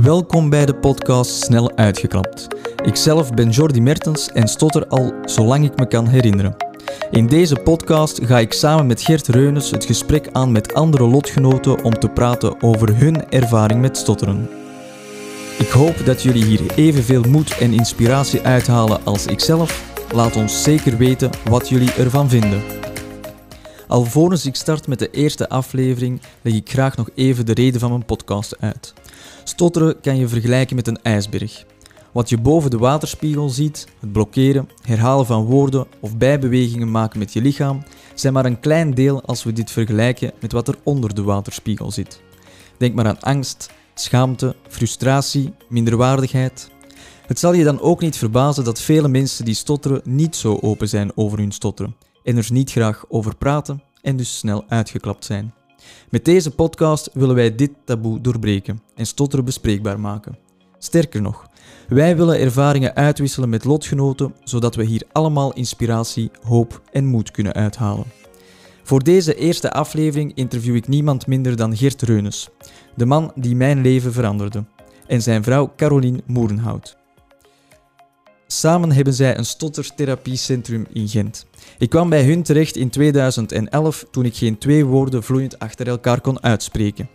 Welkom 0.00 0.50
bij 0.50 0.66
de 0.66 0.74
podcast 0.74 1.30
Snel 1.30 1.76
Uitgeklapt. 1.76 2.46
Ikzelf 2.84 3.34
ben 3.34 3.50
Jordi 3.50 3.80
Mertens 3.80 4.28
en 4.28 4.48
stotter 4.48 4.86
al 4.86 5.12
zolang 5.24 5.64
ik 5.64 5.78
me 5.78 5.86
kan 5.86 6.06
herinneren. 6.06 6.56
In 7.10 7.26
deze 7.26 7.56
podcast 7.56 8.20
ga 8.24 8.38
ik 8.38 8.52
samen 8.52 8.86
met 8.86 9.02
Gert 9.02 9.28
Reunes 9.28 9.70
het 9.70 9.84
gesprek 9.84 10.28
aan 10.32 10.52
met 10.52 10.74
andere 10.74 11.04
lotgenoten 11.04 11.84
om 11.84 11.98
te 11.98 12.08
praten 12.08 12.62
over 12.62 12.96
hun 12.96 13.30
ervaring 13.30 13.80
met 13.80 13.96
stotteren. 13.96 14.48
Ik 15.58 15.68
hoop 15.68 16.04
dat 16.04 16.22
jullie 16.22 16.44
hier 16.44 16.74
evenveel 16.76 17.22
moed 17.22 17.58
en 17.58 17.72
inspiratie 17.72 18.42
uithalen 18.42 19.04
als 19.04 19.26
ikzelf. 19.26 19.94
Laat 20.14 20.36
ons 20.36 20.62
zeker 20.62 20.96
weten 20.96 21.30
wat 21.44 21.68
jullie 21.68 21.92
ervan 21.92 22.28
vinden. 22.28 22.62
Alvorens 23.88 24.46
ik 24.46 24.56
start 24.56 24.86
met 24.86 24.98
de 24.98 25.10
eerste 25.10 25.48
aflevering, 25.48 26.20
leg 26.42 26.54
ik 26.54 26.70
graag 26.70 26.96
nog 26.96 27.08
even 27.14 27.46
de 27.46 27.54
reden 27.54 27.80
van 27.80 27.90
mijn 27.90 28.04
podcast 28.04 28.56
uit. 28.60 28.94
Stotteren 29.44 30.00
kan 30.00 30.16
je 30.16 30.28
vergelijken 30.28 30.76
met 30.76 30.86
een 30.86 31.02
ijsberg. 31.02 31.64
Wat 32.12 32.28
je 32.28 32.38
boven 32.38 32.70
de 32.70 32.78
waterspiegel 32.78 33.48
ziet, 33.48 33.86
het 34.00 34.12
blokkeren, 34.12 34.68
herhalen 34.82 35.26
van 35.26 35.44
woorden 35.44 35.86
of 36.00 36.16
bijbewegingen 36.16 36.90
maken 36.90 37.18
met 37.18 37.32
je 37.32 37.40
lichaam, 37.40 37.82
zijn 38.14 38.32
maar 38.32 38.44
een 38.44 38.60
klein 38.60 38.94
deel 38.94 39.22
als 39.22 39.44
we 39.44 39.52
dit 39.52 39.70
vergelijken 39.70 40.32
met 40.40 40.52
wat 40.52 40.68
er 40.68 40.78
onder 40.82 41.14
de 41.14 41.22
waterspiegel 41.22 41.90
zit. 41.90 42.20
Denk 42.76 42.94
maar 42.94 43.06
aan 43.06 43.20
angst, 43.20 43.70
schaamte, 43.94 44.56
frustratie, 44.68 45.54
minderwaardigheid. 45.68 46.70
Het 47.26 47.38
zal 47.38 47.52
je 47.52 47.64
dan 47.64 47.80
ook 47.80 48.00
niet 48.00 48.16
verbazen 48.16 48.64
dat 48.64 48.80
vele 48.80 49.08
mensen 49.08 49.44
die 49.44 49.54
stotteren 49.54 50.00
niet 50.04 50.36
zo 50.36 50.58
open 50.60 50.88
zijn 50.88 51.16
over 51.16 51.38
hun 51.38 51.52
stotteren 51.52 51.96
en 52.22 52.36
er 52.36 52.46
niet 52.52 52.70
graag 52.70 53.04
over 53.08 53.36
praten 53.36 53.82
en 54.02 54.16
dus 54.16 54.38
snel 54.38 54.64
uitgeklapt 54.68 55.24
zijn. 55.24 55.54
Met 56.12 56.24
deze 56.24 56.50
podcast 56.50 57.10
willen 57.12 57.34
wij 57.34 57.54
dit 57.54 57.70
taboe 57.84 58.20
doorbreken 58.20 58.82
en 58.94 59.06
stotteren 59.06 59.44
bespreekbaar 59.44 60.00
maken. 60.00 60.38
Sterker 60.78 61.22
nog, 61.22 61.46
wij 61.88 62.16
willen 62.16 62.40
ervaringen 62.40 62.94
uitwisselen 62.94 63.48
met 63.48 63.64
lotgenoten, 63.64 64.34
zodat 64.44 64.74
we 64.74 64.84
hier 64.84 65.02
allemaal 65.12 65.52
inspiratie, 65.52 66.30
hoop 66.42 66.82
en 66.90 67.06
moed 67.06 67.30
kunnen 67.30 67.52
uithalen. 67.52 68.04
Voor 68.82 69.02
deze 69.02 69.34
eerste 69.34 69.72
aflevering 69.72 70.34
interview 70.34 70.74
ik 70.74 70.88
niemand 70.88 71.26
minder 71.26 71.56
dan 71.56 71.76
Geert 71.76 72.02
Reunes, 72.02 72.48
de 72.94 73.06
man 73.06 73.32
die 73.34 73.56
mijn 73.56 73.80
leven 73.80 74.12
veranderde, 74.12 74.64
en 75.06 75.22
zijn 75.22 75.42
vrouw 75.42 75.72
Caroline 75.76 76.22
Moerenhout. 76.26 76.96
Samen 78.46 78.92
hebben 78.92 79.14
zij 79.14 79.38
een 79.38 79.44
stottertherapiecentrum 79.44 80.86
in 80.92 81.08
Gent. 81.08 81.46
Ik 81.82 81.90
kwam 81.90 82.08
bij 82.08 82.24
hun 82.24 82.42
terecht 82.42 82.76
in 82.76 82.90
2011 82.90 84.06
toen 84.10 84.24
ik 84.24 84.36
geen 84.36 84.58
twee 84.58 84.84
woorden 84.84 85.22
vloeiend 85.22 85.58
achter 85.58 85.88
elkaar 85.88 86.20
kon 86.20 86.42
uitspreken. 86.42 87.08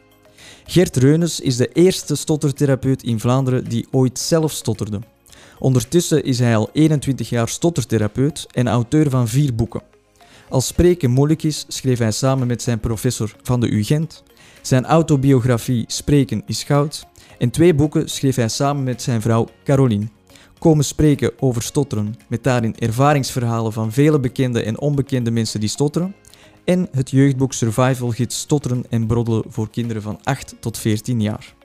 Gert 0.65 0.95
Reunes 0.95 1.39
is 1.39 1.57
de 1.57 1.67
eerste 1.67 2.15
stottertherapeut 2.15 3.03
in 3.03 3.19
Vlaanderen 3.19 3.69
die 3.69 3.87
ooit 3.91 4.19
zelf 4.19 4.51
stotterde. 4.51 4.99
Ondertussen 5.59 6.23
is 6.23 6.39
hij 6.39 6.55
al 6.55 6.69
21 6.73 7.29
jaar 7.29 7.49
stottertherapeut 7.49 8.45
en 8.51 8.67
auteur 8.67 9.09
van 9.09 9.27
vier 9.27 9.55
boeken. 9.55 9.81
Als 10.49 10.67
spreken 10.67 11.11
moeilijk 11.11 11.43
is, 11.43 11.65
schreef 11.67 11.99
hij 11.99 12.11
samen 12.11 12.47
met 12.47 12.61
zijn 12.61 12.79
professor 12.79 13.35
van 13.41 13.59
de 13.59 13.69
UGent. 13.69 14.23
Zijn 14.61 14.85
autobiografie 14.85 15.83
Spreken 15.87 16.43
is 16.45 16.63
goud. 16.63 17.05
En 17.37 17.49
twee 17.49 17.73
boeken 17.73 18.09
schreef 18.09 18.35
hij 18.35 18.49
samen 18.49 18.83
met 18.83 19.01
zijn 19.01 19.21
vrouw 19.21 19.47
Caroline 19.63 20.07
komen 20.59 20.85
spreken 20.85 21.31
over 21.39 21.61
stotteren, 21.61 22.15
met 22.27 22.43
daarin 22.43 22.75
ervaringsverhalen 22.77 23.73
van 23.73 23.91
vele 23.91 24.19
bekende 24.19 24.63
en 24.63 24.79
onbekende 24.79 25.31
mensen 25.31 25.59
die 25.59 25.69
stotteren, 25.69 26.15
en 26.63 26.87
het 26.91 27.09
jeugdboek 27.09 27.53
Survival 27.53 28.09
Gids 28.09 28.39
Stotteren 28.39 28.85
en 28.89 29.07
Broddelen 29.07 29.43
voor 29.47 29.69
kinderen 29.69 30.01
van 30.01 30.19
8 30.23 30.55
tot 30.59 30.77
14 30.77 31.21
jaar. 31.21 31.55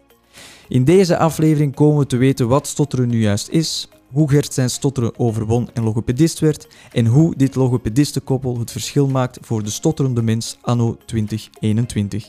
In 0.69 0.85
deze 0.85 1.19
aflevering 1.19 1.75
komen 1.75 1.99
we 1.99 2.07
te 2.07 2.17
weten 2.17 2.49
wat 2.49 2.67
stotteren 2.67 3.09
nu 3.09 3.21
juist 3.21 3.49
is, 3.49 3.89
hoe 4.13 4.31
Gert 4.31 4.55
zijn 4.55 4.71
stotteren 4.71 5.19
overwon 5.19 5.71
en 5.75 5.83
logopedist 5.83 6.39
werd, 6.39 6.69
en 6.93 7.07
hoe 7.07 7.37
dit 7.37 7.55
logopedistenkoppel 7.55 8.59
het 8.59 8.71
verschil 8.71 9.07
maakt 9.07 9.39
voor 9.41 9.63
de 9.63 9.71
stotterende 9.71 10.23
mens 10.23 10.59
anno 10.61 10.97
2021. 11.07 12.29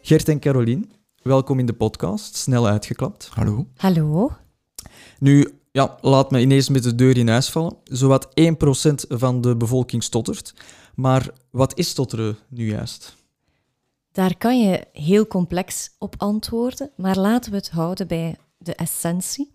Gert 0.00 0.28
en 0.28 0.40
Caroline, 0.40 0.84
welkom 1.22 1.58
in 1.58 1.66
de 1.66 1.72
podcast, 1.72 2.36
snel 2.36 2.66
uitgeklapt. 2.66 3.30
Hallo. 3.32 3.66
Hallo. 3.76 4.43
Nu, 5.18 5.58
ja, 5.72 5.98
laat 6.00 6.30
me 6.30 6.40
ineens 6.40 6.68
met 6.68 6.82
de 6.82 6.94
deur 6.94 7.16
in 7.16 7.28
huis 7.28 7.50
vallen. 7.50 7.76
Zowat 7.84 8.28
1% 8.28 8.32
van 9.08 9.40
de 9.40 9.56
bevolking 9.56 10.02
stottert. 10.02 10.54
Maar 10.94 11.30
wat 11.50 11.78
is 11.78 11.88
stotteren 11.88 12.36
nu 12.48 12.68
juist? 12.68 13.16
Daar 14.12 14.36
kan 14.36 14.60
je 14.60 14.86
heel 14.92 15.26
complex 15.26 15.90
op 15.98 16.14
antwoorden, 16.18 16.90
maar 16.96 17.18
laten 17.18 17.50
we 17.50 17.56
het 17.56 17.70
houden 17.70 18.06
bij 18.06 18.36
de 18.58 18.74
essentie. 18.74 19.52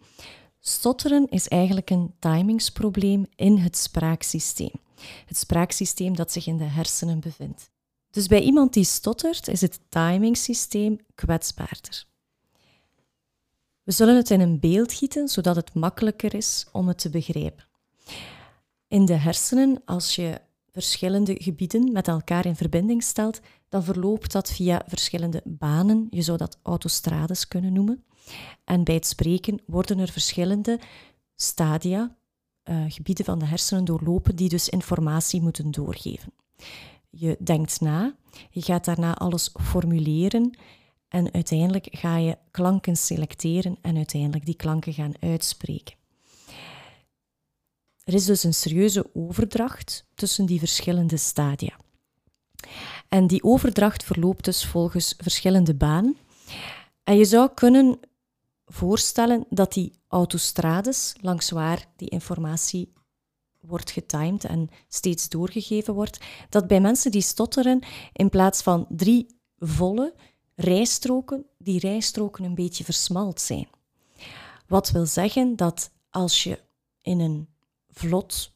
Stotteren 0.60 1.28
is 1.30 1.48
eigenlijk 1.48 1.90
een 1.90 2.14
timingsprobleem 2.20 3.26
in 3.36 3.58
het 3.58 3.78
spraaksysteem. 3.78 4.72
Het 5.26 5.38
spraaksysteem 5.38 6.16
dat 6.16 6.32
zich 6.32 6.48
in 6.48 6.58
de 6.58 6.64
hersenen 6.64 7.20
bevindt. 7.20 7.72
Dus 8.12 8.28
bij 8.28 8.42
iemand 8.42 8.74
die 8.74 8.84
stottert 8.84 9.48
is 9.48 9.62
het 9.62 9.80
timingsysteem 9.90 11.00
kwetsbaarder. 11.16 12.08
We 13.90 13.96
zullen 13.96 14.16
het 14.16 14.30
in 14.30 14.40
een 14.40 14.60
beeld 14.60 14.94
gieten, 14.94 15.28
zodat 15.28 15.56
het 15.56 15.74
makkelijker 15.74 16.34
is 16.34 16.68
om 16.72 16.88
het 16.88 16.98
te 16.98 17.10
begrijpen. 17.10 17.66
In 18.88 19.06
de 19.06 19.14
hersenen, 19.14 19.82
als 19.86 20.16
je 20.16 20.42
verschillende 20.72 21.36
gebieden 21.38 21.92
met 21.92 22.08
elkaar 22.08 22.46
in 22.46 22.56
verbinding 22.56 23.04
stelt, 23.04 23.40
dan 23.70 23.84
verloopt 23.84 24.32
dat 24.32 24.52
via 24.52 24.84
verschillende 24.88 25.42
banen. 25.46 26.08
Je 26.10 26.22
zou 26.22 26.38
dat 26.38 26.60
autostrades 26.64 27.48
kunnen 27.48 27.74
noemen. 27.74 28.04
En 28.64 28.84
bij 28.84 28.96
het 28.96 29.08
spreken 29.08 29.62
worden 29.66 30.00
er 30.00 30.12
verschillende 30.12 30.80
stadia, 31.36 32.16
uh, 32.64 32.84
gebieden 32.88 33.26
van 33.26 33.40
de 33.40 33.46
hersenen 33.46 33.86
doorlopen, 33.86 34.36
die 34.36 34.50
dus 34.50 34.70
informatie 34.70 35.42
moeten 35.42 35.72
doorgeven. 35.72 36.34
Je 37.10 37.38
denkt 37.40 37.82
na, 37.82 38.16
je 38.50 38.62
gaat 38.62 38.86
daarna 38.86 39.16
alles 39.16 39.56
formuleren 39.62 40.58
en 41.10 41.34
uiteindelijk 41.34 41.88
ga 41.92 42.18
je 42.18 42.38
klanken 42.52 42.98
selecteren 42.98 43.78
en 43.82 43.98
uiteindelijk 43.98 44.46
die 44.46 44.56
klanken 44.56 44.94
gaan 44.94 45.14
uitspreken. 45.20 45.96
Er 48.04 48.14
is 48.14 48.26
dus 48.26 48.44
een 48.44 48.54
serieuze 48.54 49.10
overdracht 49.14 50.06
tussen 50.16 50.46
die 50.46 50.60
verschillende 50.60 51.18
stadia. 51.18 51.78
En 53.10 53.28
die 53.28 53.44
overdracht 53.44 54.04
verloopt 54.04 54.46
dus 54.46 54.66
volgens 54.66 55.14
verschillende 55.18 55.76
banen. 55.76 56.18
En 57.04 57.18
je 57.18 57.26
zou 57.26 57.50
kunnen 57.54 58.00
voorstellen 58.66 59.46
dat 59.50 59.74
die 59.74 60.00
autostrades, 60.08 61.16
langs 61.22 61.50
waar 61.50 61.86
die 61.96 62.10
informatie 62.10 62.94
wordt 63.60 63.92
getimed 63.92 64.44
en 64.44 64.70
steeds 64.88 65.30
doorgegeven 65.30 65.94
wordt, 65.94 66.20
dat 66.50 66.68
bij 66.68 66.82
mensen 66.82 67.12
die 67.12 67.22
stotteren 67.22 67.84
in 68.14 68.30
plaats 68.30 68.62
van 68.62 68.86
drie 68.90 69.40
volle, 69.58 70.14
rijstroken, 70.60 71.46
die 71.58 71.80
rijstroken 71.80 72.44
een 72.44 72.56
beetje 72.56 72.84
versmalt 72.84 73.42
zijn. 73.42 73.68
Wat 74.68 74.92
wil 74.92 75.06
zeggen 75.06 75.56
dat 75.56 75.92
als 76.10 76.44
je 76.44 76.60
in 77.02 77.20
een 77.20 77.48
vlot, 77.90 78.52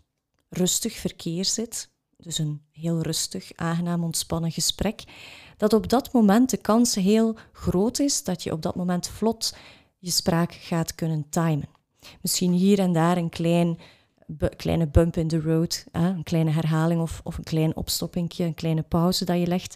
rustig 0.49 0.93
verkeer 0.93 1.45
zit, 1.45 1.89
dus 2.17 2.37
een 2.37 2.61
heel 2.71 3.01
rustig, 3.01 3.51
aangenaam, 3.55 4.03
ontspannen 4.03 4.51
gesprek, 4.51 5.03
dat 5.57 5.73
op 5.73 5.89
dat 5.89 6.13
moment 6.13 6.49
de 6.49 6.57
kans 6.57 6.95
heel 6.95 7.35
groot 7.51 7.99
is 7.99 8.23
dat 8.23 8.43
je 8.43 8.51
op 8.51 8.61
dat 8.61 8.75
moment 8.75 9.07
vlot 9.07 9.55
je 9.97 10.11
spraak 10.11 10.53
gaat 10.53 10.95
kunnen 10.95 11.29
timen. 11.29 11.69
Misschien 12.21 12.51
hier 12.51 12.79
en 12.79 12.93
daar 12.93 13.17
een 13.17 13.29
klein 13.29 13.79
kleine 14.55 14.87
bump 14.87 15.17
in 15.17 15.27
the 15.27 15.41
road, 15.41 15.85
hè, 15.91 16.07
een 16.07 16.23
kleine 16.23 16.51
herhaling 16.51 17.01
of, 17.01 17.21
of 17.23 17.37
een 17.37 17.43
klein 17.43 17.75
opstoppingje, 17.75 18.43
een 18.43 18.53
kleine 18.53 18.81
pauze 18.81 19.25
dat 19.25 19.39
je 19.39 19.47
legt. 19.47 19.75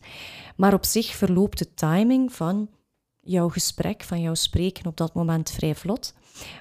Maar 0.56 0.74
op 0.74 0.86
zich 0.86 1.16
verloopt 1.16 1.58
de 1.58 1.74
timing 1.74 2.34
van 2.34 2.70
jouw 3.20 3.50
gesprek, 3.50 4.04
van 4.04 4.22
jouw 4.22 4.34
spreken 4.34 4.86
op 4.86 4.98
dat 4.98 5.14
moment 5.14 5.52
vrij 5.52 5.76
vlot. 5.76 6.14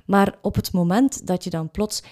Maar 0.06 0.38
op 0.42 0.54
het 0.54 0.72
moment 0.72 1.26
dat 1.26 1.44
je 1.44 1.50
dan 1.50 1.70
plots 1.70 2.02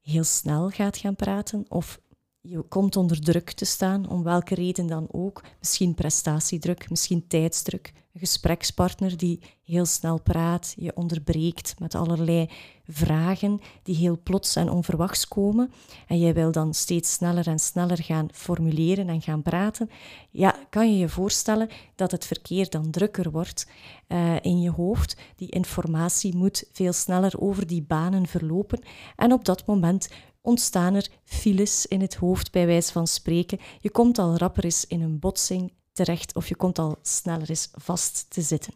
heel 0.00 0.24
snel 0.24 0.68
gaat 0.68 0.96
gaan 0.96 1.16
praten 1.16 1.64
of 1.68 2.00
je 2.50 2.62
komt 2.62 2.96
onder 2.96 3.20
druk 3.20 3.50
te 3.50 3.64
staan, 3.64 4.08
om 4.08 4.22
welke 4.22 4.54
reden 4.54 4.86
dan 4.86 5.06
ook. 5.10 5.44
Misschien 5.58 5.94
prestatiedruk, 5.94 6.90
misschien 6.90 7.26
tijdsdruk. 7.26 7.92
Een 8.12 8.20
gesprekspartner 8.20 9.16
die 9.16 9.40
heel 9.62 9.86
snel 9.86 10.20
praat, 10.20 10.74
je 10.76 10.96
onderbreekt 10.96 11.74
met 11.78 11.94
allerlei 11.94 12.50
vragen 12.86 13.60
die 13.82 13.96
heel 13.96 14.18
plots 14.22 14.56
en 14.56 14.70
onverwachts 14.70 15.28
komen. 15.28 15.72
En 16.06 16.18
jij 16.18 16.34
wil 16.34 16.52
dan 16.52 16.74
steeds 16.74 17.12
sneller 17.12 17.46
en 17.46 17.58
sneller 17.58 18.02
gaan 18.02 18.28
formuleren 18.32 19.08
en 19.08 19.22
gaan 19.22 19.42
praten. 19.42 19.90
Ja, 20.30 20.56
kan 20.70 20.92
je 20.92 20.98
je 20.98 21.08
voorstellen 21.08 21.68
dat 21.94 22.10
het 22.10 22.26
verkeer 22.26 22.70
dan 22.70 22.90
drukker 22.90 23.30
wordt 23.30 23.66
uh, 24.08 24.36
in 24.40 24.60
je 24.60 24.70
hoofd. 24.70 25.16
Die 25.36 25.50
informatie 25.50 26.36
moet 26.36 26.68
veel 26.72 26.92
sneller 26.92 27.40
over 27.40 27.66
die 27.66 27.82
banen 27.82 28.26
verlopen. 28.26 28.82
En 29.16 29.32
op 29.32 29.44
dat 29.44 29.66
moment 29.66 30.08
ontstaan 30.48 30.94
er 30.94 31.08
files 31.24 31.86
in 31.86 32.00
het 32.00 32.14
hoofd, 32.14 32.52
bij 32.52 32.66
wijze 32.66 32.92
van 32.92 33.06
spreken. 33.06 33.58
Je 33.80 33.90
komt 33.90 34.18
al 34.18 34.36
rapper 34.36 34.64
eens 34.64 34.86
in 34.86 35.02
een 35.02 35.18
botsing 35.18 35.72
terecht 35.92 36.34
of 36.34 36.48
je 36.48 36.56
komt 36.56 36.78
al 36.78 36.98
sneller 37.02 37.50
eens 37.50 37.68
vast 37.72 38.26
te 38.28 38.42
zitten. 38.42 38.74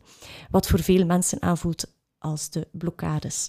Wat 0.51 0.67
voor 0.67 0.83
veel 0.83 1.05
mensen 1.07 1.43
aanvoelt 1.43 1.85
als 2.19 2.51
de 2.51 2.69
blokkades. 2.73 3.49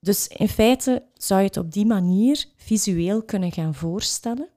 Dus 0.00 0.28
in 0.28 0.48
feite 0.48 1.02
zou 1.14 1.40
je 1.40 1.46
het 1.46 1.56
op 1.56 1.72
die 1.72 1.86
manier 1.86 2.44
visueel 2.56 3.22
kunnen 3.22 3.52
gaan 3.52 3.74
voorstellen. 3.74 4.48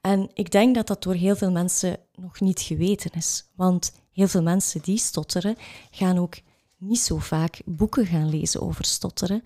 En 0.00 0.30
ik 0.34 0.50
denk 0.50 0.74
dat 0.74 0.86
dat 0.86 1.02
door 1.02 1.14
heel 1.14 1.36
veel 1.36 1.50
mensen 1.50 1.98
nog 2.14 2.40
niet 2.40 2.60
geweten 2.60 3.10
is. 3.10 3.44
Want 3.54 3.92
heel 4.12 4.28
veel 4.28 4.42
mensen 4.42 4.80
die 4.82 4.98
stotteren, 4.98 5.56
gaan 5.90 6.18
ook 6.18 6.34
niet 6.82 7.00
zo 7.00 7.18
vaak 7.18 7.60
boeken 7.64 8.06
gaan 8.06 8.28
lezen 8.28 8.60
over 8.60 8.84
stotteren. 8.84 9.42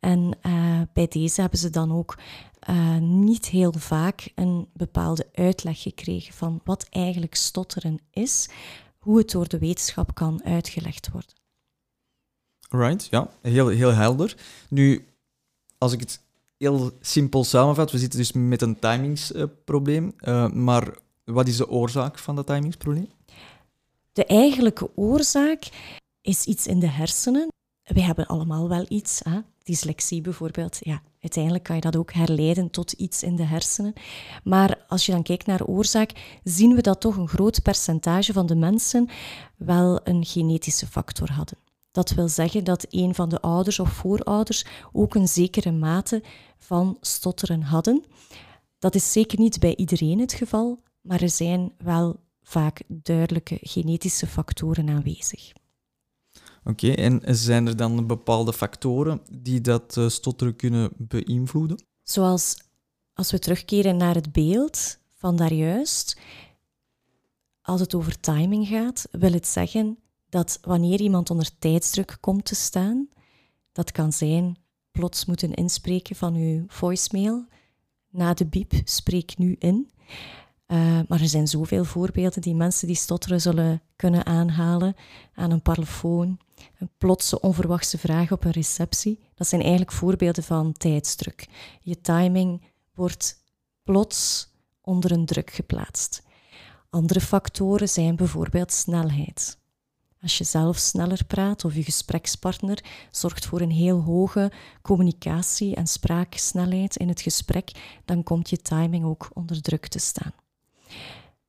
En 0.00 0.38
uh, 0.46 0.80
bij 0.92 1.06
deze 1.08 1.40
hebben 1.40 1.58
ze 1.58 1.70
dan 1.70 1.92
ook 1.92 2.18
uh, 2.70 2.96
niet 2.98 3.46
heel 3.46 3.72
vaak 3.72 4.32
een 4.34 4.68
bepaalde 4.72 5.28
uitleg 5.32 5.82
gekregen 5.82 6.34
van 6.34 6.60
wat 6.64 6.86
eigenlijk 6.90 7.34
stotteren 7.34 7.98
is, 8.10 8.48
hoe 8.98 9.18
het 9.18 9.30
door 9.30 9.48
de 9.48 9.58
wetenschap 9.58 10.14
kan 10.14 10.44
uitgelegd 10.44 11.10
worden. 11.12 11.36
Right, 12.68 13.06
ja, 13.10 13.30
heel, 13.40 13.68
heel 13.68 13.92
helder. 13.92 14.36
Nu, 14.68 15.08
als 15.78 15.92
ik 15.92 16.00
het 16.00 16.20
heel 16.56 16.90
simpel 17.00 17.44
samenvat, 17.44 17.90
we 17.90 17.98
zitten 17.98 18.18
dus 18.18 18.32
met 18.32 18.62
een 18.62 18.78
timingsprobleem, 18.78 20.14
uh, 20.20 20.50
maar 20.50 20.98
wat 21.24 21.48
is 21.48 21.56
de 21.56 21.68
oorzaak 21.68 22.18
van 22.18 22.36
dat 22.36 22.46
timingsprobleem? 22.46 23.08
De 24.12 24.26
eigenlijke 24.26 24.96
oorzaak 24.96 25.70
is 26.28 26.44
iets 26.44 26.66
in 26.66 26.78
de 26.78 26.88
hersenen. 26.88 27.48
We 27.82 28.02
hebben 28.02 28.26
allemaal 28.26 28.68
wel 28.68 28.84
iets, 28.88 29.20
hè? 29.24 29.40
dyslexie 29.62 30.20
bijvoorbeeld. 30.20 30.76
Ja, 30.80 31.02
uiteindelijk 31.20 31.64
kan 31.64 31.74
je 31.74 31.80
dat 31.80 31.96
ook 31.96 32.12
herleiden 32.12 32.70
tot 32.70 32.92
iets 32.92 33.22
in 33.22 33.36
de 33.36 33.42
hersenen. 33.42 33.92
Maar 34.44 34.84
als 34.88 35.06
je 35.06 35.12
dan 35.12 35.22
kijkt 35.22 35.46
naar 35.46 35.64
oorzaak, 35.64 36.38
zien 36.44 36.74
we 36.74 36.80
dat 36.80 37.00
toch 37.00 37.16
een 37.16 37.28
groot 37.28 37.62
percentage 37.62 38.32
van 38.32 38.46
de 38.46 38.54
mensen 38.54 39.08
wel 39.56 40.00
een 40.04 40.24
genetische 40.24 40.86
factor 40.86 41.32
hadden. 41.32 41.58
Dat 41.90 42.10
wil 42.10 42.28
zeggen 42.28 42.64
dat 42.64 42.86
een 42.90 43.14
van 43.14 43.28
de 43.28 43.40
ouders 43.40 43.78
of 43.78 43.90
voorouders 43.90 44.64
ook 44.92 45.14
een 45.14 45.28
zekere 45.28 45.72
mate 45.72 46.22
van 46.58 46.96
stotteren 47.00 47.62
hadden. 47.62 48.04
Dat 48.78 48.94
is 48.94 49.12
zeker 49.12 49.38
niet 49.38 49.58
bij 49.58 49.76
iedereen 49.76 50.18
het 50.18 50.32
geval, 50.32 50.82
maar 51.00 51.22
er 51.22 51.30
zijn 51.30 51.72
wel 51.78 52.16
vaak 52.42 52.82
duidelijke 52.86 53.58
genetische 53.60 54.26
factoren 54.26 54.88
aanwezig. 54.88 55.52
Oké, 56.68 56.92
en 56.92 57.22
zijn 57.36 57.66
er 57.66 57.76
dan 57.76 58.06
bepaalde 58.06 58.52
factoren 58.52 59.20
die 59.30 59.60
dat 59.60 59.96
uh, 59.96 60.08
stotteren 60.08 60.56
kunnen 60.56 60.90
beïnvloeden? 60.96 61.82
Zoals 62.02 62.56
als 63.14 63.30
we 63.30 63.38
terugkeren 63.38 63.96
naar 63.96 64.14
het 64.14 64.32
beeld 64.32 64.98
van 65.14 65.36
daarjuist, 65.36 66.18
als 67.62 67.80
het 67.80 67.94
over 67.94 68.20
timing 68.20 68.66
gaat, 68.66 69.08
wil 69.10 69.32
het 69.32 69.46
zeggen 69.46 69.98
dat 70.28 70.58
wanneer 70.62 71.00
iemand 71.00 71.30
onder 71.30 71.58
tijdsdruk 71.58 72.16
komt 72.20 72.44
te 72.44 72.54
staan, 72.54 73.08
dat 73.72 73.92
kan 73.92 74.12
zijn 74.12 74.56
plots 74.90 75.24
moeten 75.24 75.54
inspreken 75.54 76.16
van 76.16 76.34
uw 76.34 76.64
voicemail, 76.66 77.46
na 78.10 78.34
de 78.34 78.46
biep, 78.46 78.72
spreek 78.84 79.38
nu 79.38 79.56
in. 79.58 79.90
Uh, 80.66 81.00
maar 81.08 81.20
er 81.20 81.28
zijn 81.28 81.48
zoveel 81.48 81.84
voorbeelden 81.84 82.42
die 82.42 82.54
mensen 82.54 82.86
die 82.86 82.96
stotteren 82.96 83.40
zullen 83.40 83.82
kunnen 83.96 84.26
aanhalen 84.26 84.94
aan 85.34 85.50
een 85.50 85.62
parlofoon, 85.62 86.38
een 86.78 86.90
plotse 86.98 87.40
onverwachte 87.40 87.98
vraag 87.98 88.32
op 88.32 88.44
een 88.44 88.50
receptie. 88.50 89.20
Dat 89.34 89.46
zijn 89.46 89.60
eigenlijk 89.60 89.92
voorbeelden 89.92 90.44
van 90.44 90.72
tijdsdruk. 90.72 91.46
Je 91.80 92.00
timing 92.00 92.62
wordt 92.94 93.42
plots 93.82 94.50
onder 94.80 95.12
een 95.12 95.26
druk 95.26 95.50
geplaatst. 95.50 96.22
Andere 96.90 97.20
factoren 97.20 97.88
zijn 97.88 98.16
bijvoorbeeld 98.16 98.72
snelheid. 98.72 99.58
Als 100.22 100.38
je 100.38 100.44
zelf 100.44 100.76
sneller 100.76 101.24
praat 101.24 101.64
of 101.64 101.74
je 101.74 101.82
gesprekspartner 101.82 102.84
zorgt 103.10 103.46
voor 103.46 103.60
een 103.60 103.70
heel 103.70 104.00
hoge 104.00 104.52
communicatie- 104.82 105.74
en 105.74 105.86
spraaksnelheid 105.86 106.96
in 106.96 107.08
het 107.08 107.20
gesprek, 107.20 108.00
dan 108.04 108.22
komt 108.22 108.50
je 108.50 108.56
timing 108.56 109.04
ook 109.04 109.30
onder 109.32 109.62
druk 109.62 109.86
te 109.86 109.98
staan. 109.98 110.32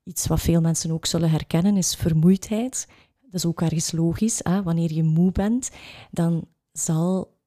Iets 0.03 0.27
wat 0.27 0.39
veel 0.39 0.61
mensen 0.61 0.91
ook 0.91 1.05
zullen 1.05 1.29
herkennen 1.29 1.77
is 1.77 1.95
vermoeidheid. 1.95 2.87
Dat 3.31 3.39
is 3.39 3.45
ook 3.45 3.61
ergens 3.61 3.91
logisch. 3.91 4.39
Hè? 4.43 4.63
Wanneer 4.63 4.93
je 4.93 5.03
moe 5.03 5.31
bent, 5.31 5.69
dan 6.11 6.47
zal 6.71 7.37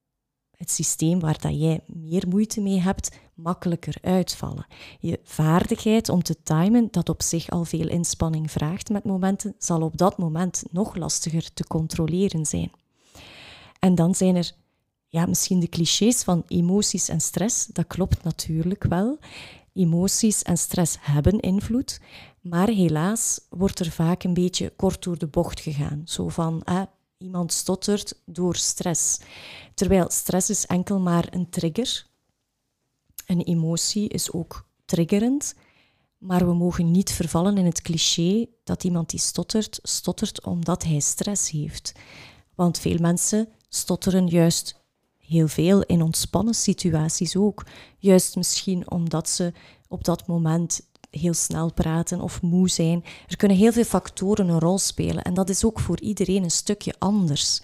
het 0.51 0.71
systeem 0.71 1.19
waar 1.19 1.41
dat 1.41 1.59
jij 1.59 1.83
meer 1.87 2.27
moeite 2.27 2.61
mee 2.61 2.79
hebt, 2.79 3.11
makkelijker 3.33 3.95
uitvallen. 4.01 4.65
Je 4.99 5.19
vaardigheid 5.23 6.09
om 6.09 6.23
te 6.23 6.43
timen, 6.43 6.87
dat 6.91 7.09
op 7.09 7.21
zich 7.21 7.49
al 7.49 7.65
veel 7.65 7.87
inspanning 7.87 8.51
vraagt 8.51 8.89
met 8.89 9.03
momenten, 9.03 9.55
zal 9.57 9.81
op 9.81 9.97
dat 9.97 10.17
moment 10.17 10.63
nog 10.71 10.95
lastiger 10.95 11.53
te 11.53 11.67
controleren 11.67 12.45
zijn. 12.45 12.71
En 13.79 13.95
dan 13.95 14.15
zijn 14.15 14.35
er 14.35 14.51
ja, 15.07 15.25
misschien 15.25 15.59
de 15.59 15.69
clichés 15.69 16.23
van 16.23 16.43
emoties 16.47 17.09
en 17.09 17.21
stress. 17.21 17.65
Dat 17.65 17.87
klopt 17.87 18.23
natuurlijk 18.23 18.83
wel. 18.83 19.19
Emoties 19.73 20.41
en 20.41 20.57
stress 20.57 20.97
hebben 20.99 21.39
invloed, 21.39 21.99
maar 22.43 22.67
helaas 22.67 23.39
wordt 23.49 23.79
er 23.79 23.91
vaak 23.91 24.23
een 24.23 24.33
beetje 24.33 24.73
kort 24.75 25.03
door 25.03 25.17
de 25.17 25.27
bocht 25.27 25.59
gegaan. 25.59 26.01
Zo 26.05 26.29
van, 26.29 26.63
iemand 27.17 27.53
stottert 27.53 28.21
door 28.25 28.55
stress. 28.55 29.19
Terwijl 29.73 30.09
stress 30.09 30.49
is 30.49 30.65
enkel 30.65 30.99
maar 30.99 31.27
een 31.31 31.49
trigger. 31.49 32.05
Een 33.25 33.41
emotie 33.41 34.09
is 34.09 34.31
ook 34.31 34.67
triggerend, 34.85 35.55
maar 36.17 36.45
we 36.45 36.53
mogen 36.53 36.91
niet 36.91 37.11
vervallen 37.11 37.57
in 37.57 37.65
het 37.65 37.81
cliché 37.81 38.45
dat 38.63 38.83
iemand 38.83 39.09
die 39.09 39.19
stottert, 39.19 39.79
stottert 39.83 40.43
omdat 40.43 40.83
hij 40.83 40.99
stress 40.99 41.49
heeft. 41.49 41.93
Want 42.55 42.79
veel 42.79 42.97
mensen 42.99 43.49
stotteren 43.69 44.27
juist 44.27 44.81
heel 45.17 45.47
veel 45.47 45.81
in 45.81 46.01
ontspannen 46.01 46.53
situaties 46.53 47.35
ook. 47.35 47.65
Juist 47.97 48.35
misschien 48.35 48.91
omdat 48.91 49.29
ze 49.29 49.53
op 49.87 50.03
dat 50.03 50.27
moment 50.27 50.91
heel 51.19 51.33
snel 51.33 51.73
praten 51.73 52.21
of 52.21 52.41
moe 52.41 52.69
zijn. 52.69 53.03
Er 53.27 53.37
kunnen 53.37 53.57
heel 53.57 53.71
veel 53.71 53.83
factoren 53.83 54.47
een 54.47 54.59
rol 54.59 54.77
spelen 54.77 55.23
en 55.23 55.33
dat 55.33 55.49
is 55.49 55.65
ook 55.65 55.79
voor 55.79 55.99
iedereen 55.99 56.43
een 56.43 56.51
stukje 56.51 56.93
anders. 56.99 57.61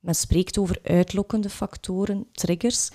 Men 0.00 0.14
spreekt 0.14 0.58
over 0.58 0.78
uitlokkende 0.82 1.50
factoren, 1.50 2.26
triggers, 2.32 2.90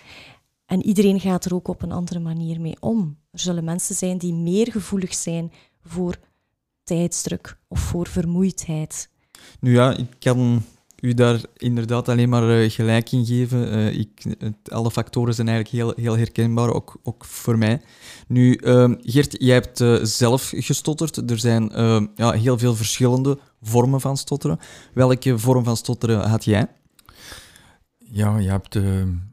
en 0.65 0.85
iedereen 0.85 1.19
gaat 1.19 1.45
er 1.45 1.55
ook 1.55 1.67
op 1.67 1.81
een 1.81 1.91
andere 1.91 2.19
manier 2.19 2.61
mee 2.61 2.77
om. 2.79 3.17
Er 3.31 3.39
zullen 3.39 3.63
mensen 3.63 3.95
zijn 3.95 4.17
die 4.17 4.33
meer 4.33 4.71
gevoelig 4.71 5.13
zijn 5.13 5.51
voor 5.83 6.15
tijdsdruk 6.83 7.57
of 7.67 7.79
voor 7.79 8.07
vermoeidheid. 8.07 9.09
Nu 9.59 9.73
ja, 9.73 9.97
ik 9.97 10.09
kan 10.19 10.63
u 11.05 11.13
daar 11.13 11.41
inderdaad 11.57 12.09
alleen 12.09 12.29
maar 12.29 12.63
uh, 12.63 12.69
gelijk 12.69 13.11
in 13.11 13.25
geven. 13.25 13.73
Uh, 13.73 13.97
ik, 13.97 14.23
alle 14.67 14.91
factoren 14.91 15.33
zijn 15.33 15.47
eigenlijk 15.47 15.77
heel, 15.77 16.03
heel 16.03 16.17
herkenbaar, 16.17 16.73
ook, 16.73 16.97
ook 17.03 17.25
voor 17.25 17.57
mij. 17.57 17.81
Nu, 18.27 18.59
uh, 18.63 18.91
Gert, 19.01 19.35
jij 19.39 19.53
hebt 19.53 19.79
uh, 19.79 20.03
zelf 20.03 20.51
gestotterd. 20.55 21.29
Er 21.31 21.39
zijn 21.39 21.71
ja, 22.15 22.31
heel 22.31 22.57
veel 22.57 22.75
verschillende 22.75 23.39
vormen 23.61 24.01
van 24.01 24.17
stotteren. 24.17 24.59
Welke 24.93 25.39
vorm 25.39 25.63
van 25.63 25.77
stotteren 25.77 26.29
had 26.29 26.45
jij? 26.45 26.67
Ja, 27.97 28.37
je 28.37 28.49
hebt 28.49 28.79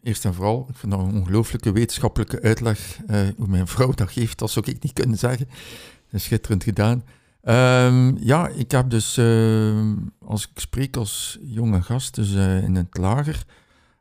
eerst 0.03 0.25
en 0.25 0.35
vooral, 0.35 0.67
ik 0.71 0.77
vind 0.77 0.93
dat 0.93 1.01
een 1.01 1.15
ongelooflijke 1.15 1.73
wetenschappelijke 1.73 2.43
uitleg 2.43 2.99
hoe 3.37 3.47
mijn 3.47 3.67
vrouw 3.67 3.93
dat 3.93 4.11
geeft, 4.11 4.39
dat 4.39 4.51
zou 4.51 4.71
ik 4.71 4.83
niet 4.83 4.93
kunnen 4.93 5.19
zeggen. 5.19 5.47
Dat 5.49 6.21
is 6.21 6.25
schitterend 6.25 6.65
gedaan. 6.65 7.05
Um, 7.45 8.17
ja, 8.19 8.49
ik 8.49 8.71
heb 8.71 8.91
dus, 8.91 9.19
uh, 9.19 9.93
als 10.27 10.49
ik 10.49 10.61
spreek 10.61 10.97
als 10.97 11.39
jonge 11.41 11.83
gast, 11.83 12.15
dus 12.15 12.33
uh, 12.33 12.63
in 12.63 12.75
het 12.75 12.97
lager, 12.97 13.45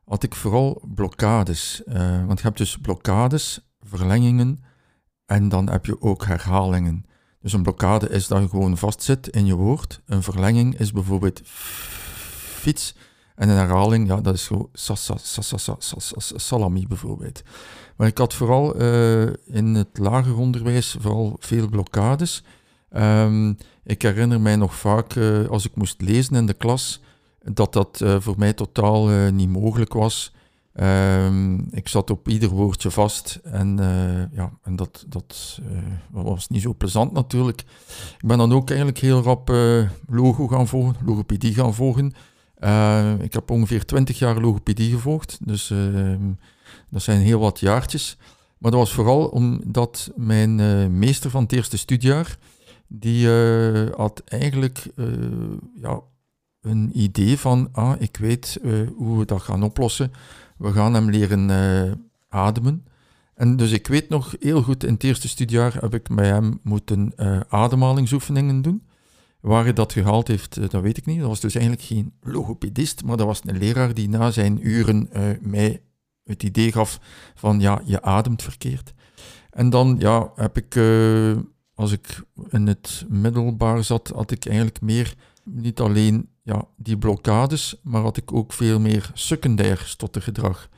had 0.05 0.23
ik 0.23 0.35
vooral 0.35 0.81
blokkades. 0.95 1.81
Uh, 1.85 2.25
want 2.25 2.39
je 2.39 2.45
hebt 2.45 2.57
dus 2.57 2.77
blokkades, 2.77 3.71
verlengingen 3.81 4.63
en 5.25 5.49
dan 5.49 5.69
heb 5.69 5.85
je 5.85 6.01
ook 6.01 6.25
herhalingen. 6.25 7.05
Dus 7.39 7.53
een 7.53 7.63
blokkade 7.63 8.09
is 8.09 8.27
dat 8.27 8.41
je 8.41 8.49
gewoon 8.49 8.77
vastzit 8.77 9.27
in 9.27 9.45
je 9.45 9.55
woord. 9.55 10.01
Een 10.05 10.23
verlenging 10.23 10.79
is 10.79 10.91
bijvoorbeeld 10.91 11.41
fiets. 11.43 12.95
En 13.35 13.49
een 13.49 13.57
herhaling, 13.57 14.07
ja, 14.07 14.21
dat 14.21 14.33
is 14.33 14.47
gewoon 14.47 14.69
salami 16.17 16.87
bijvoorbeeld. 16.87 17.41
Maar 17.95 18.07
ik 18.07 18.17
had 18.17 18.33
vooral 18.33 18.75
in 19.45 19.75
het 19.75 19.97
lager 19.97 20.37
onderwijs 20.37 20.95
vooral 20.99 21.35
veel 21.39 21.69
blokkades. 21.69 22.43
Um, 22.97 23.57
ik 23.83 24.01
herinner 24.01 24.41
mij 24.41 24.55
nog 24.55 24.75
vaak, 24.75 25.15
uh, 25.15 25.47
als 25.47 25.65
ik 25.65 25.75
moest 25.75 26.01
lezen 26.01 26.35
in 26.35 26.45
de 26.45 26.53
klas, 26.53 27.01
dat 27.43 27.73
dat 27.73 27.99
uh, 28.03 28.15
voor 28.19 28.35
mij 28.37 28.53
totaal 28.53 29.11
uh, 29.11 29.31
niet 29.31 29.49
mogelijk 29.49 29.93
was. 29.93 30.33
Um, 30.73 31.67
ik 31.71 31.87
zat 31.87 32.09
op 32.09 32.27
ieder 32.27 32.49
woordje 32.49 32.91
vast 32.91 33.39
en, 33.43 33.77
ja, 34.33 34.51
en 34.63 34.75
dat, 34.75 35.05
dat 35.07 35.59
was 36.11 36.47
niet 36.47 36.61
zo 36.61 36.73
plezant 36.73 37.11
natuurlijk. 37.11 37.59
Ik 38.19 38.27
ben 38.27 38.37
dan 38.37 38.53
ook 38.53 38.67
eigenlijk 38.67 38.99
heel 38.99 39.21
rap 39.21 39.49
logo 40.07 40.47
gaan 40.47 40.67
volgen, 40.67 40.95
logopedie 41.05 41.53
gaan 41.53 41.73
volgen. 41.73 42.13
ik 43.21 43.33
heb 43.33 43.51
ongeveer 43.51 43.85
20 43.85 44.19
jaar 44.19 44.41
logopedie 44.41 44.91
gevolgd, 44.91 45.37
dus 45.41 45.69
ehm, 45.69 46.31
dat 46.89 47.01
zijn 47.01 47.21
heel 47.21 47.39
wat 47.39 47.59
jaartjes. 47.59 48.17
Maar 48.57 48.71
dat 48.71 48.79
was 48.79 48.93
vooral 48.93 49.27
omdat 49.27 50.11
mijn 50.15 50.99
meester 50.99 51.29
van 51.29 51.43
het 51.43 51.51
eerste 51.51 51.77
studiejaar, 51.77 52.37
die 52.93 53.27
had 53.95 54.21
eigenlijk 54.25 54.85
ja, 55.75 56.01
een 56.61 56.91
idee 56.93 57.37
van, 57.37 57.69
ah, 57.71 58.01
ik 58.01 58.17
weet 58.17 58.59
hoe 58.95 59.19
we 59.19 59.25
dat 59.25 59.41
gaan 59.41 59.63
oplossen. 59.63 60.11
We 60.57 60.71
gaan 60.71 60.93
hem 60.93 61.09
leren 61.09 62.11
ademen. 62.29 62.85
En 63.33 63.55
dus 63.55 63.71
ik 63.71 63.87
weet 63.87 64.09
nog 64.09 64.35
heel 64.39 64.61
goed, 64.61 64.83
in 64.83 64.93
het 64.93 65.03
eerste 65.03 65.27
studiejaar 65.27 65.73
heb 65.79 65.93
ik 65.93 66.09
met 66.09 66.25
hem 66.25 66.59
moeten 66.63 67.13
ademhalingsoefeningen 67.49 68.61
doen. 68.61 68.83
Waar 69.41 69.63
hij 69.63 69.73
dat 69.73 69.93
gehaald 69.93 70.27
heeft, 70.27 70.57
eh, 70.57 70.69
dat 70.69 70.81
weet 70.81 70.97
ik 70.97 71.05
niet. 71.05 71.19
Dat 71.19 71.27
was 71.27 71.39
dus 71.39 71.55
eigenlijk 71.55 71.85
geen 71.85 72.13
logopedist, 72.21 73.03
maar 73.03 73.17
dat 73.17 73.25
was 73.25 73.41
een 73.45 73.57
leraar 73.57 73.93
die 73.93 74.09
na 74.09 74.31
zijn 74.31 74.67
uren 74.67 75.09
mij 75.41 75.81
het 76.23 76.43
idee 76.43 76.71
gaf 76.71 76.99
van 77.35 77.59
ja, 77.59 77.81
je 77.85 78.01
ademt 78.01 78.43
verkeerd. 78.43 78.93
En 79.49 79.69
dan 79.69 79.95
ja, 79.99 80.31
heb 80.35 80.57
ik, 80.57 80.75
als 81.81 81.91
ik 81.91 82.21
in 82.49 82.67
het 82.67 83.05
middelbaar 83.09 83.83
zat, 83.83 84.11
had 84.15 84.31
ik 84.31 84.45
eigenlijk 84.45 84.81
meer, 84.81 85.13
niet 85.43 85.79
alleen 85.79 86.29
ja, 86.43 86.65
die 86.75 86.97
blokkades, 86.97 87.75
maar 87.83 88.01
had 88.01 88.17
ik 88.17 88.33
ook 88.33 88.53
veel 88.53 88.79
meer 88.79 89.11
secundair 89.13 89.83
stottergedrag. 89.85 90.69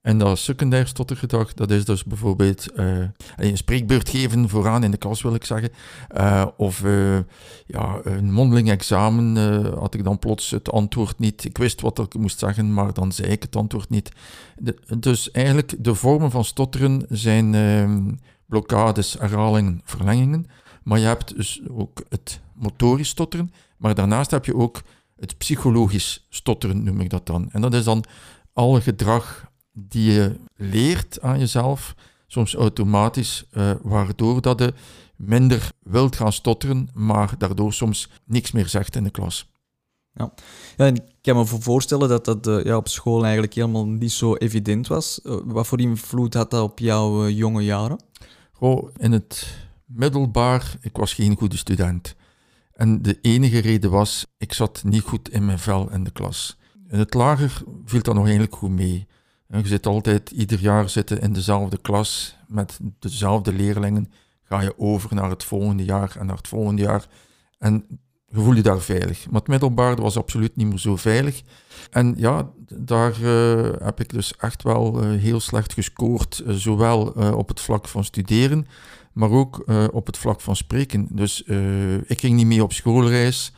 En 0.00 0.18
dat 0.18 0.38
secundair 0.38 0.86
stottergedrag, 0.86 1.54
dat 1.54 1.70
is 1.70 1.84
dus 1.84 2.04
bijvoorbeeld 2.04 2.66
uh, 2.76 3.04
een 3.36 3.56
spreekbeurt 3.56 4.08
geven 4.08 4.48
vooraan 4.48 4.84
in 4.84 4.90
de 4.90 4.96
klas, 4.96 5.22
wil 5.22 5.34
ik 5.34 5.44
zeggen. 5.44 5.70
Uh, 6.16 6.46
of 6.56 6.82
uh, 6.82 7.18
ja, 7.66 8.00
een 8.02 8.32
mondeling 8.32 8.70
examen 8.70 9.36
had 9.78 9.94
ik 9.94 10.04
dan 10.04 10.18
plots 10.18 10.50
het 10.50 10.70
antwoord 10.70 11.18
niet. 11.18 11.44
Ik 11.44 11.58
wist 11.58 11.80
wat 11.80 11.98
ik 11.98 12.14
moest 12.14 12.38
zeggen, 12.38 12.74
maar 12.74 12.92
dan 12.92 13.12
zei 13.12 13.28
ik 13.28 13.42
het 13.42 13.56
antwoord 13.56 13.88
niet. 13.88 14.10
Dus 14.98 15.30
eigenlijk, 15.30 15.74
de 15.78 15.94
vormen 15.94 16.30
van 16.30 16.44
stotteren 16.44 17.06
zijn 17.08 17.54
ehm, 17.54 18.12
blokkades, 18.50 19.16
herhalingen, 19.18 19.80
verlengingen. 19.84 20.46
Maar 20.82 20.98
je 20.98 21.06
hebt 21.06 21.36
dus 21.36 21.60
ook 21.68 22.02
het 22.08 22.40
motorisch 22.54 23.08
stotteren, 23.08 23.52
maar 23.76 23.94
daarnaast 23.94 24.30
heb 24.30 24.44
je 24.44 24.56
ook 24.56 24.82
het 25.16 25.38
psychologisch 25.38 26.26
stotteren, 26.28 26.82
noem 26.82 27.00
ik 27.00 27.10
dat 27.10 27.26
dan. 27.26 27.50
En 27.50 27.60
dat 27.60 27.74
is 27.74 27.84
dan 27.84 28.04
alle 28.52 28.80
gedrag 28.80 29.50
die 29.72 30.12
je 30.12 30.36
leert 30.56 31.20
aan 31.20 31.38
jezelf, 31.38 31.94
soms 32.26 32.54
automatisch, 32.54 33.44
uh, 33.52 33.70
waardoor 33.82 34.40
dat 34.40 34.58
je 34.58 34.74
minder 35.16 35.72
wilt 35.82 36.16
gaan 36.16 36.32
stotteren, 36.32 36.88
maar 36.94 37.34
daardoor 37.38 37.72
soms 37.72 38.08
niks 38.24 38.52
meer 38.52 38.68
zegt 38.68 38.96
in 38.96 39.04
de 39.04 39.10
klas. 39.10 39.48
Ja, 40.12 40.32
ja 40.76 40.84
ik 40.84 41.02
kan 41.20 41.36
me 41.36 41.46
voorstellen 41.46 42.08
dat 42.08 42.24
dat 42.24 42.46
uh, 42.46 42.64
ja, 42.64 42.76
op 42.76 42.88
school 42.88 43.22
eigenlijk 43.22 43.54
helemaal 43.54 43.86
niet 43.86 44.12
zo 44.12 44.34
evident 44.34 44.86
was. 44.86 45.20
Uh, 45.22 45.36
wat 45.44 45.66
voor 45.66 45.80
invloed 45.80 46.34
had 46.34 46.50
dat 46.50 46.62
op 46.62 46.78
jouw 46.78 47.28
jonge 47.28 47.62
jaren? 47.62 48.00
In 48.96 49.12
het 49.12 49.58
middelbaar, 49.84 50.76
ik 50.80 50.96
was 50.96 51.14
geen 51.14 51.36
goede 51.36 51.56
student. 51.56 52.14
En 52.74 53.02
de 53.02 53.18
enige 53.20 53.58
reden 53.58 53.90
was, 53.90 54.26
ik 54.38 54.52
zat 54.52 54.82
niet 54.84 55.02
goed 55.02 55.28
in 55.28 55.44
mijn 55.44 55.58
vel 55.58 55.90
in 55.90 56.04
de 56.04 56.10
klas. 56.10 56.58
In 56.88 56.98
het 56.98 57.14
lager 57.14 57.62
viel 57.84 58.02
dat 58.02 58.14
nog 58.14 58.24
eigenlijk 58.24 58.54
goed 58.54 58.70
mee. 58.70 59.06
Je 59.46 59.66
zit 59.66 59.86
altijd 59.86 60.30
ieder 60.30 60.60
jaar 60.60 60.88
zitten 60.88 61.20
in 61.20 61.32
dezelfde 61.32 61.78
klas 61.78 62.36
met 62.48 62.78
dezelfde 62.98 63.52
leerlingen. 63.52 64.12
Ga 64.42 64.60
je 64.60 64.78
over 64.78 65.14
naar 65.14 65.30
het 65.30 65.44
volgende 65.44 65.84
jaar 65.84 66.16
en 66.18 66.26
naar 66.26 66.36
het 66.36 66.48
volgende 66.48 66.82
jaar. 66.82 67.06
En 67.58 68.00
je 68.32 68.40
voel 68.40 68.54
je 68.54 68.62
daar 68.62 68.80
veilig. 68.80 69.30
Maar 69.30 69.40
het 69.40 69.48
middelbaar 69.48 69.96
was 69.96 70.16
absoluut 70.16 70.56
niet 70.56 70.66
meer 70.66 70.78
zo 70.78 70.96
veilig. 70.96 71.42
En 71.90 72.14
ja, 72.16 72.50
daar 72.74 73.20
uh, 73.20 73.70
heb 73.78 74.00
ik 74.00 74.08
dus 74.08 74.36
echt 74.36 74.62
wel 74.62 75.04
uh, 75.04 75.20
heel 75.20 75.40
slecht 75.40 75.72
gescoord. 75.72 76.42
Uh, 76.46 76.54
zowel 76.54 77.02
op 77.34 77.48
het 77.48 77.60
vlak 77.60 77.88
van 77.88 78.04
studeren, 78.04 78.66
maar 79.12 79.30
ook 79.30 79.64
op 79.92 80.06
het 80.06 80.18
vlak 80.18 80.40
van 80.40 80.56
spreken. 80.56 81.08
Dus 81.10 81.42
ik 82.06 82.20
ging 82.20 82.36
niet 82.36 82.46
mee 82.46 82.62
op 82.62 82.72
schoolreis. 82.72 83.52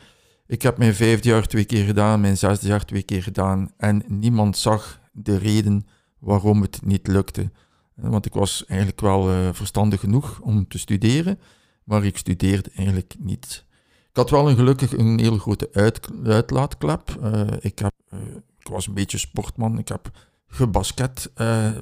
Ik 0.47 0.61
heb 0.61 0.77
mijn 0.77 0.95
vijfde 0.95 1.29
jaar 1.29 1.47
twee 1.47 1.65
keer 1.65 1.85
gedaan, 1.85 2.21
mijn 2.21 2.37
zesde 2.37 2.67
jaar 2.67 2.85
twee 2.85 3.03
keer 3.03 3.23
gedaan. 3.23 3.71
En 3.77 4.03
niemand 4.07 4.57
zag 4.57 4.99
de 5.11 5.37
reden 5.37 5.87
waarom 6.19 6.61
het 6.61 6.79
niet 6.85 7.07
lukte. 7.07 7.51
Eh, 7.95 8.09
want 8.09 8.25
ik 8.25 8.33
was 8.33 8.65
eigenlijk 8.65 9.01
wel 9.01 9.53
verstandig 9.53 9.99
genoeg 9.99 10.39
om 10.39 10.67
te 10.67 10.79
studeren, 10.79 11.39
maar 11.83 12.05
ik 12.05 12.17
studeerde 12.17 12.69
eigenlijk 12.75 13.15
niet. 13.19 13.65
Ik 14.13 14.19
had 14.19 14.29
wel 14.29 14.49
een 14.49 14.55
gelukkig 14.55 14.97
een 14.97 15.19
hele 15.19 15.39
grote 15.39 15.69
uit, 15.71 16.09
uitlaatklep. 16.23 17.17
Uh, 17.23 17.41
ik, 17.59 17.79
heb, 17.79 17.93
ik 18.59 18.67
was 18.67 18.87
een 18.87 18.93
beetje 18.93 19.17
sportman. 19.17 19.77
Ik 19.77 19.87
heb 19.87 20.11
gebasket 20.47 21.31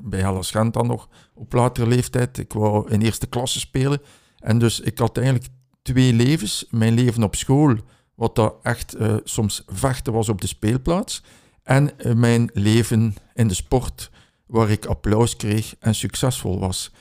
bij 0.02 0.20
Hellas 0.20 0.52
Gent 0.52 0.74
dan 0.74 0.88
nog 0.88 1.10
op 1.34 1.54
latere 1.54 1.88
leeftijd. 1.88 2.38
Ik 2.38 2.54
wou 2.54 2.90
in 2.90 3.02
eerste 3.02 3.28
klasse 3.28 3.60
spelen. 3.60 4.02
En 4.40 4.60
dus 4.60 4.80
ik 4.80 4.98
had 4.98 5.18
eigenlijk 5.18 5.48
twee 5.82 6.14
levens. 6.14 6.66
Mijn 6.70 6.94
leven 6.94 7.24
op 7.24 7.36
school, 7.36 7.76
wat 8.16 8.36
dat 8.36 8.56
echt 8.62 8.96
soms 9.24 9.64
vechten 9.68 10.14
was 10.14 10.30
op 10.30 10.42
de 10.42 10.48
speelplaats. 10.48 11.24
En 11.64 11.92
mijn 12.16 12.50
leven 12.54 13.16
in 13.34 13.48
de 13.48 13.54
sport, 13.54 14.12
waar 14.46 14.70
ik 14.70 14.86
applaus 14.86 15.36
kreeg 15.36 15.76
en 15.80 15.96
succesvol 15.96 16.60
was. 16.60 16.92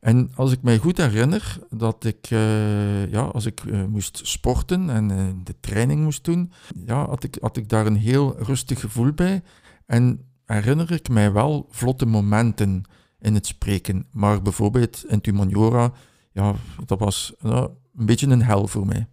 En 0.00 0.30
als 0.34 0.52
ik 0.52 0.62
mij 0.62 0.78
goed 0.78 0.96
herinner 0.96 1.58
dat 1.70 2.04
ik, 2.04 2.30
uh, 2.30 3.10
ja, 3.10 3.22
als 3.22 3.46
ik 3.46 3.62
uh, 3.64 3.84
moest 3.84 4.20
sporten 4.22 4.90
en 4.90 5.10
uh, 5.10 5.28
de 5.44 5.54
training 5.60 6.02
moest 6.02 6.24
doen, 6.24 6.52
ja, 6.86 7.06
had, 7.06 7.24
ik, 7.24 7.36
had 7.40 7.56
ik 7.56 7.68
daar 7.68 7.86
een 7.86 7.96
heel 7.96 8.36
rustig 8.38 8.80
gevoel 8.80 9.12
bij. 9.12 9.42
En 9.86 10.24
herinner 10.44 10.92
ik 10.92 11.08
mij 11.08 11.32
wel 11.32 11.66
vlotte 11.70 12.06
momenten 12.06 12.82
in 13.18 13.34
het 13.34 13.46
spreken. 13.46 14.06
Maar 14.12 14.42
bijvoorbeeld 14.42 15.04
in 15.08 15.20
Tumaniora, 15.20 15.92
ja, 16.32 16.54
dat 16.86 16.98
was 16.98 17.34
een 17.40 17.76
beetje 17.92 18.26
een 18.26 18.42
hel 18.42 18.66
voor 18.66 18.86
mij. 18.86 19.06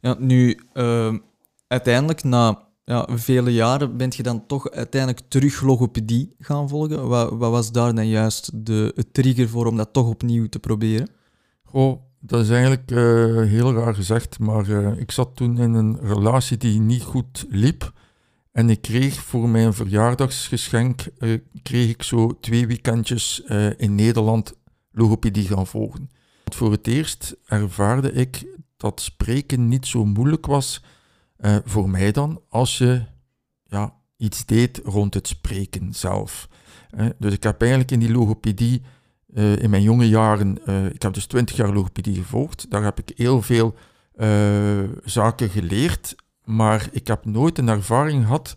Ja, 0.00 0.16
nu, 0.18 0.60
uiteindelijk 1.66 2.24
na 2.24 2.65
ja, 2.86 3.08
vele 3.10 3.52
jaren 3.52 3.96
bent 3.96 4.16
je 4.16 4.22
dan 4.22 4.46
toch 4.46 4.70
uiteindelijk 4.70 5.22
terug 5.28 5.60
logopedie 5.60 6.34
gaan 6.38 6.68
volgen. 6.68 7.08
Wat, 7.08 7.30
wat 7.30 7.50
was 7.50 7.72
daar 7.72 7.94
dan 7.94 8.08
juist 8.08 8.50
de 8.66 9.04
trigger 9.12 9.48
voor 9.48 9.66
om 9.66 9.76
dat 9.76 9.92
toch 9.92 10.08
opnieuw 10.08 10.48
te 10.48 10.58
proberen? 10.58 11.08
Goh, 11.64 12.00
dat 12.20 12.40
is 12.40 12.50
eigenlijk 12.50 12.90
uh, 12.90 12.98
heel 13.42 13.72
raar 13.72 13.94
gezegd, 13.94 14.38
maar 14.38 14.68
uh, 14.68 14.98
ik 14.98 15.10
zat 15.10 15.36
toen 15.36 15.58
in 15.58 15.74
een 15.74 15.98
relatie 16.00 16.56
die 16.56 16.80
niet 16.80 17.02
goed 17.02 17.46
liep. 17.48 17.92
En 18.52 18.70
ik 18.70 18.82
kreeg 18.82 19.14
voor 19.14 19.48
mijn 19.48 19.74
verjaardagsgeschenk, 19.74 21.04
uh, 21.18 21.38
kreeg 21.62 21.90
ik 21.90 22.02
zo 22.02 22.38
twee 22.40 22.66
weekendjes 22.66 23.42
in 23.76 23.94
Nederland 23.94 24.54
logopedie 24.90 25.46
gaan 25.46 25.66
volgen. 25.66 26.10
Voor 26.52 26.70
het 26.70 26.86
eerst 26.86 27.36
ervaarde 27.46 28.12
ik 28.12 28.46
dat 28.76 29.00
spreken 29.00 29.68
niet 29.68 29.86
zo 29.86 30.04
moeilijk 30.04 30.46
was 30.46 30.82
uh, 31.40 31.56
voor 31.64 31.90
mij 31.90 32.12
dan, 32.12 32.40
als 32.48 32.78
je 32.78 33.04
ja, 33.64 33.94
iets 34.16 34.46
deed 34.46 34.80
rond 34.84 35.14
het 35.14 35.28
spreken 35.28 35.94
zelf. 35.94 36.48
Uh, 36.98 37.06
dus 37.18 37.32
ik 37.32 37.42
heb 37.42 37.60
eigenlijk 37.60 37.90
in 37.90 37.98
die 37.98 38.12
logopedie, 38.12 38.82
uh, 39.34 39.56
in 39.56 39.70
mijn 39.70 39.82
jonge 39.82 40.08
jaren, 40.08 40.58
ik 40.94 41.02
heb 41.02 41.14
dus 41.14 41.26
twintig 41.26 41.56
jaar 41.56 41.72
logopedie 41.72 42.14
gevolgd, 42.14 42.70
daar 42.70 42.82
heb 42.82 42.98
ik 42.98 43.12
heel 43.16 43.42
veel 43.42 43.74
zaken 45.04 45.50
geleerd, 45.50 46.14
maar 46.44 46.88
ik 46.92 47.06
heb 47.06 47.24
nooit 47.24 47.58
een 47.58 47.68
ervaring 47.68 48.24
gehad 48.24 48.56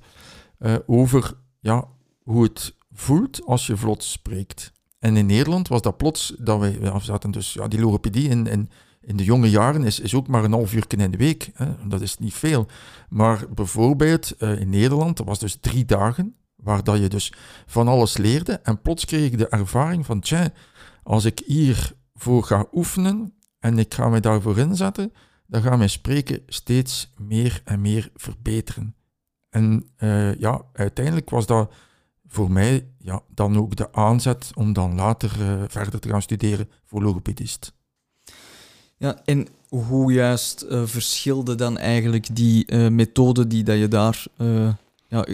over 0.86 1.34
ja, 1.60 1.88
hoe 2.24 2.44
het 2.44 2.76
voelt 2.92 3.46
als 3.46 3.68
je 3.68 3.78
vlot 3.78 4.04
spreekt. 4.04 4.72
En 5.00 5.18
in 5.18 5.26
Nederland 5.26 5.68
was 5.68 5.82
dat 5.82 5.98
plots, 5.98 6.34
dat 6.38 6.60
wij 6.60 6.78
ja, 6.82 7.00
zaten 7.00 7.32
dus 7.32 7.54
ja, 7.54 7.68
die 7.68 7.80
logopedie 7.80 8.30
in, 8.30 8.48
in 8.48 8.70
in 9.10 9.18
de 9.18 9.24
jonge 9.24 9.50
jaren 9.50 9.84
is, 9.84 10.00
is 10.00 10.16
ook 10.16 10.28
maar 10.28 10.44
een 10.44 10.52
half 10.52 10.74
uur 10.74 10.86
in 10.88 11.12
de 11.12 11.18
week. 11.18 11.52
Hè. 11.54 11.88
Dat 11.88 12.02
is 12.02 12.18
niet 12.18 12.34
veel. 12.34 12.68
Maar 13.10 13.46
bijvoorbeeld 13.54 14.34
uh, 14.40 14.60
in 14.60 14.70
Nederland, 14.70 15.18
dat 15.18 15.26
was 15.26 15.40
dus 15.40 15.58
drie 15.60 15.86
dagen, 15.86 16.36
waar 16.56 16.84
dat 16.84 17.00
je 17.00 17.10
dus 17.10 17.34
van 17.66 17.88
alles 17.88 18.18
leerde. 18.18 18.54
En 18.54 18.82
plots 18.82 19.06
kreeg 19.06 19.32
ik 19.32 19.38
de 19.38 19.48
ervaring 19.48 20.06
van, 20.06 20.20
tja, 20.20 20.50
als 21.04 21.26
ik 21.26 21.42
hiervoor 21.46 22.44
ga 22.44 22.66
oefenen 22.72 23.34
en 23.60 23.80
ik 23.80 23.94
ga 23.94 24.10
me 24.10 24.20
daarvoor 24.20 24.58
inzetten, 24.58 25.14
dan 25.48 25.62
gaat 25.62 25.78
mijn 25.78 25.90
spreken 25.90 26.42
steeds 26.48 27.14
meer 27.18 27.62
en 27.64 27.82
meer 27.82 28.12
verbeteren. 28.16 28.96
En 29.50 29.90
uh, 29.98 30.36
ja, 30.36 30.62
uiteindelijk 30.74 31.30
was 31.30 31.46
dat 31.46 31.74
voor 32.28 32.52
mij 32.52 32.88
ja, 32.98 33.22
dan 33.34 33.58
ook 33.58 33.76
de 33.76 33.94
aanzet 33.94 34.52
om 34.56 34.74
dan 34.74 34.96
later 34.96 35.32
uh, 35.40 35.64
verder 35.68 36.00
te 36.00 36.10
gaan 36.10 36.22
studeren 36.22 36.70
voor 36.86 37.02
logopedist. 37.02 37.78
Ja, 39.00 39.22
en 39.26 39.48
hoe 39.70 40.14
juist 40.14 40.66
uh, 40.70 40.86
verschilde 40.86 41.56
dan 41.56 41.78
eigenlijk 41.78 42.36
die 42.36 42.72
uh, 42.72 42.88
methode 42.88 43.48
die 43.48 43.64
dat 43.64 43.78
je 43.78 43.88
daar 43.88 44.26
uh, 44.38 44.74
ja, 45.08 45.28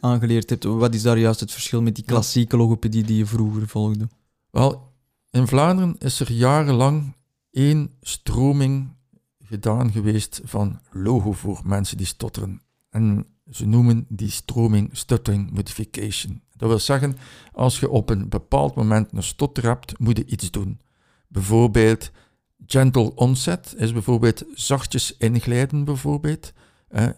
aangeleerd 0.00 0.50
hebt? 0.50 0.64
Wat 0.64 0.94
is 0.94 1.02
daar 1.02 1.18
juist 1.18 1.40
het 1.40 1.52
verschil 1.52 1.82
met 1.82 1.94
die 1.94 2.04
klassieke 2.04 2.56
logopedie 2.56 3.04
die 3.04 3.16
je 3.16 3.26
vroeger 3.26 3.68
volgde? 3.68 4.08
Wel, 4.50 4.92
in 5.30 5.46
Vlaanderen 5.46 5.96
is 5.98 6.20
er 6.20 6.32
jarenlang 6.32 7.14
één 7.50 7.90
stroming 8.00 8.88
gedaan 9.44 9.92
geweest 9.92 10.40
van 10.44 10.80
logo 10.90 11.32
voor 11.32 11.60
mensen 11.64 11.96
die 11.96 12.06
stotteren. 12.06 12.60
En 12.90 13.26
ze 13.50 13.66
noemen 13.66 14.06
die 14.08 14.30
stroming 14.30 14.90
stuttering 14.92 15.50
modification. 15.50 16.42
Dat 16.56 16.68
wil 16.68 16.78
zeggen, 16.78 17.16
als 17.52 17.80
je 17.80 17.90
op 17.90 18.10
een 18.10 18.28
bepaald 18.28 18.74
moment 18.74 19.12
een 19.12 19.22
stotter 19.22 19.64
hebt, 19.64 19.98
moet 19.98 20.16
je 20.16 20.26
iets 20.26 20.50
doen. 20.50 20.80
Bijvoorbeeld 21.28 22.10
gentle 22.66 23.14
onset 23.14 23.74
is 23.76 23.92
bijvoorbeeld 23.92 24.44
zachtjes 24.54 25.16
inglijden 25.18 25.84
bijvoorbeeld. 25.84 26.52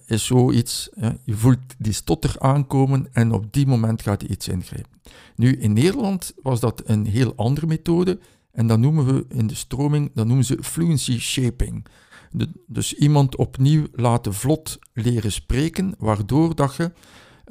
Is 0.06 0.24
zoiets, 0.24 0.88
je 1.24 1.34
voelt 1.34 1.58
die 1.78 1.92
stotter 1.92 2.34
aankomen 2.38 3.08
en 3.12 3.32
op 3.32 3.52
die 3.52 3.66
moment 3.66 4.02
gaat 4.02 4.20
hij 4.20 4.30
iets 4.30 4.48
ingrijpen. 4.48 5.00
Nu, 5.36 5.56
in 5.56 5.72
Nederland 5.72 6.32
was 6.42 6.60
dat 6.60 6.82
een 6.84 7.06
heel 7.06 7.32
andere 7.36 7.66
methode 7.66 8.18
en 8.52 8.66
dat 8.66 8.78
noemen 8.78 9.04
we 9.06 9.26
in 9.28 9.46
de 9.46 9.54
stroming, 9.54 10.10
dat 10.14 10.26
noemen 10.26 10.44
ze 10.44 10.58
fluency 10.62 11.18
shaping. 11.18 11.86
dus 12.66 12.94
iemand 12.94 13.36
opnieuw 13.36 13.86
laten 13.92 14.34
vlot 14.34 14.78
leren 14.92 15.32
spreken, 15.32 15.94
waardoor 15.98 16.54
dat 16.54 16.74
je, 16.74 16.92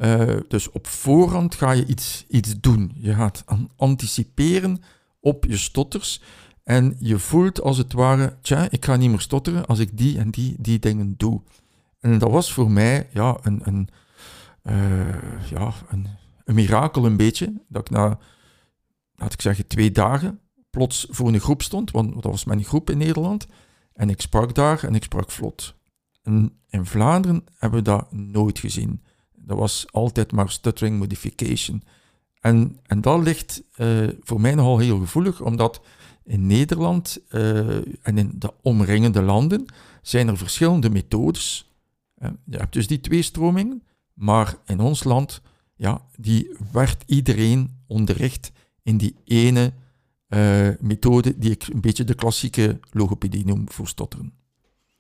uh, 0.02 0.38
dus 0.48 0.72
op 0.72 0.88
voorhand 0.88 1.56
ga 1.56 1.72
je 1.72 1.86
iets, 1.86 2.26
iets 2.28 2.60
doen. 2.60 2.92
Je 2.96 3.14
gaat 3.14 3.44
anticiperen 3.76 4.82
op 5.20 5.46
je 5.46 5.58
stotters 5.58 6.22
en 6.70 6.96
je 7.00 7.20
voelt 7.20 7.62
als 7.62 7.78
het 7.78 7.94
ware, 7.94 8.38
tja, 8.42 8.68
ik 8.70 8.86
ga 8.86 8.96
niet 8.96 9.10
meer 9.10 9.20
stotteren 9.20 9.66
als 9.66 9.80
ik 9.80 9.98
die 9.98 10.18
en 10.18 10.30
die, 10.30 10.56
die 10.60 10.80
dingen 10.80 11.14
doe. 11.18 11.42
En 12.00 12.18
dat 12.18 12.32
was 12.32 12.54
voor 12.54 12.72
mij 12.72 13.10
ja, 13.14 13.38
een, 13.42 13.62
een, 13.64 13.90
uh, 14.64 15.50
ja, 15.50 15.74
een, 15.88 16.08
een 16.44 16.56
mirakel 16.56 17.06
een 17.06 17.18
beetje, 17.18 17.62
dat 17.68 17.82
ik 17.82 17.90
na, 17.90 18.20
laat 19.16 19.34
ik 19.34 19.42
zeggen, 19.42 19.68
twee 19.68 19.92
dagen 19.92 20.40
plots 20.70 21.08
voor 21.10 21.28
een 21.28 21.40
groep 21.40 21.62
stond, 21.62 21.92
want 21.92 22.14
dat 22.14 22.24
was 22.24 22.46
mijn 22.46 22.64
groep 22.64 22.90
in 22.90 22.98
Nederland, 22.98 23.48
en 23.94 24.10
ik 24.10 24.22
sprak 24.22 24.56
daar 24.56 24.84
en 24.84 24.96
ik 24.96 25.04
sprak 25.04 25.32
vlot. 25.32 25.76
En 26.24 26.60
in 26.68 26.86
Vlaanderen 26.86 27.44
hebben 27.58 27.80
we 27.80 27.86
dat 27.86 28.12
nooit 28.12 28.60
gezien. 28.60 29.04
Dat 29.36 29.58
was 29.58 29.86
altijd 29.92 30.32
maar 30.32 30.50
stuttering 30.50 31.00
modification. 31.00 31.84
En, 32.40 32.80
en 32.86 33.02
dat 33.02 33.24
ligt 33.24 33.64
uh, 33.78 34.10
voor 34.20 34.42
mij 34.42 34.56
nogal 34.56 34.78
heel 34.78 35.00
gevoelig, 35.00 35.42
omdat 35.42 35.82
in 36.30 36.48
Nederland 36.48 37.20
uh, 37.30 37.68
en 38.02 38.18
in 38.18 38.32
de 38.36 38.54
omringende 38.62 39.22
landen 39.22 39.66
zijn 40.02 40.28
er 40.28 40.38
verschillende 40.38 40.90
methodes. 40.90 41.74
Uh, 42.18 42.30
je 42.46 42.58
hebt 42.58 42.74
dus 42.74 42.88
die 42.88 43.00
twee 43.00 43.22
stromingen, 43.22 43.84
maar 44.14 44.58
in 44.66 44.80
ons 44.80 45.04
land, 45.04 45.42
ja, 45.76 46.02
die 46.18 46.56
werd 46.72 47.04
iedereen 47.06 47.78
onderricht 47.88 48.52
in 48.84 48.98
die 48.98 49.16
ene 49.26 49.74
uh, 50.30 50.70
methode 50.80 51.38
die 51.38 51.52
ik 51.52 51.68
een 51.68 51.82
beetje 51.82 52.04
de 52.04 52.16
klassieke 52.16 52.80
logopedie 52.92 53.46
noem 53.46 53.72
voor 53.72 53.88
stotteren. 53.88 54.34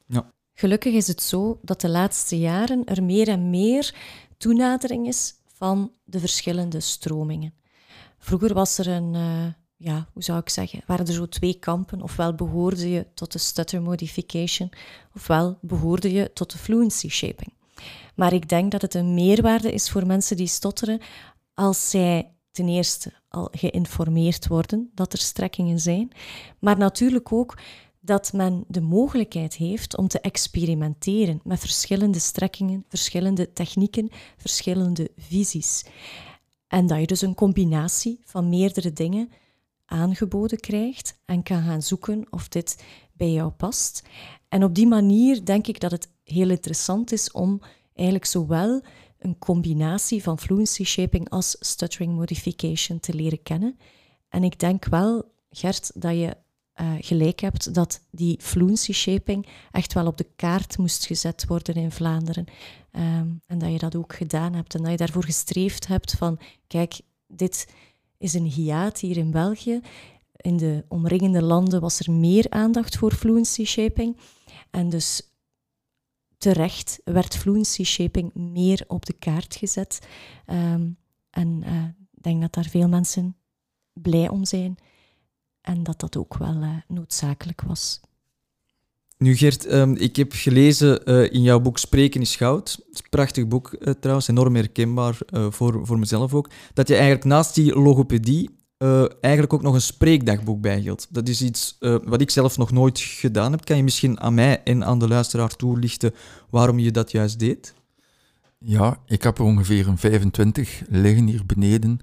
Ja. 0.06 0.32
Gelukkig 0.54 0.94
is 0.94 1.08
het 1.08 1.22
zo 1.22 1.60
dat 1.62 1.82
de 1.82 1.90
laatste 1.90 2.40
jaren 2.40 2.86
er 2.86 3.04
meer 3.04 3.28
en 3.28 3.50
meer 3.50 3.96
toenadering 4.38 5.08
is 5.08 5.34
van 5.54 5.92
de 6.04 6.20
verschillende 6.20 6.80
stromingen. 6.80 7.54
Vroeger 8.18 8.54
was 8.54 8.78
er 8.78 8.88
een, 8.88 9.14
uh, 9.14 9.46
ja, 9.82 10.08
hoe 10.14 10.24
zou 10.24 10.40
ik 10.40 10.50
zeggen, 10.50 10.82
waren 10.86 11.08
er 11.08 11.14
zo 11.14 11.28
twee 11.28 11.54
kampen. 11.54 12.02
Ofwel 12.02 12.36
behoorde 12.36 12.90
je 12.90 13.08
tot 13.14 13.32
de 13.32 13.38
stutter 13.38 13.82
modification, 13.82 14.72
ofwel 15.16 15.58
behoorde 15.62 16.12
je 16.12 16.34
tot 16.34 16.52
de 16.52 16.58
fluency 16.58 17.10
shaping. 17.10 17.54
Maar 18.16 18.34
ik 18.34 18.50
denk 18.50 18.72
dat 18.72 18.82
het 18.82 18.94
een 18.94 19.14
meerwaarde 19.14 19.72
is 19.72 19.90
voor 19.90 20.06
mensen 20.06 20.38
die 20.38 20.48
stotteren 20.48 21.02
als 21.54 21.90
zij 21.90 22.34
ten 22.52 22.68
eerste 22.68 23.14
al 23.30 23.48
geïnformeerd 23.52 24.48
worden 24.48 24.92
dat 24.94 25.14
er 25.14 25.20
strekkingen 25.20 25.80
zijn, 25.80 26.12
maar 26.60 26.78
natuurlijk 26.78 27.32
ook 27.32 27.58
dat 28.00 28.34
men 28.34 28.64
de 28.68 28.82
mogelijkheid 28.82 29.56
heeft 29.56 29.98
om 29.98 30.08
te 30.08 30.20
experimenteren 30.20 31.42
met 31.44 31.60
verschillende 31.60 32.20
strekkingen, 32.20 32.86
verschillende 32.90 33.54
technieken, 33.54 34.10
verschillende 34.38 35.12
visies. 35.18 35.86
En 36.68 36.88
dat 36.88 37.00
je 37.00 37.08
dus 37.08 37.22
een 37.22 37.36
combinatie 37.36 38.20
van 38.24 38.50
meerdere 38.50 38.94
dingen 38.94 39.30
aangeboden 39.90 40.60
krijgt 40.60 41.20
en 41.26 41.44
kan 41.44 41.64
gaan 41.64 41.82
zoeken 41.82 42.28
of 42.30 42.48
dit 42.48 42.84
bij 43.14 43.32
jou 43.32 43.52
past. 43.52 44.04
En 44.50 44.64
op 44.64 44.76
die 44.76 44.88
manier 44.88 45.46
denk 45.46 45.68
ik 45.68 45.80
dat 45.80 45.92
het 45.92 46.10
heel 46.24 46.50
interessant 46.50 47.12
is 47.12 47.32
om 47.32 47.62
eigenlijk 47.94 48.26
zowel 48.26 48.82
een 49.20 49.38
combinatie 49.38 50.24
van 50.24 50.40
fluency 50.40 50.84
shaping 50.84 51.30
als 51.30 51.56
stuttering 51.60 52.16
modification 52.16 53.00
te 53.00 53.14
leren 53.14 53.44
kennen. 53.44 53.78
En 54.30 54.44
ik 54.44 54.60
denk 54.60 54.86
wel, 54.86 55.32
Gert, 55.50 56.02
dat 56.02 56.12
je 56.12 56.38
uh, 56.82 56.94
gelijk 57.00 57.40
hebt 57.40 57.74
dat 57.74 58.02
die 58.12 58.40
fluency 58.42 58.94
shaping 58.94 59.48
echt 59.72 59.94
wel 59.94 60.08
op 60.08 60.18
de 60.18 60.28
kaart 60.36 60.78
moest 60.78 61.06
gezet 61.06 61.46
worden 61.48 61.76
in 61.76 61.92
Vlaanderen. 61.92 62.46
Um, 62.92 63.42
en 63.46 63.58
dat 63.58 63.72
je 63.72 63.78
dat 63.78 63.96
ook 63.96 64.16
gedaan 64.16 64.54
hebt 64.54 64.76
en 64.76 64.82
dat 64.82 64.92
je 64.92 64.98
daarvoor 64.98 65.24
gestreefd 65.24 65.88
hebt 65.88 66.12
van, 66.12 66.40
kijk, 66.68 67.00
dit 67.28 67.68
is 68.20 68.34
een 68.34 68.46
hiaat 68.46 69.00
hier 69.00 69.18
in 69.18 69.32
België. 69.32 69.82
In 70.36 70.58
de 70.58 70.86
omringende 70.88 71.42
landen 71.42 71.82
was 71.82 72.00
er 72.00 72.12
meer 72.12 72.50
aandacht 72.50 72.98
voor 72.98 73.14
fluency 73.14 73.66
shaping. 73.66 74.18
En 74.70 74.90
dus 74.90 75.22
terecht 76.38 77.02
werd 77.04 77.36
fluency 77.36 77.84
shaping 77.84 78.34
meer 78.34 78.84
op 78.88 79.06
de 79.06 79.14
kaart 79.14 79.56
gezet. 79.56 80.08
Um, 80.46 80.98
en 81.30 81.64
uh, 81.64 81.84
ik 82.12 82.24
denk 82.24 82.42
dat 82.42 82.54
daar 82.54 82.66
veel 82.66 82.88
mensen 82.88 83.36
blij 83.94 84.30
om 84.30 84.46
zijn 84.46 84.78
en 85.62 85.84
dat 85.84 86.00
dat 86.00 86.18
ook 86.18 86.38
wel 86.38 86.56
uh, 86.56 86.78
noodzakelijk 86.88 87.62
was. 87.62 88.00
Nu 89.24 89.36
Gert, 89.36 89.72
um, 89.72 89.96
ik 89.96 90.16
heb 90.16 90.32
gelezen 90.34 91.10
uh, 91.10 91.34
in 91.34 91.42
jouw 91.42 91.60
boek 91.60 91.78
Spreken 91.78 92.22
is 92.22 92.36
Goud. 92.36 92.80
Prachtig 93.10 93.48
boek 93.48 93.78
trouwens, 94.00 94.28
enorm 94.28 94.56
herkenbaar 94.56 95.18
voor, 95.50 95.86
voor 95.86 96.00
mezelf 96.00 96.34
ook. 96.34 96.50
Dat 96.74 96.88
je 96.88 96.94
eigenlijk 96.94 97.24
naast 97.24 97.56
die 97.56 97.76
logopedie 97.76 98.50
eigenlijk 99.22 99.54
ook 99.54 99.62
nog 99.62 99.74
een 99.74 99.82
spreekdagboek 99.82 100.62
bijhield. 100.62 101.08
Dat 101.10 101.28
is 101.28 101.42
iets 101.42 101.78
wat 102.04 102.22
ik 102.22 102.30
zelf 102.30 102.58
nog 102.58 102.72
nooit 102.72 103.00
gedaan 103.00 103.52
heb. 103.52 103.66
Kan 103.66 103.78
je 103.78 103.84
misschien 103.84 104.20
aan 104.20 104.34
mij 104.34 104.64
en 104.64 104.86
aan 104.86 105.00
de 105.00 105.08
luisteraar 105.08 105.56
toelichten 105.56 106.14
waarom 106.50 106.80
je 106.80 106.92
dat 106.92 107.12
juist 107.12 107.40
deed? 107.40 107.74
Ja, 108.58 108.98
ik 109.06 109.24
heb 109.24 109.38
er 109.38 109.44
ongeveer 109.44 109.88
een 109.88 109.98
25 109.98 110.82
liggen 110.90 111.28
hier 111.28 111.46
beneden 111.46 112.00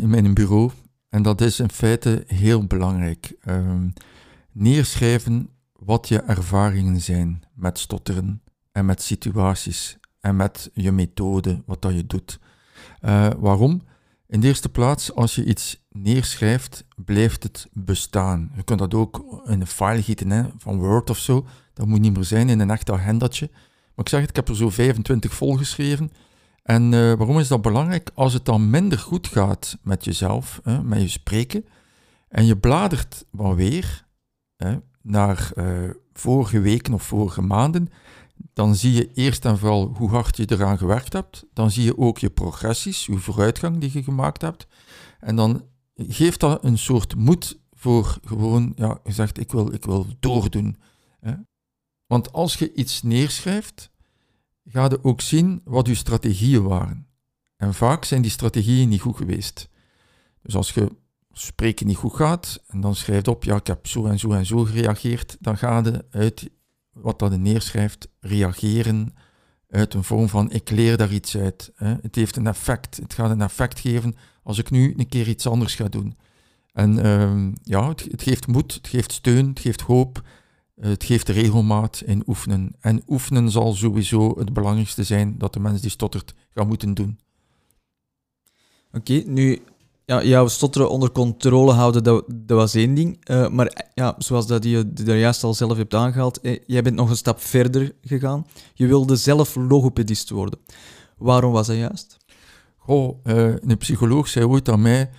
in 0.00 0.08
mijn 0.08 0.34
bureau. 0.34 0.70
En 1.08 1.22
dat 1.22 1.40
is 1.40 1.60
in 1.60 1.70
feite 1.70 2.24
heel 2.26 2.66
belangrijk. 2.66 3.32
Ehm, 3.40 3.88
neerschrijven 4.52 5.48
wat 5.84 6.08
je 6.08 6.20
ervaringen 6.20 7.00
zijn 7.00 7.42
met 7.54 7.78
stotteren 7.78 8.42
en 8.72 8.86
met 8.86 9.02
situaties 9.02 9.98
en 10.20 10.36
met 10.36 10.70
je 10.74 10.92
methode, 10.92 11.62
wat 11.66 11.82
dat 11.82 11.94
je 11.94 12.06
doet. 12.06 12.38
waarom? 13.38 13.82
In 14.26 14.40
de 14.40 14.46
eerste 14.46 14.68
plaats, 14.68 15.14
als 15.14 15.34
je 15.34 15.44
iets 15.44 15.86
neerschrijft, 15.90 16.84
blijft 16.96 17.42
het 17.42 17.68
bestaan. 17.72 18.52
Je 18.54 18.62
kunt 18.62 18.78
dat 18.78 18.94
ook 18.94 19.42
in 19.46 19.60
een 19.60 19.66
file 19.66 20.02
gieten, 20.02 20.30
hè, 20.30 20.44
van 20.58 20.78
Word 20.78 21.10
of 21.10 21.18
zo. 21.18 21.46
Dat 21.74 21.86
moet 21.86 22.00
niet 22.00 22.14
meer 22.14 22.24
zijn 22.24 22.48
in 22.48 22.60
een 22.60 22.70
echt 22.70 22.90
agendatje. 22.90 23.48
Maar 23.94 24.04
ik 24.04 24.08
zeg 24.08 24.20
het, 24.20 24.28
ik 24.28 24.36
heb 24.36 24.48
er 24.48 24.56
zo 24.56 24.70
25 24.70 25.34
volgeschreven. 25.34 26.12
En 26.62 26.82
uh, 26.92 27.12
waarom 27.12 27.38
is 27.38 27.48
dat 27.48 27.62
belangrijk? 27.62 28.10
Als 28.14 28.32
het 28.32 28.44
dan 28.44 28.70
minder 28.70 28.98
goed 28.98 29.26
gaat 29.26 29.78
met 29.82 30.04
jezelf, 30.04 30.60
hè, 30.62 30.82
met 30.82 31.00
je 31.00 31.08
spreken, 31.08 31.64
en 32.28 32.46
je 32.46 32.56
bladert 32.56 33.24
wel 33.30 33.54
weer 33.54 34.06
hè, 34.56 34.78
naar 35.02 35.50
uh, 35.54 35.90
vorige 36.12 36.60
weken 36.60 36.94
of 36.94 37.02
vorige 37.02 37.42
maanden, 37.42 37.88
dan 38.52 38.74
zie 38.74 38.92
je 38.92 39.12
eerst 39.12 39.44
en 39.44 39.58
vooral 39.58 39.94
hoe 39.96 40.10
hard 40.10 40.36
je 40.36 40.50
eraan 40.50 40.78
gewerkt 40.78 41.12
hebt. 41.12 41.44
Dan 41.52 41.70
zie 41.70 41.84
je 41.84 41.98
ook 41.98 42.18
je 42.18 42.30
progressies, 42.30 43.06
je 43.06 43.18
vooruitgang 43.18 43.78
die 43.78 43.90
je 43.92 44.02
gemaakt 44.02 44.42
hebt. 44.42 44.66
En 45.20 45.36
dan 45.36 45.64
geeft 45.94 46.40
dat 46.40 46.64
een 46.64 46.78
soort 46.78 47.14
moed 47.14 47.60
voor 47.70 48.18
gewoon, 48.24 48.72
ja, 48.76 48.98
je 49.04 49.12
zegt 49.12 49.40
ik 49.40 49.52
wil, 49.52 49.72
ik 49.72 49.84
wil 49.84 50.06
doordoen. 50.20 50.76
Hè? 51.20 51.34
Want 52.06 52.32
als 52.32 52.54
je 52.54 52.74
iets 52.74 53.02
neerschrijft, 53.02 53.90
ga 54.64 54.84
je 54.84 55.04
ook 55.04 55.20
zien 55.20 55.60
wat 55.64 55.86
je 55.86 55.94
strategieën 55.94 56.62
waren. 56.62 57.06
En 57.56 57.74
vaak 57.74 58.04
zijn 58.04 58.22
die 58.22 58.30
strategieën 58.30 58.88
niet 58.88 59.00
goed 59.00 59.16
geweest. 59.16 59.68
Dus 60.42 60.56
als 60.56 60.72
je 60.72 60.96
spreken 61.32 61.86
niet 61.86 61.96
goed 61.96 62.14
gaat 62.14 62.62
en 62.66 62.80
dan 62.80 62.94
schrijft 62.94 63.28
op, 63.28 63.44
ja, 63.44 63.56
ik 63.56 63.66
heb 63.66 63.86
zo 63.86 64.06
en 64.06 64.18
zo 64.18 64.32
en 64.32 64.46
zo 64.46 64.64
gereageerd, 64.64 65.36
dan 65.40 65.58
ga 65.58 65.80
je 65.84 66.04
uit 66.10 66.50
wat 66.92 67.18
dat 67.18 67.38
neerschrijft, 67.38 68.08
reageren 68.20 69.14
uit 69.72 69.94
een 69.94 70.04
vorm 70.04 70.28
van 70.28 70.50
ik 70.50 70.70
leer 70.70 70.96
daar 70.96 71.12
iets 71.12 71.36
uit. 71.36 71.72
Hè. 71.74 71.94
Het 72.02 72.14
heeft 72.14 72.36
een 72.36 72.46
effect. 72.46 72.96
Het 72.96 73.14
gaat 73.14 73.30
een 73.30 73.40
effect 73.40 73.80
geven 73.80 74.14
als 74.42 74.58
ik 74.58 74.70
nu 74.70 74.94
een 74.96 75.08
keer 75.08 75.28
iets 75.28 75.46
anders 75.46 75.74
ga 75.74 75.88
doen. 75.88 76.16
En 76.72 77.06
uh, 77.06 77.52
ja, 77.62 77.88
het, 77.88 78.08
het, 78.10 78.22
geeft 78.22 78.46
moed, 78.46 78.74
het 78.74 78.88
geeft 78.88 79.12
steun, 79.12 79.48
het 79.48 79.60
geeft 79.60 79.80
hoop, 79.80 80.22
het 80.80 81.04
geeft 81.04 81.28
regelmaat 81.28 82.02
in 82.06 82.22
oefenen. 82.26 82.74
En 82.80 83.02
oefenen 83.06 83.50
zal 83.50 83.74
sowieso 83.74 84.38
het 84.38 84.52
belangrijkste 84.52 85.04
zijn 85.04 85.38
dat 85.38 85.52
de 85.52 85.60
mens 85.60 85.80
die 85.80 85.90
stottert 85.90 86.34
gaat 86.54 86.66
moeten 86.66 86.94
doen. 86.94 87.18
Oké, 88.92 89.22
nu 89.26 89.62
ja, 90.04 90.22
jouw 90.22 90.48
stotteren 90.48 90.90
onder 90.90 91.10
controle 91.10 91.72
houden, 91.72 92.04
dat, 92.04 92.24
dat 92.34 92.56
was 92.56 92.74
één 92.74 92.94
ding. 92.94 93.28
Uh, 93.30 93.48
maar 93.48 93.90
ja, 93.94 94.14
zoals 94.18 94.46
dat 94.46 94.64
je 94.64 94.92
er 95.06 95.18
juist 95.18 95.44
al 95.44 95.54
zelf 95.54 95.76
hebt 95.76 95.94
aangehaald, 95.94 96.40
eh, 96.40 96.58
jij 96.66 96.82
bent 96.82 96.96
nog 96.96 97.10
een 97.10 97.16
stap 97.16 97.40
verder 97.40 97.94
gegaan. 98.02 98.46
Je 98.74 98.86
wilde 98.86 99.16
zelf 99.16 99.54
logopedist 99.54 100.30
worden. 100.30 100.58
Waarom 101.16 101.52
was 101.52 101.66
dat 101.66 101.76
juist? 101.76 102.16
Goh, 102.76 103.18
uh, 103.24 103.54
een 103.60 103.78
psycholoog 103.78 104.28
zei 104.28 104.44
ooit 104.44 104.68
aan 104.68 104.82
mij, 104.82 105.10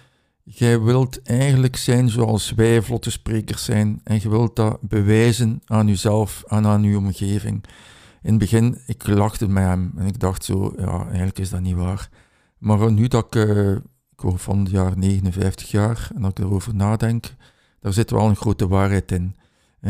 jij 0.43 0.81
wilt 0.81 1.21
eigenlijk 1.21 1.75
zijn 1.75 2.09
zoals 2.09 2.51
wij 2.51 2.81
vlotte 2.81 3.11
sprekers 3.11 3.63
zijn 3.63 4.01
en 4.03 4.19
je 4.21 4.29
wilt 4.29 4.55
dat 4.55 4.81
bewijzen 4.81 5.61
aan 5.65 5.87
jezelf 5.87 6.43
en 6.47 6.65
aan 6.65 6.83
je 6.83 6.97
omgeving. 6.97 7.63
In 8.21 8.29
het 8.29 8.37
begin, 8.37 8.81
ik 8.85 9.07
lachte 9.07 9.47
met 9.47 9.63
hem 9.63 9.93
en 9.97 10.05
ik 10.05 10.19
dacht 10.19 10.43
zo, 10.43 10.73
ja, 10.77 11.05
eigenlijk 11.05 11.39
is 11.39 11.49
dat 11.49 11.61
niet 11.61 11.75
waar. 11.75 12.09
Maar 12.57 12.91
nu 12.91 13.07
dat 13.07 13.35
ik, 13.35 13.47
ik 14.31 14.39
van 14.39 14.59
het 14.59 14.69
jaar 14.69 14.97
59 14.97 15.71
jaar 15.71 16.09
en 16.15 16.21
dat 16.21 16.37
ik 16.39 16.45
erover 16.45 16.75
nadenk, 16.75 17.35
daar 17.79 17.93
zit 17.93 18.11
wel 18.11 18.27
een 18.27 18.35
grote 18.35 18.67
waarheid 18.67 19.11
in. 19.11 19.35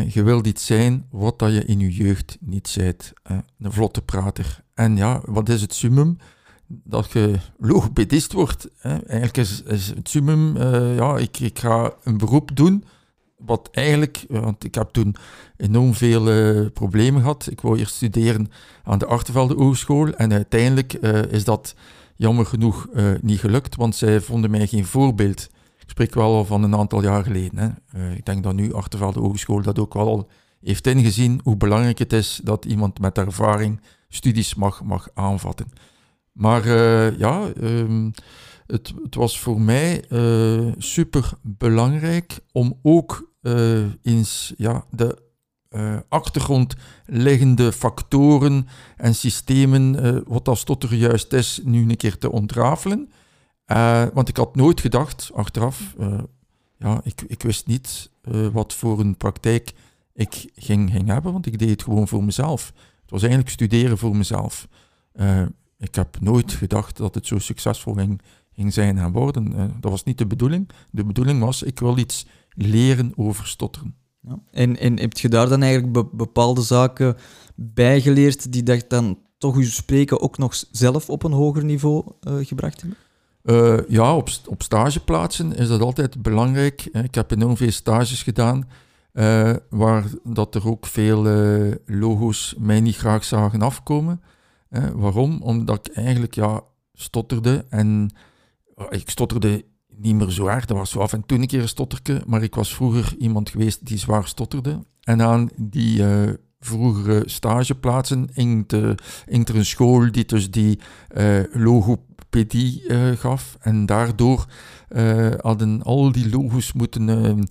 Je 0.08 0.24
wilt 0.24 0.48
iets 0.48 0.66
zijn 0.66 1.08
wat 1.10 1.40
dat 1.40 1.54
je 1.54 1.66
in 1.66 1.80
je 1.80 1.92
jeugd 1.92 2.38
niet 2.40 2.68
zijt. 2.68 3.14
Een 3.24 3.72
vlotte 3.72 4.02
prater. 4.02 4.64
En 4.74 4.96
ja, 4.96 5.22
wat 5.26 5.50
is 5.50 5.62
het 5.62 5.74
summum? 5.74 6.18
Dat 6.68 7.12
je 7.12 7.40
logopedist 7.58 8.34
wordt. 8.34 8.70
Eigenlijk 8.82 9.38
is, 9.38 9.64
het 9.96 10.10
summum, 10.10 10.56
uh, 10.58 10.96
ja, 10.96 11.18
ik, 11.18 11.40
ik 11.40 11.60
ga 11.60 11.94
een 12.04 12.18
beroep 12.18 12.56
doen 12.56 12.84
wat 13.38 13.70
eigenlijk, 13.72 14.26
want 14.28 14.64
ik 14.64 14.76
heb 14.76 14.90
toen 14.90 15.16
enorm 15.58 15.94
veel 15.94 16.70
problemen 16.70 17.22
gehad. 17.22 17.48
Ik 17.52 17.62
wou 17.62 17.78
eerst 17.80 17.96
studeren 17.96 18.52
aan 18.84 18.98
de 18.98 19.06
Achtervelde 19.06 19.54
Hogeschool 19.54 20.14
en 20.14 20.34
uiteindelijk 20.34 20.94
is 21.30 21.44
dat 21.44 21.76
jammer 22.24 22.46
genoeg 22.46 22.88
uh, 22.94 23.12
niet 23.22 23.40
gelukt, 23.40 23.76
want 23.76 23.96
zij 23.96 24.22
vonden 24.22 24.52
mij 24.52 24.68
geen 24.68 24.86
voorbeeld. 24.86 25.50
Ik 25.80 25.90
spreek 25.90 26.14
wel 26.14 26.36
al 26.36 26.46
van 26.46 26.64
een 26.64 26.76
aantal 26.76 27.04
jaar 27.04 27.24
geleden. 27.24 27.58
Hè. 27.58 28.00
Uh, 28.00 28.16
ik 28.16 28.26
denk 28.26 28.44
dat 28.44 28.54
nu 28.54 28.74
Achtervelde 28.74 29.20
Hogeschool 29.20 29.62
dat 29.62 29.80
ook 29.80 29.94
wel 29.94 30.08
al 30.08 30.30
heeft 30.62 30.88
ingezien 30.88 31.40
hoe 31.44 31.58
belangrijk 31.58 32.00
het 32.00 32.14
is 32.14 32.42
dat 32.44 32.66
iemand 32.66 33.00
met 33.00 33.18
ervaring 33.18 33.82
studies 34.10 34.56
mag, 34.56 34.84
mag 34.84 35.10
aanvatten. 35.14 35.68
Maar 36.32 36.66
uh, 36.66 37.18
ja, 37.18 37.50
um, 37.62 38.12
het, 38.68 38.94
het, 39.04 39.16
was 39.16 39.40
voor 39.40 39.62
mij 39.62 40.04
super 40.78 41.32
belangrijk 41.42 42.40
om 42.52 42.80
ook 42.82 43.32
eens 44.02 44.54
ja, 44.58 44.86
de 44.90 45.23
uh, 45.76 45.98
achtergrond 46.10 46.76
liggende 47.06 47.72
factoren 47.72 48.68
en 48.98 49.16
systemen, 49.16 50.06
uh, 50.06 50.22
wat 50.28 50.46
dat 50.46 50.58
stotter 50.58 50.94
juist 50.94 51.34
is, 51.34 51.62
nu 51.64 51.90
een 51.90 51.98
keer 51.98 52.18
te 52.18 52.32
ontrafelen. 52.32 53.12
Uh, 53.68 54.06
want 54.14 54.30
ik 54.30 54.38
had 54.38 54.56
nooit 54.56 54.82
gedacht, 54.82 55.32
achteraf, 55.34 55.96
ja, 56.78 57.02
ik, 57.04 57.22
ik 57.28 57.42
wist 57.42 57.68
niet 57.68 58.12
wat 58.52 58.74
voor 58.74 59.00
een 59.00 59.18
praktijk 59.18 59.74
ik 60.14 60.50
ging, 60.56 60.92
ging 60.92 61.08
hebben, 61.08 61.32
want 61.32 61.46
ik 61.46 61.60
deed 61.60 61.70
het 61.70 61.84
gewoon 61.84 62.08
voor 62.08 62.24
mezelf. 62.24 62.74
Het 63.02 63.12
was 63.12 63.22
eigenlijk 63.22 63.52
studeren 63.52 63.98
voor 63.98 64.16
mezelf. 64.16 64.68
ik 65.78 65.96
heb 65.96 66.20
nooit 66.20 66.52
gedacht 66.52 66.98
dat 66.98 67.16
het 67.16 67.28
zo 67.28 67.40
succesvol 67.40 67.94
ging, 67.94 68.22
ging 68.54 68.74
zijn 68.74 68.98
en 68.98 69.12
worden. 69.12 69.52
dat 69.80 69.92
was 69.92 70.04
niet 70.04 70.18
de 70.18 70.28
bedoeling. 70.28 70.70
De 70.92 71.06
bedoeling 71.06 71.40
was, 71.40 71.64
ik 71.64 71.80
wil 71.80 71.98
iets 71.98 72.26
leren 72.50 73.14
over 73.16 73.48
stotteren. 73.48 74.03
Ja. 74.28 74.40
En, 74.52 74.80
en 74.80 75.00
heb 75.00 75.18
je 75.18 75.30
daar 75.30 75.50
dan 75.50 75.62
eigenlijk 75.62 76.12
bepaalde 76.12 76.62
zaken 76.62 77.18
bijgeleerd 77.56 78.52
die 78.52 78.64
dat 78.64 78.86
dan 78.88 79.20
toch 79.38 79.58
je 79.58 79.66
spreken 79.66 80.22
ook 80.22 80.38
nog 80.38 80.64
zelf 80.72 81.10
op 81.10 81.24
een 81.24 81.32
hoger 81.32 81.66
niveau 81.66 82.04
uh, 82.28 82.46
gebracht 82.46 82.82
hebben? 82.82 82.98
Uh, 83.44 83.90
ja, 83.90 84.16
op, 84.16 84.30
op 84.46 84.64
stageplaatsen 84.64 85.56
is 85.56 85.68
dat 85.68 85.82
altijd 85.82 86.22
belangrijk. 86.22 86.86
Ik 86.86 87.16
heb 87.16 87.32
enorm 87.32 87.58
veel 87.58 87.72
stages 87.72 88.24
gedaan, 88.24 88.70
uh, 89.14 89.54
waar 89.70 90.06
dat 90.24 90.56
er 90.56 90.68
ook 90.68 90.86
veel 90.86 91.24
logo's 91.86 92.56
mij 92.58 92.82
niet 92.82 92.96
graag 92.96 93.24
zagen 93.24 93.62
afkomen. 93.62 94.22
waarom? 94.94 95.42
Omdat 95.42 95.88
ik 95.88 95.96
eigenlijk 95.96 96.36
ja, 96.36 96.62
stotterde 96.94 97.66
en 97.70 98.16
ik 98.90 99.10
stotterde 99.10 99.66
niet 99.98 100.16
meer 100.16 100.30
zo 100.30 100.48
erg. 100.48 100.66
Dat 100.66 100.78
was 100.78 100.90
zo 100.90 101.00
af 101.00 101.14
en 101.14 101.26
toe 101.26 101.38
een 101.38 101.48
keer 101.48 101.62
een 101.62 101.68
stotterke, 101.68 102.24
maar 102.26 102.44
ik 102.44 102.56
was 102.56 102.76
vroeger 102.76 103.16
iemand 103.18 103.50
geweest 103.50 103.86
die 103.86 103.98
zwaar 103.98 104.28
stotterde. 104.28 104.80
En 105.02 105.22
aan 105.22 105.50
die 105.56 106.00
uh, 106.00 106.34
vroegere 106.60 107.24
stageplaatsen 107.26 108.30
hing, 108.34 108.68
de, 108.68 108.96
hing 109.26 109.48
er 109.48 109.56
een 109.56 109.66
school 109.66 110.12
die 110.12 110.26
dus 110.26 110.52
die 110.52 110.80
uh, 111.18 111.40
logopedie 111.52 112.84
uh, 112.88 113.12
gaf. 113.12 113.58
En 113.60 113.86
daardoor 113.86 114.46
hadden 115.42 115.84
al 115.84 116.12
die 116.12 116.30
logos 116.30 116.74
moeten... 116.74 117.48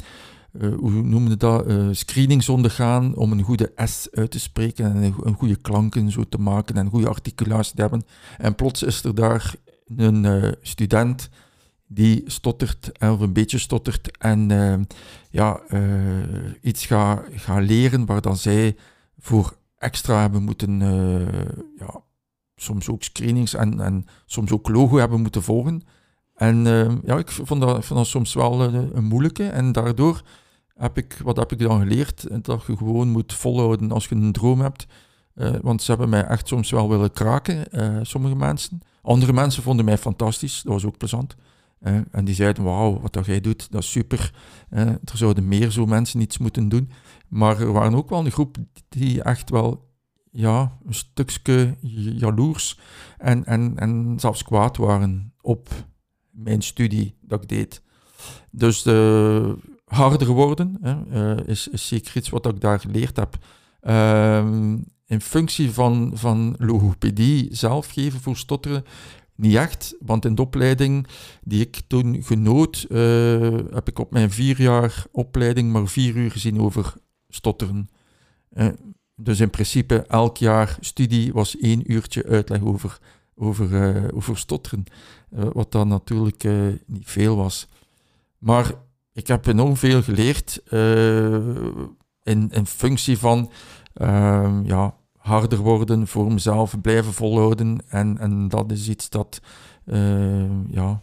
hoe 0.77 0.91
noemde 0.91 1.37
dat, 1.37 1.67
screenings 1.91 2.49
ondergaan 2.49 3.17
om 3.17 3.33
een 3.33 3.43
goede 3.43 3.73
S 3.77 4.09
uit 4.11 4.31
te 4.31 4.41
spreken 4.41 4.85
en 4.85 5.15
een, 5.23 5.35
goede 5.35 5.57
klanken 5.57 6.11
zo 6.11 6.25
te 6.29 6.39
maken 6.39 6.77
en 6.77 6.89
goede 6.89 7.09
articulatie 7.09 7.75
te 7.75 7.81
hebben. 7.81 8.05
En 8.39 8.55
plots 8.55 8.83
is 8.83 9.05
er 9.05 9.15
daar 9.15 9.55
een 9.97 10.57
student 10.63 11.29
die 11.95 12.23
stottert, 12.27 12.91
of 12.99 13.21
een 13.21 13.33
beetje 13.33 13.59
stottert, 13.59 14.17
en 14.19 14.51
uh, 14.51 14.75
ja, 15.31 15.61
uh, 15.69 15.81
iets 16.61 16.87
gaat 16.87 17.23
ga 17.31 17.59
leren 17.59 18.07
waar 18.07 18.21
dan 18.21 18.37
zij 18.37 18.77
voor 19.19 19.57
extra 19.79 20.21
hebben 20.21 20.43
moeten, 20.43 20.81
uh, 20.81 21.29
ja, 21.77 22.03
soms 22.57 22.89
ook 22.89 23.03
screenings 23.03 23.55
en, 23.55 23.81
en 23.81 24.07
soms 24.27 24.53
ook 24.53 24.69
logo 24.69 24.97
hebben 24.97 25.21
moeten 25.21 25.43
volgen. 25.43 25.83
En 26.35 26.65
ja, 27.05 27.19
ik 27.19 27.31
vond 27.31 27.61
dat, 27.61 27.85
vond 27.85 27.99
dat 27.99 28.09
soms 28.09 28.35
wel 28.35 28.63
een 28.63 29.05
moeilijke, 29.05 29.49
en 29.49 29.73
daardoor 29.73 30.23
heb 30.75 30.97
ik, 30.97 31.21
wat 31.25 31.37
heb 31.37 31.53
ik 31.53 31.59
dan 31.59 31.81
geleerd? 31.81 32.45
Dat 32.45 32.65
je 32.67 32.77
gewoon 32.77 33.09
moet 33.09 33.33
volhouden 33.33 33.93
als 33.93 34.07
je 34.07 34.15
een 34.15 34.33
droom 34.33 34.61
hebt. 34.61 34.87
want 35.63 35.83
ze 35.83 35.91
hebben 35.91 36.09
mij 36.09 36.25
echt 36.25 36.49
soms 36.49 36.71
wel 36.71 36.89
willen 36.89 37.13
kraken, 37.13 37.67
sommige 38.07 38.37
mensen. 38.37 38.81
Andere 39.03 39.33
mensen 39.33 39.63
vonden 39.63 39.85
mij 39.85 39.99
fantastisch, 39.99 40.63
dat 40.63 40.73
was 40.73 40.85
ook 40.85 40.99
plezant 40.99 41.37
en 42.11 42.25
die 42.25 42.35
zeiden, 42.35 42.65
wauw, 42.65 43.01
wat 43.01 43.13
dat 43.13 43.27
jij 43.27 43.41
doet, 43.41 43.71
dat 43.71 43.83
is 43.83 43.91
super. 43.91 44.35
er 44.71 44.99
zouden 45.13 45.49
meer 45.49 45.71
zo 45.71 45.87
mensen 45.87 46.21
iets 46.21 46.39
moeten 46.39 46.69
doen. 46.69 46.91
Maar 47.29 47.61
er 47.61 47.73
waren 47.73 47.95
ook 47.95 48.11
wel 48.11 48.25
een 48.25 48.31
groep 48.31 48.57
die 48.89 49.23
echt 49.23 49.51
wel 49.51 49.91
ja, 50.31 50.79
een 50.87 50.95
stukje 50.95 51.77
jaloers 52.19 52.79
en, 53.19 53.45
en, 53.45 53.79
en 53.79 54.15
zelfs 54.21 54.43
kwaad 54.43 54.77
waren 54.77 55.33
op 55.41 55.69
mijn 56.31 56.63
studie 56.63 57.15
dat 57.21 57.43
ik 57.43 57.49
deed. 57.49 57.83
Dus 58.51 58.83
de 58.83 59.57
harder 59.85 60.29
worden 60.29 60.79
uh, 61.13 61.37
is, 61.47 61.69
is, 61.69 61.89
zeker 61.89 62.17
iets 62.17 62.29
wat 62.29 62.47
ik 62.47 62.61
daar 62.61 62.81
geleerd 62.81 63.17
heb. 63.17 63.39
Uh, 63.83 64.47
in 65.07 65.21
functie 65.21 65.71
van, 65.71 66.11
van 66.15 66.55
logopedie 66.59 67.49
zelf 67.51 67.91
geven 67.91 68.21
voor 68.21 68.37
stotteren, 68.37 68.85
niet 69.43 69.55
echt, 69.55 69.95
want 70.01 70.25
in 70.25 70.35
de 70.35 70.43
opleiding 70.43 71.07
die 71.45 71.61
ik 71.61 71.81
toen 71.87 72.23
genoot, 72.23 72.87
uh, 72.89 73.59
heb 73.71 73.89
ik 73.89 73.99
op 73.99 74.11
mijn 74.11 74.31
vier 74.31 74.61
jaar 74.61 75.05
opleiding 75.11 75.73
maar 75.73 75.89
vier 75.89 76.17
uur 76.17 76.31
gezien 76.31 76.61
over 76.61 76.95
stotteren. 77.29 77.89
Uh, 78.53 78.69
dus 79.17 79.41
in 79.41 79.51
principe 79.51 80.05
elk 80.07 80.37
jaar 80.37 80.77
studie 80.81 81.33
was 81.33 81.59
één 81.59 81.93
uurtje 81.93 82.27
uitleg 82.27 82.63
over, 82.63 82.99
over, 83.35 83.71
uh, 83.71 84.05
over 84.15 84.39
stotteren. 84.39 84.85
wat 85.29 85.73
dan 85.73 85.89
natuurlijk 85.89 86.45
niet 86.87 87.11
veel 87.11 87.37
was. 87.37 87.69
Maar 88.39 88.73
ik 89.13 89.27
heb 89.27 89.47
enorm 89.47 89.77
veel 89.77 90.03
geleerd 90.03 90.63
in, 92.23 92.51
in 92.51 92.67
functie 92.67 93.19
van 93.19 93.51
ja, 94.65 94.95
harder 95.23 95.59
worden, 95.59 96.07
voor 96.07 96.33
mezelf 96.33 96.81
blijven 96.81 97.13
volhouden. 97.13 97.79
En, 97.89 98.19
en 98.19 98.49
dat 98.49 98.73
is 98.73 98.89
iets 98.89 99.09
dat 99.09 99.41
uh, 99.85 100.71
ja, 100.71 101.03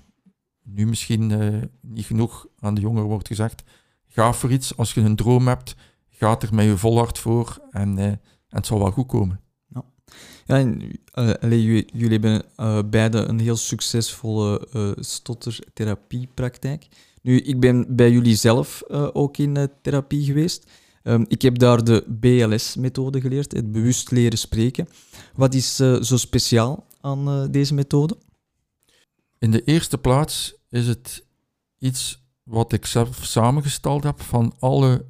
nu 0.64 0.88
misschien 0.88 1.30
uh, 1.30 1.62
niet 1.82 2.06
genoeg 2.06 2.48
aan 2.60 2.74
de 2.74 2.82
jongeren 2.82 3.08
wordt 3.08 3.28
gezegd. 3.28 3.64
Ga 4.08 4.34
voor 4.34 4.52
iets. 4.52 4.78
Als 4.78 4.94
je 4.94 5.02
een 5.02 5.16
droom 5.16 5.48
hebt, 5.48 5.76
ga 6.10 6.40
er 6.40 6.54
met 6.54 6.66
je 6.66 6.78
volhard 6.78 7.20
voor 7.20 7.62
en, 7.72 7.98
uh, 7.98 8.06
en 8.06 8.20
het 8.50 8.66
zal 8.66 8.80
wel 8.80 8.92
goed 8.92 9.08
komen. 9.08 9.40
Ja, 9.68 9.84
ja 10.46 10.58
en, 10.58 11.00
jullie, 11.40 11.90
jullie 11.94 12.20
hebben 12.20 12.44
beide 12.90 13.18
een 13.18 13.40
heel 13.40 13.56
succesvolle 13.56 14.68
stottertherapiepraktijk. 15.00 16.88
Nu, 17.22 17.40
ik 17.40 17.60
ben 17.60 17.96
bij 17.96 18.12
jullie 18.12 18.36
zelf 18.36 18.84
ook 19.14 19.38
in 19.38 19.70
therapie 19.82 20.24
geweest. 20.24 20.72
Um, 21.10 21.26
ik 21.28 21.42
heb 21.42 21.58
daar 21.58 21.84
de 21.84 22.06
BLS-methode 22.08 23.22
geleerd, 23.22 23.52
het 23.52 23.72
bewust 23.72 24.12
leren 24.12 24.38
spreken. 24.38 24.88
Wat 25.36 25.54
is 25.54 25.80
uh, 25.80 26.02
zo 26.02 26.18
speciaal 26.18 26.88
aan 27.02 27.30
uh, 27.30 27.46
deze 27.52 27.74
methode? 27.74 28.18
In 29.40 29.52
de 29.52 29.64
eerste 29.64 29.98
plaats 29.98 30.56
is 30.70 30.88
het 30.88 31.26
iets 31.78 32.24
wat 32.44 32.74
ik 32.74 32.86
zelf 32.86 33.26
samengesteld 33.26 34.04
heb 34.04 34.22
van 34.22 34.54
alle 34.60 35.06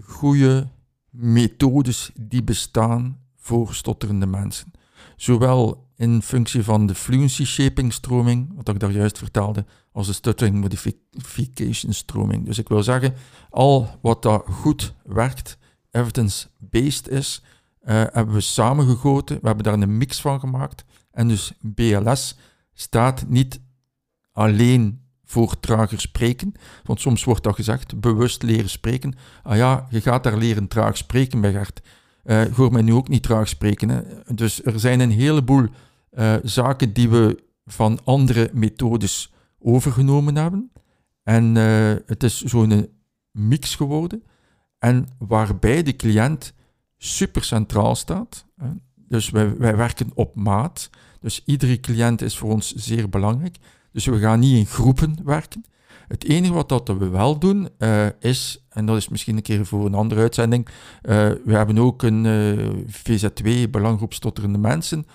goede 0.00 0.68
methodes 1.10 2.10
die 2.20 2.42
bestaan 2.42 3.18
voor 3.36 3.74
stotterende 3.74 4.26
mensen. 4.26 4.72
Zowel 5.16 5.89
in 6.00 6.22
functie 6.22 6.64
van 6.64 6.86
de 6.86 6.94
fluency 6.94 7.44
shaping 7.44 7.92
stroming, 7.92 8.52
wat 8.54 8.68
ik 8.68 8.80
daar 8.80 8.90
juist 8.90 9.18
vertelde, 9.18 9.64
als 9.92 10.06
de 10.06 10.12
stuttering 10.12 10.60
modification 10.60 11.92
stroming. 11.92 12.46
Dus 12.46 12.58
ik 12.58 12.68
wil 12.68 12.82
zeggen, 12.82 13.14
al 13.50 13.98
wat 14.02 14.22
daar 14.22 14.40
goed 14.40 14.94
werkt, 15.04 15.58
evidence-based 15.90 17.08
is, 17.08 17.42
uh, 17.82 17.88
hebben 17.88 18.34
we 18.34 18.40
samengegoten, 18.40 19.38
we 19.40 19.46
hebben 19.46 19.64
daar 19.64 19.74
een 19.74 19.96
mix 19.96 20.20
van 20.20 20.40
gemaakt. 20.40 20.84
En 21.10 21.28
dus 21.28 21.52
BLS 21.60 22.38
staat 22.72 23.24
niet 23.28 23.60
alleen 24.32 25.00
voor 25.24 25.60
trager 25.60 26.00
spreken. 26.00 26.52
Want 26.84 27.00
soms 27.00 27.24
wordt 27.24 27.42
dat 27.42 27.54
gezegd, 27.54 28.00
bewust 28.00 28.42
leren 28.42 28.70
spreken. 28.70 29.14
Ah 29.42 29.56
ja, 29.56 29.86
je 29.90 30.00
gaat 30.00 30.24
daar 30.24 30.36
leren 30.36 30.68
traag 30.68 30.96
spreken 30.96 31.40
bij 31.40 31.52
Gert. 31.52 31.80
Uh, 32.24 32.42
hoor 32.42 32.72
mij 32.72 32.82
nu 32.82 32.92
ook 32.92 33.08
niet 33.08 33.22
traag 33.22 33.48
spreken. 33.48 34.04
Dus 34.34 34.64
er 34.64 34.80
zijn 34.80 35.00
een 35.00 35.10
heleboel 35.10 35.68
uh, 36.10 36.34
zaken 36.42 36.92
die 36.92 37.08
we 37.08 37.42
van 37.64 37.98
andere 38.04 38.50
methodes 38.52 39.32
overgenomen 39.58 40.36
hebben. 40.36 40.72
En 41.22 41.56
uh, 41.56 41.94
het 42.06 42.22
is 42.22 42.42
zo'n 42.42 42.88
mix 43.30 43.74
geworden. 43.74 44.22
En 44.78 45.08
waarbij 45.18 45.82
de 45.82 45.96
cliënt 45.96 46.54
super 46.96 47.44
centraal 47.44 47.94
staat. 47.94 48.46
Dus 48.94 49.30
wij, 49.30 49.56
wij 49.56 49.76
werken 49.76 50.10
op 50.14 50.34
maat. 50.34 50.90
Dus 51.20 51.42
iedere 51.44 51.80
cliënt 51.80 52.22
is 52.22 52.38
voor 52.38 52.50
ons 52.50 52.74
zeer 52.74 53.08
belangrijk. 53.08 53.56
Dus 53.92 54.06
we 54.06 54.18
gaan 54.18 54.40
niet 54.40 54.56
in 54.56 54.66
groepen 54.66 55.16
werken. 55.24 55.64
Het 56.08 56.24
enige 56.24 56.52
wat 56.52 56.68
dat 56.68 56.88
we 56.88 57.08
wel 57.08 57.38
doen 57.38 57.68
uh, 57.78 58.06
is, 58.20 58.66
en 58.68 58.86
dat 58.86 58.96
is 58.96 59.08
misschien 59.08 59.36
een 59.36 59.42
keer 59.42 59.66
voor 59.66 59.86
een 59.86 59.94
andere 59.94 60.20
uitzending, 60.20 60.68
we 61.02 61.40
hebben 61.44 61.78
ook 61.78 62.02
een 62.02 62.24
uh, 62.24 62.68
VZ2, 62.88 63.70
Belanggroep 63.70 64.14
Stotterende 64.14 64.58
Mensen, 64.58 65.06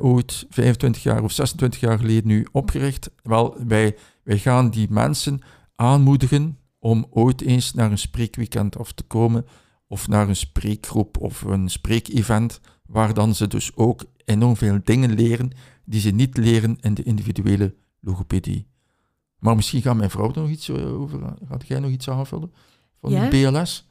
ooit 0.00 0.46
25 0.48 1.02
jaar 1.02 1.22
of 1.22 1.32
26 1.32 1.80
jaar 1.80 1.98
geleden 1.98 2.26
nu 2.26 2.46
opgericht. 2.52 3.10
Wel, 3.22 3.56
wij, 3.66 3.96
wij 4.22 4.38
gaan 4.38 4.70
die 4.70 4.86
mensen 4.90 5.40
aanmoedigen 5.74 6.58
om 6.78 7.06
ooit 7.10 7.40
eens 7.40 7.74
naar 7.74 7.90
een 7.90 7.98
spreekweekend 7.98 8.78
af 8.78 8.92
te 8.92 9.02
komen, 9.02 9.46
of 9.86 10.08
naar 10.08 10.28
een 10.28 10.36
spreekgroep 10.36 11.18
of 11.18 11.42
een 11.42 11.68
spreekevent, 11.68 12.60
waar 12.86 13.14
dan 13.14 13.34
ze 13.34 13.46
dus 13.46 13.76
ook 13.76 14.04
enorm 14.24 14.56
veel 14.56 14.78
dingen 14.84 15.14
leren 15.14 15.50
die 15.84 16.00
ze 16.00 16.10
niet 16.10 16.36
leren 16.36 16.76
in 16.80 16.94
de 16.94 17.02
individuele 17.02 17.74
logopedie. 18.00 18.66
Maar 19.38 19.56
misschien 19.56 19.82
gaat 19.82 19.96
mijn 19.96 20.10
vrouw 20.10 20.28
er 20.28 20.40
nog 20.40 20.50
iets 20.50 20.68
eh, 20.68 21.00
over. 21.00 21.34
Gaat 21.48 21.66
jij 21.66 21.80
nog 21.80 21.90
iets 21.90 22.08
aanvullen 22.08 22.52
van 23.00 23.10
ja. 23.10 23.28
BLS? 23.28 23.88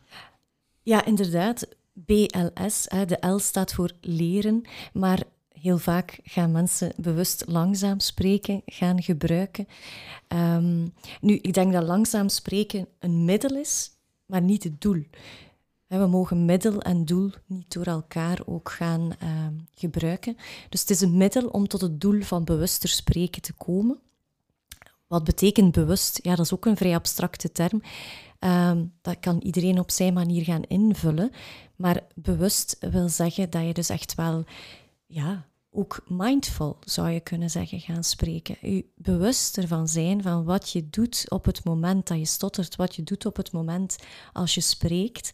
Ja, 0.82 1.06
inderdaad. 1.06 1.68
BLS, 1.94 2.88
de 3.06 3.28
L 3.28 3.38
staat 3.38 3.74
voor 3.74 3.92
leren, 4.02 4.62
maar 4.94 5.24
heel 5.66 5.78
vaak 5.78 6.20
gaan 6.24 6.52
mensen 6.52 6.94
bewust 6.98 7.44
langzaam 7.48 8.00
spreken, 8.00 8.62
gaan 8.66 9.04
gebruiken. 9.04 9.68
Um, 10.28 10.94
nu, 11.22 11.36
ik 11.42 11.54
denk 11.54 11.74
dat 11.74 11.84
langzaam 11.84 12.30
spreken 12.30 12.88
een 13.00 13.26
middel 13.26 13.58
is, 13.58 13.92
maar 14.26 14.42
niet 14.42 14.64
het 14.64 14.82
doel. 14.82 15.04
We 15.88 16.08
mogen 16.08 16.46
middel 16.46 16.82
en 16.82 17.06
doel 17.06 17.32
niet 17.46 17.74
door 17.74 17.86
elkaar 17.86 18.40
ook 18.46 18.72
gaan 18.72 19.12
uh, 19.24 19.48
gebruiken. 19.74 20.38
Dus 20.70 20.82
het 20.82 20.90
is 20.90 21.02
een 21.02 21.18
middel 21.18 21.48
om 21.48 21.68
tot 21.68 21.82
het 21.82 22.02
doel 22.02 22.22
van 22.22 22.44
bewuster 22.44 22.90
spreken 22.90 23.42
te 23.42 23.54
komen. 23.54 24.00
Wat 25.08 25.24
betekent 25.24 25.72
bewust? 25.72 26.20
Ja, 26.24 26.36
dat 26.36 26.46
is 26.46 26.54
ook 26.54 26.66
een 26.66 26.78
vrij 26.78 26.96
abstracte 26.96 27.52
term. 27.52 27.82
Um, 28.40 28.94
dat 29.02 29.20
kan 29.20 29.42
iedereen 29.42 29.80
op 29.80 29.92
zijn 29.92 30.14
manier 30.14 30.44
gaan 30.44 30.64
invullen. 30.64 31.32
Maar 31.76 32.04
bewust 32.16 32.78
wil 32.80 33.10
zeggen 33.10 33.50
dat 33.50 33.66
je 33.66 33.74
dus 33.74 33.90
echt 33.90 34.16
wel, 34.16 34.44
ja, 35.06 35.46
ook 35.76 36.04
mindful 36.08 36.78
zou 36.84 37.10
je 37.10 37.20
kunnen 37.20 37.50
zeggen, 37.50 37.80
gaan 37.80 38.04
spreken. 38.04 38.58
U 38.62 38.92
bewust 38.96 39.58
ervan 39.58 39.88
zijn 39.88 40.22
van 40.22 40.44
wat 40.44 40.70
je 40.70 40.90
doet 40.90 41.26
op 41.30 41.46
het 41.46 41.64
moment 41.64 42.08
dat 42.08 42.18
je 42.18 42.26
stottert, 42.26 42.76
wat 42.76 42.96
je 42.96 43.04
doet 43.04 43.26
op 43.26 43.36
het 43.36 43.52
moment 43.52 43.96
als 44.34 44.54
je 44.54 44.62
spreekt. 44.62 45.32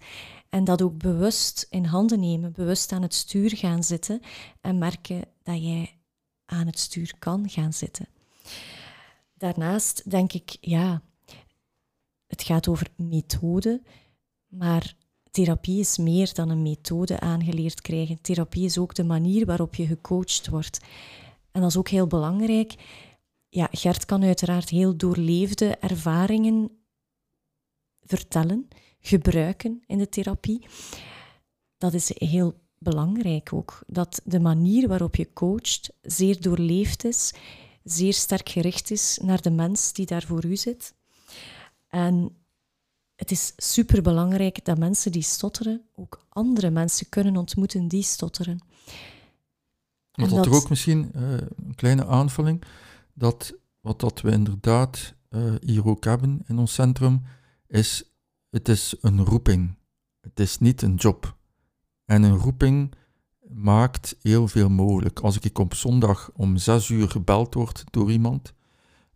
En 0.49 0.63
dat 0.63 0.81
ook 0.81 0.97
bewust 0.97 1.67
in 1.69 1.85
handen 1.85 2.19
nemen, 2.19 2.51
bewust 2.51 2.91
aan 2.91 3.01
het 3.01 3.13
stuur 3.13 3.57
gaan 3.57 3.83
zitten 3.83 4.21
en 4.61 4.77
merken 4.77 5.23
dat 5.43 5.63
jij 5.63 5.99
aan 6.45 6.65
het 6.65 6.79
stuur 6.79 7.13
kan 7.19 7.49
gaan 7.49 7.73
zitten. 7.73 8.07
Daarnaast 9.33 10.09
denk 10.09 10.33
ik, 10.33 10.57
ja, 10.61 11.01
het 12.27 12.43
gaat 12.43 12.67
over 12.67 12.87
methode, 12.95 13.81
maar 14.47 14.95
therapie 15.31 15.79
is 15.79 15.97
meer 15.97 16.33
dan 16.33 16.49
een 16.49 16.61
methode 16.61 17.19
aangeleerd 17.19 17.81
krijgen. 17.81 18.21
Therapie 18.21 18.65
is 18.65 18.77
ook 18.77 18.95
de 18.95 19.03
manier 19.03 19.45
waarop 19.45 19.75
je 19.75 19.85
gecoacht 19.85 20.49
wordt. 20.49 20.79
En 21.51 21.61
dat 21.61 21.69
is 21.69 21.77
ook 21.77 21.89
heel 21.89 22.07
belangrijk. 22.07 22.73
Ja, 23.49 23.67
Gert 23.71 24.05
kan 24.05 24.23
uiteraard 24.23 24.69
heel 24.69 24.97
doorleefde 24.97 25.75
ervaringen 25.75 26.69
vertellen, 28.01 28.67
gebruiken 28.99 29.83
in 29.85 29.97
de 29.97 30.09
therapie. 30.09 30.65
Dat 31.77 31.93
is 31.93 32.11
heel 32.13 32.53
belangrijk 32.77 33.53
ook. 33.53 33.83
Dat 33.87 34.21
de 34.23 34.39
manier 34.39 34.87
waarop 34.87 35.15
je 35.15 35.33
coacht 35.33 35.93
zeer 36.01 36.41
doorleefd 36.41 37.03
is, 37.03 37.33
zeer 37.83 38.13
sterk 38.13 38.49
gericht 38.49 38.91
is 38.91 39.19
naar 39.23 39.41
de 39.41 39.51
mens 39.51 39.93
die 39.93 40.05
daar 40.05 40.23
voor 40.23 40.45
u 40.45 40.55
zit. 40.55 40.93
En 41.87 42.35
het 43.21 43.31
is 43.31 43.53
super 43.57 44.01
belangrijk 44.01 44.65
dat 44.65 44.77
mensen 44.77 45.11
die 45.11 45.21
stotteren 45.21 45.81
ook 45.95 46.25
andere 46.29 46.69
mensen 46.69 47.09
kunnen 47.09 47.37
ontmoeten 47.37 47.87
die 47.87 48.03
stotteren. 48.03 48.59
Wat 50.11 50.29
dat 50.29 50.45
er 50.45 50.53
ook 50.53 50.69
misschien 50.69 51.11
uh, 51.15 51.31
een 51.31 51.75
kleine 51.75 52.05
aanvulling, 52.05 52.63
dat 53.13 53.53
wat 53.81 53.99
dat 53.99 54.21
we 54.21 54.31
inderdaad 54.31 55.13
uh, 55.29 55.53
hier 55.61 55.87
ook 55.87 56.03
hebben 56.03 56.41
in 56.47 56.57
ons 56.57 56.73
centrum, 56.73 57.23
is 57.67 58.03
het 58.49 58.69
is 58.69 58.95
een 59.01 59.25
roeping. 59.25 59.77
Het 60.21 60.39
is 60.39 60.57
niet 60.57 60.81
een 60.81 60.95
job. 60.95 61.37
En 62.05 62.23
een 62.23 62.37
roeping 62.37 62.93
maakt 63.47 64.15
heel 64.21 64.47
veel 64.47 64.69
mogelijk. 64.69 65.19
Als 65.19 65.39
ik 65.39 65.59
op 65.59 65.73
zondag 65.73 66.31
om 66.33 66.57
zes 66.57 66.89
uur 66.89 67.09
gebeld 67.09 67.53
word 67.53 67.83
door 67.91 68.11
iemand, 68.11 68.53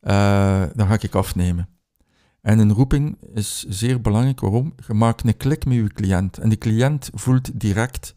uh, 0.01 0.63
dan 0.73 0.87
ga 0.87 0.97
ik 0.99 1.15
afnemen. 1.15 1.74
En 2.45 2.60
een 2.60 2.73
roeping 2.73 3.17
is 3.34 3.65
zeer 3.69 4.01
belangrijk. 4.01 4.39
Waarom? 4.39 4.73
Je 4.88 4.93
maakt 4.93 5.25
een 5.25 5.38
klik 5.38 5.65
met 5.65 5.75
je 5.75 5.88
cliënt. 5.88 6.38
En 6.38 6.49
de 6.49 6.58
cliënt 6.58 7.10
voelt 7.13 7.60
direct, 7.60 8.13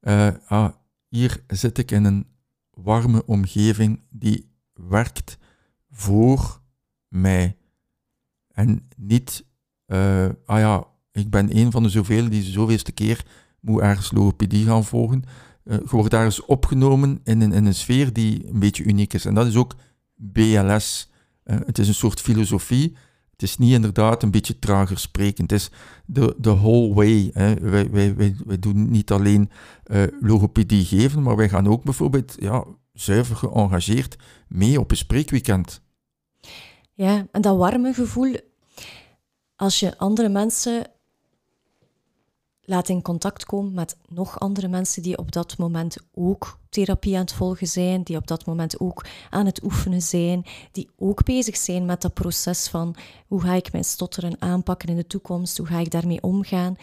uh, 0.00 0.28
ah, 0.46 0.68
hier 1.08 1.42
zit 1.46 1.78
ik 1.78 1.90
in 1.90 2.04
een 2.04 2.26
warme 2.70 3.26
omgeving 3.26 4.00
die 4.10 4.50
werkt 4.72 5.38
voor 5.90 6.60
mij. 7.08 7.56
En 8.48 8.88
niet, 8.96 9.44
uh, 9.86 10.28
ah 10.44 10.58
ja, 10.58 10.86
ik 11.12 11.30
ben 11.30 11.56
een 11.56 11.70
van 11.70 11.82
de 11.82 11.88
zoveel 11.88 12.28
die 12.28 12.42
zoveelste 12.42 12.92
keer 12.92 13.26
moet 13.60 13.80
ergens 13.80 14.12
logopedie 14.12 14.66
gaan 14.66 14.84
volgen. 14.84 15.22
Uh, 15.64 15.76
je 15.76 15.86
wordt 15.88 16.10
daar 16.10 16.24
eens 16.24 16.44
opgenomen 16.44 17.20
in 17.24 17.40
een, 17.40 17.52
in 17.52 17.66
een 17.66 17.74
sfeer 17.74 18.12
die 18.12 18.48
een 18.48 18.58
beetje 18.58 18.84
uniek 18.84 19.12
is. 19.12 19.24
En 19.24 19.34
dat 19.34 19.46
is 19.46 19.56
ook 19.56 19.74
BLS. 20.14 21.10
het 21.44 21.78
is 21.78 21.88
een 21.88 21.94
soort 21.94 22.20
filosofie 22.20 22.96
het 23.42 23.50
is 23.50 23.58
niet 23.58 23.72
inderdaad 23.72 24.22
een 24.22 24.30
beetje 24.30 24.58
trager 24.58 24.98
spreken. 24.98 25.42
Het 25.42 25.52
is 25.52 25.70
de, 26.06 26.34
de 26.38 26.54
whole 26.54 26.94
way. 26.94 27.30
Hè. 27.32 27.54
Wij, 27.54 27.90
wij, 27.90 28.14
wij, 28.16 28.58
doen 28.58 28.90
niet 28.90 29.10
alleen 29.10 29.50
uh, 29.86 30.02
logopedie 30.20 30.84
geven, 30.84 31.22
maar 31.22 31.36
wij 31.36 31.48
gaan 31.48 31.68
ook 31.68 31.84
bijvoorbeeld 31.84 32.34
ja, 32.38 32.64
zuiver 32.92 33.36
geëngageerd 33.36 34.16
mee 34.48 34.80
op 34.80 34.90
een 34.90 34.96
spreekweekend. 34.96 35.80
Ja, 36.92 37.26
en 37.30 37.40
dat 37.40 37.56
warme 37.56 37.92
gevoel, 37.92 38.36
als 39.56 39.80
je 39.80 39.98
andere 39.98 40.28
mensen 40.28 40.86
laat 42.60 42.88
in 42.88 43.02
contact 43.02 43.44
komen 43.44 43.72
met 43.72 43.96
nog 44.08 44.40
andere 44.40 44.68
mensen 44.68 45.02
die 45.02 45.18
op 45.18 45.32
dat 45.32 45.58
moment 45.58 45.96
ook 46.12 46.58
therapie 46.72 47.14
aan 47.14 47.20
het 47.20 47.32
volgen 47.32 47.66
zijn, 47.66 48.02
die 48.02 48.16
op 48.16 48.26
dat 48.26 48.46
moment 48.46 48.80
ook 48.80 49.04
aan 49.30 49.46
het 49.46 49.62
oefenen 49.62 50.02
zijn, 50.02 50.44
die 50.72 50.88
ook 50.98 51.24
bezig 51.24 51.56
zijn 51.56 51.84
met 51.84 52.02
dat 52.02 52.14
proces 52.14 52.68
van 52.68 52.94
hoe 53.26 53.40
ga 53.40 53.54
ik 53.54 53.72
mijn 53.72 53.84
stotteren 53.84 54.36
aanpakken 54.38 54.88
in 54.88 54.96
de 54.96 55.06
toekomst, 55.06 55.58
hoe 55.58 55.66
ga 55.66 55.78
ik 55.78 55.90
daarmee 55.90 56.22
omgaan. 56.22 56.76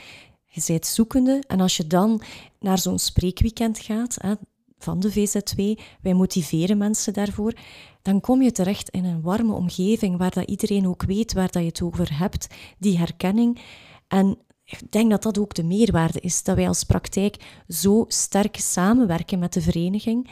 Je 0.46 0.64
bent 0.68 0.86
zoekende 0.86 1.44
en 1.48 1.60
als 1.60 1.78
je 1.78 1.88
dan 1.88 2.22
naar 2.60 2.78
zo'n 2.78 3.00
spreekweekend 3.00 3.80
gaat 3.80 4.18
hè, 4.22 4.34
van 4.78 5.00
de 5.00 5.12
VZ2, 5.12 5.84
wij 6.02 6.14
motiveren 6.14 6.78
mensen 6.78 7.14
daarvoor, 7.14 7.54
dan 8.02 8.22
kom 8.22 8.42
je 8.42 8.52
terecht 8.52 8.90
in 8.90 9.06
een 9.06 9.22
warme 9.22 9.54
omgeving 9.54 10.18
waar 10.18 10.32
dat 10.32 10.50
iedereen 10.50 10.88
ook 10.88 11.04
weet 11.04 11.34
waar 11.34 11.52
dat 11.52 11.62
je 11.62 11.68
het 11.68 11.82
over 11.82 12.18
hebt, 12.18 12.48
die 12.78 12.98
herkenning. 12.98 13.62
En 14.08 14.38
ik 14.70 14.92
denk 14.92 15.10
dat 15.10 15.24
dat 15.24 15.40
ook 15.40 15.54
de 15.54 15.64
meerwaarde 15.64 16.20
is, 16.20 16.44
dat 16.44 16.56
wij 16.56 16.68
als 16.68 16.84
praktijk 16.84 17.62
zo 17.68 18.06
sterk 18.08 18.56
samenwerken 18.56 19.40
met 19.40 19.54
de 19.54 19.62
vereniging 19.62 20.30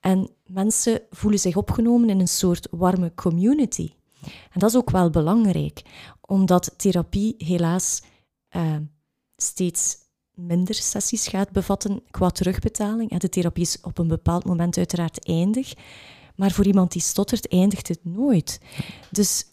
en 0.00 0.30
mensen 0.46 1.00
voelen 1.10 1.40
zich 1.40 1.56
opgenomen 1.56 2.10
in 2.10 2.20
een 2.20 2.28
soort 2.28 2.68
warme 2.70 3.14
community. 3.14 3.92
En 4.22 4.60
dat 4.60 4.70
is 4.70 4.76
ook 4.76 4.90
wel 4.90 5.10
belangrijk, 5.10 5.82
omdat 6.20 6.74
therapie 6.76 7.34
helaas 7.38 8.02
uh, 8.56 8.76
steeds 9.36 9.96
minder 10.34 10.74
sessies 10.74 11.28
gaat 11.28 11.50
bevatten 11.50 12.02
qua 12.10 12.30
terugbetaling. 12.30 13.18
De 13.18 13.28
therapie 13.28 13.62
is 13.62 13.80
op 13.80 13.98
een 13.98 14.08
bepaald 14.08 14.44
moment 14.44 14.76
uiteraard 14.76 15.26
eindig, 15.26 15.74
maar 16.36 16.50
voor 16.50 16.66
iemand 16.66 16.92
die 16.92 17.02
stottert 17.02 17.48
eindigt 17.48 17.88
het 17.88 18.04
nooit. 18.04 18.60
Dus 19.10 19.44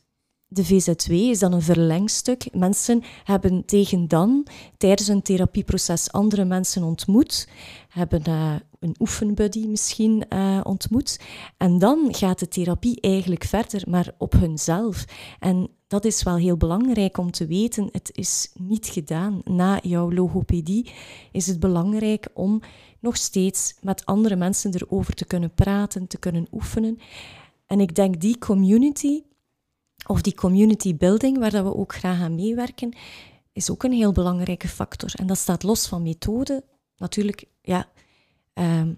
de 0.47 0.65
VZ2 0.65 1.13
is 1.13 1.39
dan 1.39 1.53
een 1.53 1.61
verlengstuk. 1.61 2.47
Mensen 2.53 3.03
hebben 3.23 3.65
tegen 3.65 4.07
dan 4.07 4.47
tijdens 4.77 5.07
een 5.07 5.21
therapieproces 5.21 6.11
andere 6.11 6.45
mensen 6.45 6.83
ontmoet, 6.83 7.47
hebben 7.89 8.21
uh, 8.27 8.55
een 8.79 8.95
oefenbuddy 8.99 9.67
misschien 9.67 10.25
uh, 10.29 10.59
ontmoet. 10.63 11.19
En 11.57 11.79
dan 11.79 12.07
gaat 12.11 12.39
de 12.39 12.47
therapie 12.47 13.01
eigenlijk 13.01 13.43
verder, 13.43 13.83
maar 13.89 14.13
op 14.17 14.31
hunzelf. 14.31 15.05
En 15.39 15.69
dat 15.87 16.05
is 16.05 16.23
wel 16.23 16.35
heel 16.35 16.57
belangrijk 16.57 17.17
om 17.17 17.31
te 17.31 17.47
weten. 17.47 17.89
Het 17.91 18.09
is 18.13 18.51
niet 18.53 18.87
gedaan. 18.87 19.41
Na 19.43 19.79
jouw 19.81 20.11
logopedie 20.11 20.91
is 21.31 21.47
het 21.47 21.59
belangrijk 21.59 22.27
om 22.33 22.61
nog 22.99 23.17
steeds 23.17 23.75
met 23.81 24.05
andere 24.05 24.35
mensen 24.35 24.73
erover 24.73 25.13
te 25.13 25.25
kunnen 25.25 25.53
praten, 25.53 26.07
te 26.07 26.17
kunnen 26.17 26.47
oefenen. 26.51 26.99
En 27.65 27.79
ik 27.79 27.95
denk 27.95 28.21
die 28.21 28.37
community, 28.37 29.21
of 30.07 30.21
die 30.21 30.35
community 30.35 30.95
building, 30.95 31.37
waar 31.37 31.51
dat 31.51 31.63
we 31.63 31.75
ook 31.75 31.95
graag 31.95 32.21
aan 32.21 32.35
meewerken, 32.35 32.93
is 33.53 33.69
ook 33.69 33.83
een 33.83 33.91
heel 33.91 34.11
belangrijke 34.11 34.67
factor. 34.67 35.11
En 35.15 35.27
dat 35.27 35.37
staat 35.37 35.63
los 35.63 35.87
van 35.87 36.01
methode. 36.01 36.63
Natuurlijk, 36.97 37.45
ja, 37.61 37.89
ehm, 38.53 38.93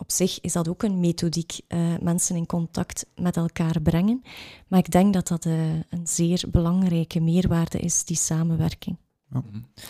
op 0.00 0.10
zich 0.12 0.40
is 0.40 0.52
dat 0.52 0.68
ook 0.68 0.82
een 0.82 1.00
methodiek, 1.00 1.60
uh, 1.68 1.98
mensen 2.00 2.36
in 2.36 2.46
contact 2.46 3.06
met 3.14 3.36
elkaar 3.36 3.80
brengen. 3.80 4.22
Maar 4.68 4.78
ik 4.78 4.90
denk 4.90 5.14
dat 5.14 5.28
dat 5.28 5.44
uh, 5.44 5.74
een 5.74 6.06
zeer 6.06 6.44
belangrijke 6.50 7.20
meerwaarde 7.20 7.78
is, 7.78 8.04
die 8.04 8.16
samenwerking. 8.16 8.96
Ja. 9.30 9.42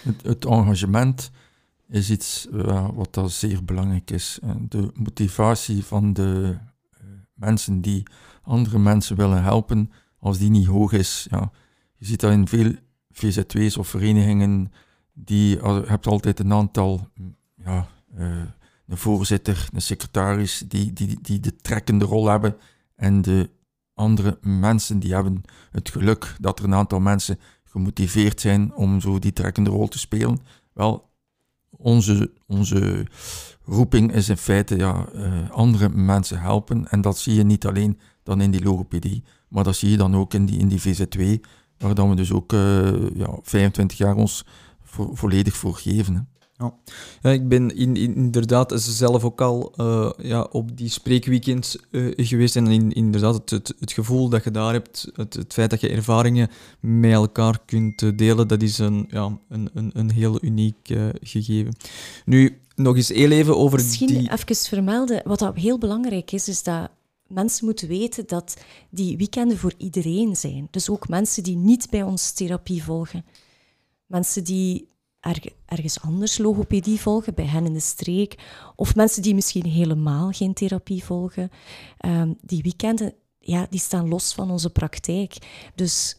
Het, 0.03 0.23
het, 0.23 0.45
engagement 0.45 1.31
is 1.89 2.11
iets 2.11 2.47
uh, 2.53 2.89
wat 2.95 3.15
dat 3.15 3.33
zeer 3.33 3.65
belangrijk 3.65 4.11
is. 4.11 4.39
De 4.69 4.91
motivatie 4.95 5.85
van 5.85 6.13
de 6.13 6.57
mensen 7.37 7.81
die 7.81 8.03
andere 8.43 8.79
mensen 8.79 9.17
willen 9.17 9.43
helpen, 9.43 9.91
als 10.19 10.39
die 10.39 10.51
niet 10.51 10.67
hoog 10.67 10.93
is, 10.93 11.27
ja, 11.31 11.51
je 11.97 12.07
ziet 12.07 12.21
dat 12.21 12.33
in 12.33 12.49
veel 12.49 12.75
VZW's 13.11 13.77
of 13.77 13.89
verenigingen, 13.89 14.73
die 15.13 15.59
hebt 15.87 16.07
altijd 16.07 16.41
een 16.41 16.53
aantal, 16.53 17.09
ja, 17.55 17.89
uh, 18.19 18.43
een 18.87 18.97
voorzitter, 18.97 19.69
een 19.73 19.83
secretaris, 19.83 20.65
die, 20.69 20.93
die, 20.93 21.19
die 21.21 21.41
de 21.41 21.57
trekkende 21.57 22.05
rol 22.05 22.27
hebben. 22.27 22.57
En 22.97 23.23
de 23.23 23.51
andere 23.95 24.39
mensen 24.41 24.99
die 24.99 25.15
hebben 25.15 25.43
het 25.71 25.91
geluk 25.91 26.37
dat 26.41 26.59
er 26.59 26.65
een 26.65 26.75
aantal 26.75 27.01
mensen 27.01 27.39
gemotiveerd 27.65 28.41
zijn 28.41 28.75
om 28.75 29.01
zo 29.01 29.19
die 29.19 29.33
trekkende 29.33 29.71
rol 29.71 29.89
te 29.89 29.99
spelen. 29.99 30.39
Wel, 30.73 31.06
onze, 31.77 32.31
onze 32.47 33.07
roeping 33.65 34.13
is 34.13 34.29
in 34.29 34.37
feite 34.37 34.77
ja, 34.77 35.07
uh, 35.15 35.51
andere 35.51 35.89
mensen 35.89 36.41
helpen. 36.41 36.89
En 36.89 37.01
dat 37.01 37.19
zie 37.19 37.35
je 37.35 37.45
niet 37.45 37.67
alleen 37.67 37.99
dan 38.23 38.41
in 38.41 38.51
die 38.51 38.63
logopedie, 38.63 39.25
maar 39.49 39.65
dat 39.65 39.77
zie 39.77 39.91
je 39.91 39.97
dan 39.97 40.17
ook 40.17 40.35
in 40.35 40.47
die, 40.47 40.59
in 40.59 40.69
die 40.69 40.81
VZW, 40.81 41.45
waar 41.79 41.95
dan 41.95 42.09
we 42.09 42.17
dus 42.17 42.33
ook 42.33 42.53
uh, 42.53 43.11
ja, 43.15 43.39
25 43.43 43.99
jaar 43.99 44.15
ons 44.15 44.45
vo 44.83 45.15
volledig 45.15 45.57
voor 45.57 45.77
geven. 45.77 46.29
Ja. 46.59 46.75
ja, 47.23 47.31
ik 47.31 47.49
ben 47.49 47.77
in, 47.77 47.97
in, 47.97 48.15
inderdaad 48.15 48.73
zelf 48.77 49.25
ook 49.25 49.41
al 49.41 49.73
uh, 49.77 50.11
ja, 50.19 50.43
op 50.43 50.77
die 50.77 50.89
spreekweekends 50.89 51.79
uh, 51.91 52.13
geweest. 52.17 52.57
En 52.57 52.67
in, 52.67 52.93
inderdaad, 52.93 53.35
het, 53.35 53.51
het, 53.51 53.75
het, 53.81 53.93
gevoel 53.93 54.29
dat 54.29 54.45
je 54.45 54.51
daar 54.51 54.73
hebt, 54.73 55.11
het, 55.15 55.35
het 55.35 55.53
feit 55.53 55.71
dat 55.71 55.81
je 55.81 55.89
ervaringen 55.89 56.51
met 56.81 57.13
elkaar 57.13 57.59
kunt 57.67 58.19
delen, 58.19 58.49
dat 58.49 58.63
is 58.63 58.79
een, 58.79 59.07
ja, 59.09 59.39
een, 59.49 59.71
een, 59.75 59.91
een 59.95 60.11
heel 60.11 60.45
uniek 60.45 60.91
uh, 60.91 61.09
gegeven. 61.21 61.77
Nu, 62.25 62.61
nog 62.75 62.97
eens 62.97 63.09
heel 63.09 63.31
even 63.31 63.57
over 63.57 63.79
Misschien 63.79 64.07
die... 64.07 64.33
even 64.33 64.57
vermelden, 64.57 65.23
wat 65.25 65.39
dat 65.39 65.57
heel 65.57 65.79
belangrijk 65.79 66.33
is, 66.33 66.49
is 66.49 66.63
dat 66.63 66.91
mensen 67.27 67.65
moeten 67.65 67.89
weten 67.89 68.27
dat 68.27 68.57
die 68.91 69.17
weekenden 69.17 69.59
voor 69.59 69.73
iedereen 69.77 70.37
zijn. 70.37 70.69
Dus 70.71 70.91
ook 70.91 71.09
mensen 71.09 71.43
die 71.43 71.57
niet 71.57 71.91
bij 71.91 72.03
ons 72.03 72.33
therapie 72.33 72.83
volgen. 72.83 73.25
Mensen 74.07 74.45
die 74.45 74.89
ergens 75.65 76.01
anders 76.01 76.39
logopedie 76.39 77.01
volgen, 77.01 77.35
bij 77.35 77.47
hen 77.47 77.67
in 77.67 77.73
de 77.73 77.81
streek. 77.81 78.39
Of 78.77 78.95
mensen 78.95 79.23
die 79.23 79.35
misschien 79.35 79.67
helemaal 79.67 80.31
geen 80.31 80.55
therapie 80.55 81.05
volgen. 81.05 81.51
Um, 82.07 82.37
die 82.41 82.63
weekenden, 82.63 83.15
ja, 83.39 83.67
die 83.71 83.81
staan 83.81 84.09
los 84.09 84.35
van 84.35 84.51
onze 84.51 84.71
praktijk. 84.71 85.37
Dus 85.75 86.17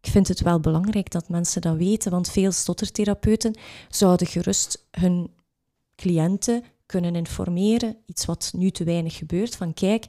ik 0.00 0.10
vind 0.10 0.28
het 0.28 0.40
wel 0.40 0.60
belangrijk 0.60 1.10
dat 1.10 1.28
mensen 1.28 1.60
dat 1.60 1.76
weten, 1.76 2.10
want 2.10 2.30
veel 2.30 2.52
stottertherapeuten 2.52 3.58
zouden 3.88 4.26
gerust 4.26 4.86
hun 4.90 5.30
cliënten 5.96 6.62
kunnen 6.86 7.14
informeren, 7.14 7.96
iets 8.06 8.24
wat 8.24 8.52
nu 8.56 8.70
te 8.70 8.84
weinig 8.84 9.16
gebeurt, 9.16 9.56
van 9.56 9.74
kijk, 9.74 10.04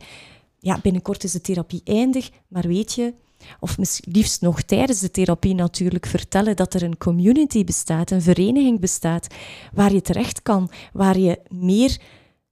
ja, 0.59 0.79
binnenkort 0.81 1.23
is 1.23 1.31
de 1.31 1.41
therapie 1.41 1.81
eindig, 1.83 2.29
maar 2.47 2.67
weet 2.67 2.93
je, 2.93 3.13
of 3.59 3.77
liefst 4.01 4.41
nog 4.41 4.61
tijdens 4.61 4.99
de 4.99 5.11
therapie 5.11 5.55
natuurlijk, 5.55 6.05
vertellen 6.05 6.55
dat 6.55 6.73
er 6.73 6.83
een 6.83 6.97
community 6.97 7.63
bestaat, 7.63 8.11
een 8.11 8.21
vereniging 8.21 8.79
bestaat, 8.79 9.27
waar 9.73 9.93
je 9.93 10.01
terecht 10.01 10.41
kan, 10.41 10.69
waar 10.93 11.17
je 11.17 11.39
meer 11.47 12.01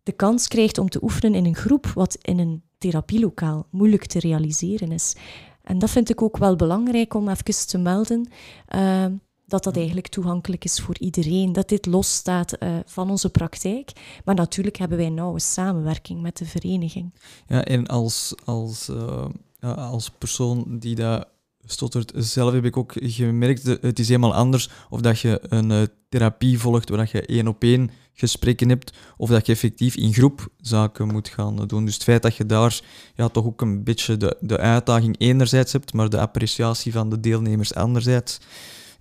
de 0.04 0.12
kans 0.12 0.47
krijgt 0.47 0.78
om 0.78 0.89
te 0.89 1.04
oefenen 1.04 1.36
in 1.36 1.45
een 1.45 1.56
groep, 1.56 1.86
wat 1.86 2.17
in 2.21 2.39
een 2.39 2.63
therapielokaal 2.78 3.67
moeilijk 3.71 4.06
te 4.06 4.19
realiseren 4.19 4.91
is. 4.91 5.15
En 5.63 5.80
dat 5.80 5.89
vind 5.89 6.10
ik 6.10 6.21
ook 6.21 6.38
wel 6.38 6.56
belangrijk 6.56 7.13
om 7.13 7.30
even 7.30 7.67
te 7.67 7.78
melden. 7.78 8.30
Uh, 8.76 9.06
dat 9.47 9.63
dat 9.63 9.76
eigenlijk 9.76 10.08
toegankelijk 10.08 10.63
is 10.63 10.80
voor 10.80 10.97
iedereen, 11.00 11.54
dat 11.54 11.69
dit 11.69 11.86
losstaat 11.86 12.63
uh, 12.63 12.76
van 12.86 13.10
onze 13.10 13.30
praktijk. 13.30 13.91
Maar 14.26 14.36
natuurlijk 14.36 14.78
hebben 14.78 14.97
wij 14.97 15.10
nauwe 15.10 15.39
samenwerking 15.39 16.21
met 16.21 16.38
de 16.38 16.45
vereniging. 16.45 17.13
Ja, 17.47 17.63
en 17.63 17.88
als, 17.88 18.36
als, 18.45 18.89
uh, 18.89 19.26
als 19.60 20.10
persoon 20.10 20.80
die 20.80 20.96
dat 20.96 21.28
stottert 21.65 22.12
zelf 22.15 22.54
heb 22.54 22.65
ik 22.65 22.78
ook 22.78 22.93
gemerkt, 22.96 23.63
het 23.63 24.00
is 24.00 24.08
helemaal 24.08 24.34
anders 24.34 24.70
of 24.89 25.02
dat 25.02 25.20
je 25.20 25.39
een 25.41 25.70
uh, 25.70 25.82
therapie 26.10 26.60
volgt 26.60 26.89
waar 26.89 27.10
je 27.12 27.26
één 27.26 27.48
op 27.48 27.63
één 27.63 27.91
gesprekken 28.13 28.70
hebt, 28.70 28.98
of 29.17 29.30
dat 29.30 29.46
je 29.46 29.52
effectief 29.52 29.96
in 29.96 30.13
groep 30.13 30.48
zaken 30.58 31.08
moet 31.08 31.28
gaan 31.28 31.67
doen. 31.67 31.86
Dus 31.86 31.93
het 31.93 32.04
feit 32.04 32.22
dat 32.22 32.36
je 32.36 32.46
daar 32.46 32.82
ja, 33.15 33.28
toch 33.28 33.46
ook 33.46 33.62
een 33.62 33.84
beetje 33.84 34.17
de, 34.17 34.38
de 34.39 34.58
uitdaging 34.58 35.15
enerzijds 35.20 35.72
hebt, 35.72 35.93
maar 35.93 36.10
de 36.10 36.20
appreciatie 36.20 36.91
van 36.91 37.10
de 37.10 37.20
deelnemers 37.20 37.74
anderzijds, 37.74 38.39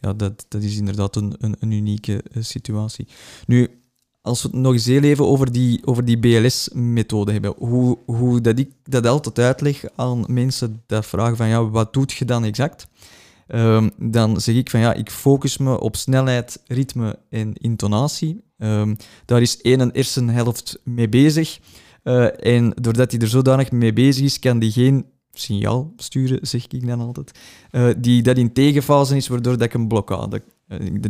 ja, 0.01 0.13
dat, 0.13 0.47
dat 0.49 0.63
is 0.63 0.77
inderdaad 0.77 1.17
een, 1.17 1.35
een, 1.39 1.57
een 1.61 1.71
unieke 1.71 2.25
uh, 2.33 2.43
situatie. 2.43 3.07
Nu, 3.47 3.81
als 4.27 4.43
we 4.43 4.49
het 4.49 4.57
nog 4.57 4.73
eens 4.73 4.87
even 4.87 5.27
over 5.27 5.53
die, 5.53 5.81
over 5.85 6.05
die 6.05 6.19
BLS-methode 6.19 7.33
hebben, 7.33 7.55
hoe, 7.57 7.99
hoe 8.07 8.41
dat 8.41 8.59
ik 8.59 8.71
dat 8.85 9.07
altijd 9.07 9.39
uitleg 9.39 9.85
aan 9.97 10.25
mensen 10.29 10.83
dat 10.87 11.07
vragen 11.07 11.37
van 11.37 11.49
ja, 11.49 11.69
wat 11.69 11.93
doet 11.93 12.13
je 12.13 12.25
dan 12.25 12.45
exact? 12.45 12.87
Um, 13.49 13.91
dan 13.97 14.41
zeg 14.41 14.55
ik 14.55 14.71
van 14.71 14.81
ja, 14.81 14.93
ik 14.95 15.11
focus 15.11 15.59
me 15.59 15.81
op 15.81 15.97
snelheid, 15.97 16.63
ritme 16.67 17.19
en 17.31 17.53
intonatie. 17.55 18.45
Um, 18.59 18.97
daar 19.25 19.41
is 19.41 19.61
één 19.61 19.91
hersenhelft 19.93 20.79
mee 20.85 21.09
bezig. 21.09 21.59
Uh, 22.05 22.47
en 22.47 22.73
doordat 22.81 23.11
hij 23.11 23.21
er 23.21 23.29
zodanig 23.29 23.71
mee 23.71 23.93
bezig 23.93 24.25
is, 24.25 24.39
kan 24.39 24.59
die 24.59 24.73
geen 24.73 25.07
signaal 25.33 25.93
sturen, 25.97 26.39
zeg 26.43 26.67
ik 26.67 26.87
dan 26.87 27.01
altijd, 27.01 27.39
uh, 27.73 27.89
die 27.99 28.23
dat 28.23 28.37
in 28.37 28.53
tegenfase 28.53 29.17
is, 29.17 29.29
waardoor 29.29 29.53
dat 29.53 29.67
ik 29.67 29.75
een 29.75 29.89
blokkade 29.89 30.43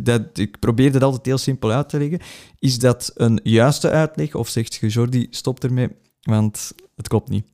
dat, 0.00 0.38
ik 0.38 0.58
probeer 0.58 0.92
dat 0.92 1.02
altijd 1.02 1.26
heel 1.26 1.38
simpel 1.38 1.70
uit 1.70 1.88
te 1.88 1.98
leggen. 1.98 2.20
Is 2.58 2.78
dat 2.78 3.10
een 3.14 3.40
juiste 3.42 3.90
uitleg 3.90 4.34
of 4.34 4.48
zegt 4.48 4.74
je, 4.74 4.86
Jordi, 4.86 5.26
stop 5.30 5.64
ermee, 5.64 5.88
want 6.22 6.72
het 6.96 7.08
klopt 7.08 7.28
niet? 7.28 7.46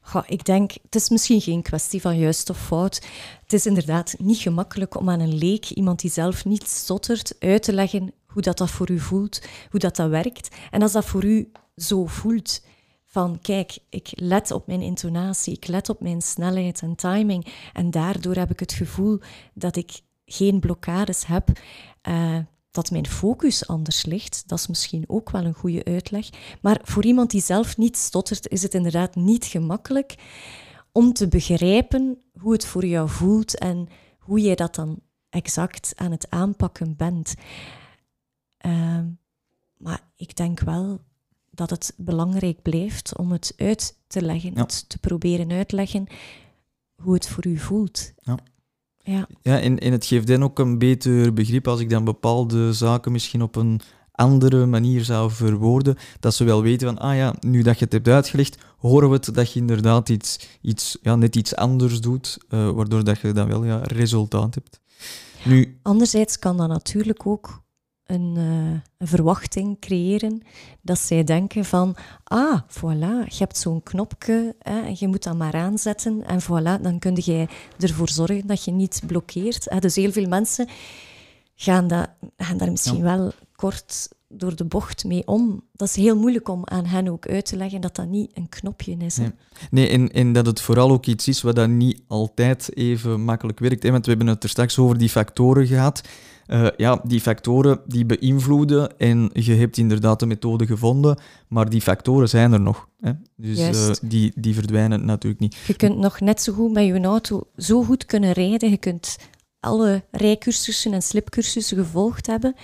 Goh, 0.00 0.22
ik 0.26 0.44
denk, 0.44 0.72
het 0.82 0.94
is 0.94 1.08
misschien 1.08 1.40
geen 1.40 1.62
kwestie 1.62 2.00
van 2.00 2.18
juist 2.18 2.50
of 2.50 2.66
fout. 2.66 3.06
Het 3.42 3.52
is 3.52 3.66
inderdaad 3.66 4.14
niet 4.18 4.38
gemakkelijk 4.38 4.96
om 4.96 5.10
aan 5.10 5.20
een 5.20 5.38
leek, 5.38 5.70
iemand 5.70 6.00
die 6.00 6.10
zelf 6.10 6.44
niet 6.44 6.66
stottert, 6.66 7.34
uit 7.38 7.62
te 7.62 7.72
leggen 7.72 8.12
hoe 8.26 8.42
dat, 8.42 8.58
dat 8.58 8.70
voor 8.70 8.90
u 8.90 8.98
voelt, 8.98 9.42
hoe 9.70 9.80
dat, 9.80 9.96
dat 9.96 10.10
werkt. 10.10 10.56
En 10.70 10.82
als 10.82 10.92
dat 10.92 11.04
voor 11.04 11.24
u 11.24 11.50
zo 11.76 12.06
voelt, 12.06 12.62
van 13.04 13.38
kijk, 13.40 13.78
ik 13.88 14.08
let 14.14 14.50
op 14.50 14.66
mijn 14.66 14.82
intonatie, 14.82 15.52
ik 15.52 15.66
let 15.66 15.88
op 15.88 16.00
mijn 16.00 16.22
snelheid 16.22 16.80
en 16.80 16.94
timing. 16.94 17.46
En 17.72 17.90
daardoor 17.90 18.34
heb 18.34 18.50
ik 18.50 18.60
het 18.60 18.72
gevoel 18.72 19.18
dat 19.54 19.76
ik 19.76 20.00
geen 20.32 20.60
blokkades 20.60 21.26
heb, 21.26 21.48
uh, 22.08 22.38
dat 22.70 22.90
mijn 22.90 23.06
focus 23.06 23.66
anders 23.66 24.04
ligt. 24.04 24.42
Dat 24.48 24.58
is 24.58 24.66
misschien 24.66 25.04
ook 25.06 25.30
wel 25.30 25.44
een 25.44 25.54
goede 25.54 25.84
uitleg. 25.84 26.28
Maar 26.62 26.80
voor 26.82 27.04
iemand 27.04 27.30
die 27.30 27.42
zelf 27.42 27.76
niet 27.76 27.96
stottert, 27.96 28.48
is 28.48 28.62
het 28.62 28.74
inderdaad 28.74 29.14
niet 29.14 29.44
gemakkelijk 29.44 30.14
om 30.92 31.12
te 31.12 31.28
begrijpen 31.28 32.22
hoe 32.38 32.52
het 32.52 32.64
voor 32.64 32.86
jou 32.86 33.08
voelt 33.08 33.58
en 33.58 33.88
hoe 34.18 34.40
jij 34.40 34.54
dat 34.54 34.74
dan 34.74 35.00
exact 35.28 35.92
aan 35.94 36.10
het 36.10 36.30
aanpakken 36.30 36.96
bent. 36.96 37.34
Uh, 38.66 39.00
maar 39.76 40.00
ik 40.16 40.36
denk 40.36 40.60
wel 40.60 41.00
dat 41.50 41.70
het 41.70 41.94
belangrijk 41.96 42.62
blijft 42.62 43.18
om 43.18 43.32
het 43.32 43.52
uit 43.56 43.98
te 44.06 44.22
leggen, 44.22 44.58
het 44.58 44.88
te 44.88 44.98
proberen 44.98 45.50
uitleggen 45.50 46.06
hoe 47.02 47.14
het 47.14 47.28
voor 47.28 47.46
u 47.46 47.58
voelt. 47.58 48.12
Ja. 48.16 48.38
Ja, 49.02 49.26
ja 49.42 49.60
en, 49.60 49.78
en 49.78 49.92
het 49.92 50.06
geeft 50.06 50.26
dan 50.26 50.44
ook 50.44 50.58
een 50.58 50.78
beter 50.78 51.32
begrip 51.32 51.68
als 51.68 51.80
ik 51.80 51.90
dan 51.90 52.04
bepaalde 52.04 52.72
zaken 52.72 53.12
misschien 53.12 53.42
op 53.42 53.56
een 53.56 53.80
andere 54.12 54.66
manier 54.66 55.04
zou 55.04 55.30
verwoorden, 55.30 55.96
dat 56.20 56.34
ze 56.34 56.44
wel 56.44 56.62
weten 56.62 56.86
van, 56.86 56.98
ah 56.98 57.16
ja, 57.16 57.34
nu 57.40 57.62
dat 57.62 57.78
je 57.78 57.84
het 57.84 57.92
hebt 57.92 58.08
uitgelegd, 58.08 58.58
horen 58.78 59.08
we 59.08 59.14
het 59.14 59.34
dat 59.34 59.52
je 59.52 59.60
inderdaad 59.60 60.08
iets, 60.08 60.58
iets, 60.60 60.98
ja, 61.02 61.16
net 61.16 61.36
iets 61.36 61.56
anders 61.56 62.00
doet, 62.00 62.38
uh, 62.48 62.70
waardoor 62.70 63.04
dat 63.04 63.20
je 63.20 63.32
dan 63.32 63.48
wel 63.48 63.64
ja, 63.64 63.80
resultaat 63.82 64.54
hebt. 64.54 64.80
Nu, 65.44 65.78
Anderzijds 65.82 66.38
kan 66.38 66.56
dat 66.56 66.68
natuurlijk 66.68 67.26
ook 67.26 67.62
een, 68.10 68.34
uh, 68.36 68.80
een, 68.98 69.06
verwachting 69.06 69.78
creëren 69.80 70.42
dat 70.82 70.98
zij 70.98 71.24
denken 71.24 71.64
van, 71.64 71.96
ah, 72.24 72.60
voilà, 72.68 73.26
je 73.26 73.38
hebt 73.38 73.58
zo'n 73.58 73.82
knopje 73.82 74.54
hè, 74.58 74.80
en 74.80 74.96
je 74.98 75.08
moet 75.08 75.22
dat 75.22 75.36
maar 75.36 75.54
aanzetten 75.54 76.26
en 76.26 76.42
voilà, 76.42 76.82
dan 76.82 76.98
kun 76.98 77.18
je 77.24 77.46
ervoor 77.78 78.08
zorgen 78.08 78.46
dat 78.46 78.64
je 78.64 78.70
niet 78.70 79.02
blokkeert. 79.06 79.66
Hè. 79.68 79.78
Dus 79.78 79.96
heel 79.96 80.12
veel 80.12 80.28
mensen 80.28 80.68
gaan, 81.54 81.88
dat, 81.88 82.10
gaan 82.36 82.56
daar 82.56 82.70
misschien 82.70 83.02
wel 83.02 83.32
kort 83.56 84.08
door 84.32 84.56
de 84.56 84.64
bocht 84.64 85.04
mee 85.04 85.26
om. 85.26 85.62
Dat 85.72 85.88
is 85.88 85.96
heel 85.96 86.16
moeilijk 86.16 86.48
om 86.48 86.62
aan 86.64 86.86
hen 86.86 87.08
ook 87.08 87.26
uit 87.26 87.46
te 87.46 87.56
leggen 87.56 87.80
dat 87.80 87.96
dat 87.96 88.06
niet 88.06 88.30
een 88.34 88.48
knopje 88.48 88.96
is. 88.96 89.16
Nee, 89.16 89.32
nee 89.70 89.88
en, 89.88 90.12
en, 90.12 90.32
dat 90.32 90.46
het 90.46 90.60
vooral 90.60 90.90
ook 90.90 91.06
iets 91.06 91.28
is 91.28 91.42
wat 91.42 91.56
dat 91.56 91.68
niet 91.68 92.02
altijd 92.06 92.76
even 92.76 93.20
makkelijk 93.20 93.58
werkt. 93.58 93.82
Hè? 93.82 93.90
Want 93.90 94.04
we 94.04 94.10
hebben 94.10 94.28
het 94.28 94.42
er 94.42 94.48
straks 94.48 94.78
over 94.78 94.98
die 94.98 95.08
factoren 95.08 95.66
gehad. 95.66 96.02
Uh, 96.52 96.66
ja, 96.76 97.00
die 97.04 97.20
factoren 97.20 97.80
die 97.86 98.06
beïnvloeden 98.06 98.98
en 98.98 99.30
je 99.32 99.54
hebt 99.54 99.76
inderdaad 99.76 100.20
de 100.20 100.26
methode 100.26 100.66
gevonden, 100.66 101.18
maar 101.48 101.68
die 101.68 101.80
factoren 101.80 102.28
zijn 102.28 102.52
er 102.52 102.60
nog. 102.60 102.88
Hè? 103.00 103.12
Dus 103.36 103.58
uh, 103.58 103.94
die, 104.02 104.32
die 104.34 104.54
verdwijnen 104.54 105.04
natuurlijk 105.04 105.40
niet. 105.40 105.56
Je 105.66 105.74
kunt 105.74 105.96
nog 105.96 106.20
net 106.20 106.42
zo 106.42 106.52
goed 106.52 106.72
met 106.72 106.84
je 106.84 107.00
auto 107.00 107.42
zo 107.56 107.82
goed 107.82 108.06
kunnen 108.06 108.32
rijden. 108.32 108.70
Je 108.70 108.76
kunt 108.76 109.16
alle 109.60 110.02
rijcursussen 110.10 110.92
en 110.92 111.02
slipcursussen 111.02 111.76
gevolgd 111.76 112.26
hebben. 112.26 112.54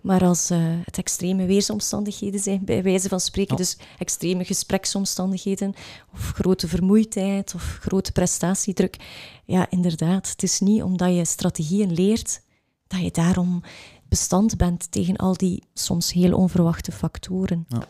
Maar 0.00 0.24
als 0.24 0.50
uh, 0.50 0.58
het 0.84 0.98
extreme 0.98 1.46
weersomstandigheden 1.46 2.40
zijn, 2.40 2.64
bij 2.64 2.82
wijze 2.82 3.08
van 3.08 3.20
spreken, 3.20 3.56
dus 3.56 3.78
extreme 3.98 4.44
gespreksomstandigheden, 4.44 5.74
of 6.12 6.32
grote 6.34 6.68
vermoeidheid, 6.68 7.54
of 7.54 7.78
grote 7.80 8.12
prestatiedruk, 8.12 8.96
ja, 9.44 9.70
inderdaad, 9.70 10.30
het 10.30 10.42
is 10.42 10.60
niet 10.60 10.82
omdat 10.82 11.14
je 11.14 11.24
strategieën 11.24 11.92
leert, 11.92 12.40
dat 12.86 13.00
je 13.00 13.10
daarom 13.10 13.62
bestand 14.08 14.56
bent 14.56 14.90
tegen 14.90 15.16
al 15.16 15.36
die 15.36 15.62
soms 15.74 16.12
heel 16.12 16.36
onverwachte 16.36 16.92
factoren. 16.92 17.64
Ja. 17.68 17.88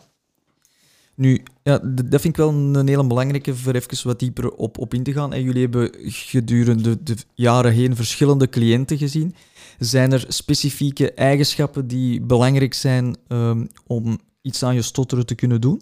Nu, 1.15 1.43
ja, 1.63 1.77
dat 1.79 2.21
vind 2.21 2.23
ik 2.23 2.35
wel 2.35 2.49
een 2.49 2.87
hele 2.87 3.07
belangrijke 3.07 3.55
voor 3.55 3.73
even 3.73 4.07
wat 4.07 4.19
dieper 4.19 4.51
op, 4.51 4.77
op 4.77 4.93
in 4.93 5.03
te 5.03 5.13
gaan. 5.13 5.33
En 5.33 5.43
jullie 5.43 5.61
hebben 5.61 5.91
gedurende 6.05 7.03
de 7.03 7.17
jaren 7.33 7.71
heen 7.71 7.95
verschillende 7.95 8.49
cliënten 8.49 8.97
gezien. 8.97 9.35
Zijn 9.79 10.11
er 10.11 10.25
specifieke 10.27 11.13
eigenschappen 11.13 11.87
die 11.87 12.21
belangrijk 12.21 12.73
zijn 12.73 13.17
um, 13.27 13.69
om 13.87 14.19
iets 14.41 14.63
aan 14.63 14.75
je 14.75 14.81
stotteren 14.81 15.25
te 15.25 15.35
kunnen 15.35 15.61
doen? 15.61 15.81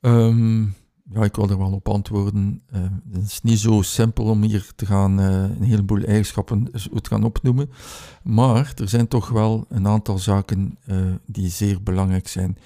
Um, 0.00 0.74
ja, 1.10 1.24
ik 1.24 1.36
wil 1.36 1.50
er 1.50 1.58
wel 1.58 1.72
op 1.72 1.88
antwoorden. 1.88 2.62
Uh, 2.74 2.80
het 3.12 3.22
is 3.22 3.40
niet 3.40 3.58
zo 3.58 3.82
simpel 3.82 4.24
om 4.24 4.42
hier 4.42 4.72
te 4.76 4.86
gaan 4.86 5.20
uh, 5.20 5.42
een 5.42 5.62
heleboel 5.62 6.02
eigenschappen 6.02 6.72
te 6.72 7.08
gaan 7.08 7.24
opnoemen. 7.24 7.70
Maar 8.22 8.72
er 8.76 8.88
zijn 8.88 9.08
toch 9.08 9.28
wel 9.28 9.64
een 9.68 9.86
aantal 9.86 10.18
zaken 10.18 10.78
uh, 10.86 11.14
die 11.26 11.48
zeer 11.48 11.82
belangrijk 11.82 12.28
zijn. 12.28 12.58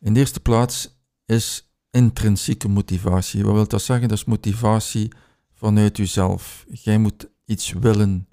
In 0.00 0.14
de 0.14 0.20
eerste 0.20 0.40
plaats 0.40 1.02
is 1.24 1.72
intrinsieke 1.90 2.68
motivatie. 2.68 3.44
Wat 3.44 3.54
wil 3.54 3.68
dat 3.68 3.82
zeggen? 3.82 4.08
Dat 4.08 4.18
is 4.18 4.24
motivatie 4.24 5.12
vanuit 5.54 5.96
jezelf. 5.96 6.64
Jij 6.68 6.98
moet 6.98 7.28
iets 7.44 7.72
willen 7.72 8.28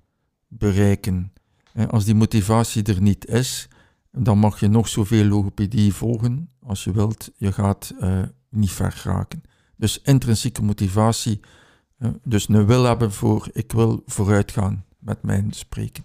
bereiken. 0.47 1.33
Als 1.89 2.05
die 2.05 2.15
motivatie 2.15 2.83
er 2.83 3.01
niet 3.01 3.27
is, 3.27 3.67
dan 4.11 4.37
mag 4.37 4.59
je 4.59 4.67
nog 4.67 4.87
zoveel 4.87 5.25
logopedie 5.25 5.93
volgen 5.93 6.49
als 6.59 6.83
je 6.83 6.91
wilt. 6.91 7.31
Je 7.35 7.51
gaat 7.51 7.93
niet 8.51 8.71
ver 8.71 9.01
raken. 9.03 9.43
Dus 9.75 10.01
intrinsieke 10.01 10.63
motivatie, 10.63 11.39
uh, 11.99 12.09
dus 12.23 12.49
een 12.49 12.65
wil 12.65 12.83
hebben 12.83 13.11
voor 13.11 13.49
ik 13.53 13.71
wil 13.71 14.03
vooruit 14.05 14.51
gaan 14.51 14.85
met 14.99 15.23
mijn 15.23 15.51
spreken. 15.51 16.03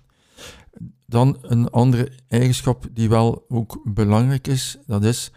Dan 1.06 1.38
een 1.42 1.70
andere 1.70 2.12
eigenschap 2.28 2.86
die 2.92 3.08
wel 3.08 3.44
ook 3.48 3.80
belangrijk 3.84 4.46
is, 4.46 4.78
dat 4.86 5.04
is 5.04 5.32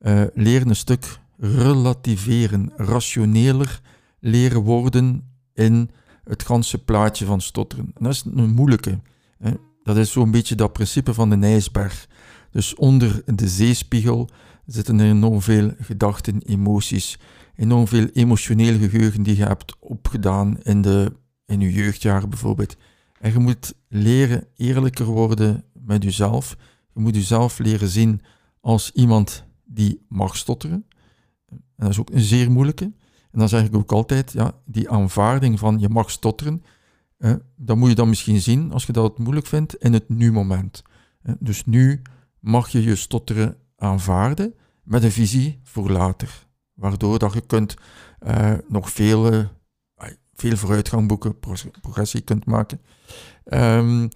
uh, 0.00 0.22
leren 0.34 0.68
een 0.68 0.76
stuk 0.76 1.18
relativeren, 1.38 2.72
rationeler 2.76 3.80
leren 4.18 4.60
worden 4.60 5.24
in 5.54 5.90
het 6.24 6.42
ganse 6.42 6.84
plaatje 6.84 7.24
van 7.24 7.40
stotteren. 7.40 7.84
En 7.94 8.04
dat 8.04 8.12
is 8.12 8.24
een 8.34 8.50
moeilijke. 8.50 9.00
Hè. 9.38 9.52
Dat 9.82 9.96
is 9.96 10.12
zo'n 10.12 10.30
beetje 10.30 10.54
dat 10.54 10.72
principe 10.72 11.14
van 11.14 11.30
de 11.30 11.46
ijsberg. 11.46 12.08
Dus 12.50 12.74
onder 12.74 13.22
de 13.34 13.48
zeespiegel 13.48 14.28
zitten 14.72 15.00
er 15.00 15.06
enorm 15.06 15.42
veel 15.42 15.72
gedachten, 15.78 16.42
emoties, 16.42 17.18
enorm 17.54 17.86
veel 17.86 18.06
emotioneel 18.12 18.78
geheugen 18.78 19.22
die 19.22 19.36
je 19.36 19.44
hebt 19.44 19.76
opgedaan 19.78 20.62
in, 20.62 20.82
de, 20.82 21.12
in 21.46 21.60
je 21.60 21.72
jeugdjaren 21.72 22.30
bijvoorbeeld. 22.30 22.76
En 23.20 23.32
je 23.32 23.38
moet 23.38 23.74
leren 23.88 24.46
eerlijker 24.56 25.04
worden 25.04 25.64
met 25.72 26.02
jezelf. 26.02 26.56
Je 26.94 27.00
moet 27.00 27.14
jezelf 27.14 27.58
leren 27.58 27.88
zien 27.88 28.20
als 28.60 28.90
iemand 28.92 29.44
die 29.64 30.04
mag 30.08 30.36
stotteren. 30.36 30.86
En 31.48 31.60
dat 31.76 31.88
is 31.88 32.00
ook 32.00 32.10
een 32.10 32.20
zeer 32.20 32.50
moeilijke. 32.50 32.84
En 33.30 33.38
dan 33.38 33.48
zeg 33.48 33.64
ik 33.64 33.76
ook 33.76 33.92
altijd, 33.92 34.32
ja, 34.32 34.52
die 34.64 34.90
aanvaarding 34.90 35.58
van 35.58 35.78
je 35.78 35.88
mag 35.88 36.10
stotteren, 36.10 36.62
eh, 37.16 37.34
dat 37.56 37.76
moet 37.76 37.88
je 37.88 37.94
dan 37.94 38.08
misschien 38.08 38.40
zien, 38.40 38.72
als 38.72 38.86
je 38.86 38.92
dat 38.92 39.18
moeilijk 39.18 39.46
vindt, 39.46 39.74
in 39.74 39.92
het 39.92 40.08
nu-moment. 40.08 40.82
Dus 41.38 41.64
nu 41.64 42.02
mag 42.38 42.68
je 42.68 42.82
je 42.82 42.96
stotteren 42.96 43.56
aanvaarden 43.76 44.54
met 44.90 45.02
een 45.02 45.12
visie 45.12 45.60
voor 45.62 45.90
later. 45.90 46.46
Waardoor 46.74 47.18
dat 47.18 47.32
je 47.32 47.40
kunt 47.40 47.74
uh, 48.26 48.52
nog 48.68 48.90
veel, 48.90 49.32
uh, 49.32 49.44
veel 50.34 50.56
vooruitgang 50.56 51.08
boeken, 51.08 51.38
progressie 51.80 52.20
kunt 52.20 52.44
maken. 52.44 52.80
Um, 53.44 54.08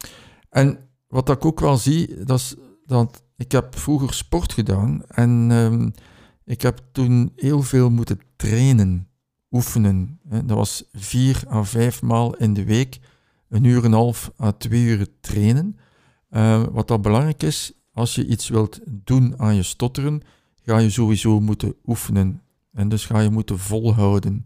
en 0.49 0.89
wat 1.07 1.29
ik 1.29 1.45
ook 1.45 1.61
wel 1.61 1.77
zie, 1.77 2.25
dat 2.25 2.39
is 2.39 2.55
dat 2.87 3.22
ik 3.37 3.53
heb 3.53 3.79
vroeger 3.79 4.14
sport 4.14 4.53
gedaan 4.53 5.03
en 5.07 5.51
um, 5.51 5.93
ik 6.45 6.62
heb 6.62 6.81
toen 6.93 7.33
heel 7.37 7.62
veel 7.62 7.91
moeten 7.91 8.20
trainen, 8.37 9.09
oefenen. 9.51 10.20
Dat 10.22 10.57
was 10.57 10.85
vier 10.93 11.43
à 11.51 11.62
vijf 11.62 12.03
maal 12.03 12.37
in 12.37 12.55
de 12.55 12.64
week, 12.64 13.01
een 13.49 13.64
uur 13.64 13.79
en 13.79 13.85
een 13.85 13.93
half 13.93 14.31
à 14.41 14.53
twee 14.53 14.85
uur 14.85 15.07
trainen. 15.20 15.79
Uh, 16.31 16.62
wat 16.70 16.89
dan 16.89 17.03
belangrijk 17.03 17.43
is, 17.43 17.72
als 17.93 18.14
je 18.14 18.27
iets 18.27 18.49
wilt 18.49 18.81
doen 18.91 19.39
aan 19.39 19.55
je 19.55 19.62
stotteren, 19.62 20.22
ga 20.64 20.78
je 20.78 20.90
sowieso 20.90 21.40
moeten 21.40 21.74
oefenen. 21.86 22.42
En 22.72 22.88
dus 22.88 23.04
ga 23.04 23.20
je 23.20 23.30
moeten 23.30 23.58
volhouden. 23.58 24.44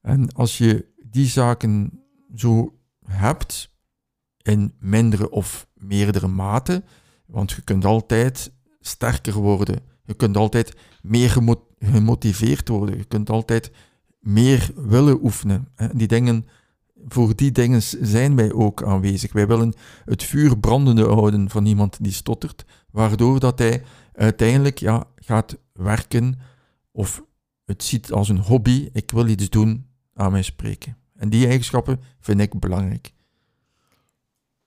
En 0.00 0.32
als 0.32 0.58
je 0.58 0.86
die 1.10 1.26
zaken 1.26 2.02
zo 2.34 2.78
hebt, 3.04 3.70
in 4.42 4.72
mindere 4.78 5.30
of 5.30 5.66
meerdere 5.74 6.28
mate, 6.28 6.82
want 7.26 7.50
je 7.50 7.62
kunt 7.62 7.84
altijd 7.84 8.52
sterker 8.80 9.34
worden. 9.34 9.80
Je 10.04 10.14
kunt 10.14 10.36
altijd 10.36 10.76
meer 11.02 11.42
gemotiveerd 11.78 12.68
worden. 12.68 12.96
Je 12.96 13.04
kunt 13.04 13.30
altijd 13.30 13.70
meer 14.20 14.70
willen 14.76 15.24
oefenen. 15.24 15.68
Die 15.92 16.06
dingen, 16.06 16.46
voor 17.08 17.36
die 17.36 17.52
dingen 17.52 17.82
zijn 17.82 18.36
wij 18.36 18.52
ook 18.52 18.82
aanwezig. 18.82 19.32
Wij 19.32 19.46
willen 19.46 19.74
het 20.04 20.22
vuur 20.22 20.58
brandende 20.58 21.04
houden 21.04 21.50
van 21.50 21.66
iemand 21.66 21.96
die 22.00 22.12
stottert, 22.12 22.64
waardoor 22.90 23.40
dat 23.40 23.58
hij 23.58 23.82
uiteindelijk 24.12 24.78
ja, 24.78 25.06
gaat 25.24 25.56
werken 25.72 26.38
of 26.90 27.22
het 27.64 27.82
ziet 27.82 28.12
als 28.12 28.28
een 28.28 28.38
hobby. 28.38 28.88
Ik 28.92 29.10
wil 29.10 29.26
iets 29.26 29.50
doen 29.50 29.86
aan 30.14 30.32
mijn 30.32 30.44
spreken. 30.44 30.96
En 31.16 31.28
die 31.28 31.46
eigenschappen 31.46 32.00
vind 32.20 32.40
ik 32.40 32.60
belangrijk. 32.60 33.12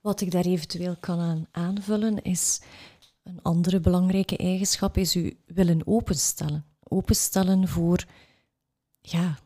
Wat 0.01 0.21
ik 0.21 0.31
daar 0.31 0.45
eventueel 0.45 0.95
kan 0.99 1.19
aan 1.19 1.47
aanvullen 1.51 2.21
is 2.21 2.61
een 3.23 3.41
andere 3.41 3.79
belangrijke 3.79 4.37
eigenschap 4.37 4.97
is 4.97 5.15
u 5.15 5.37
willen 5.45 5.87
openstellen. 5.87 6.65
Openstellen 6.83 7.67
voor 7.67 8.05
ja, 9.01 9.37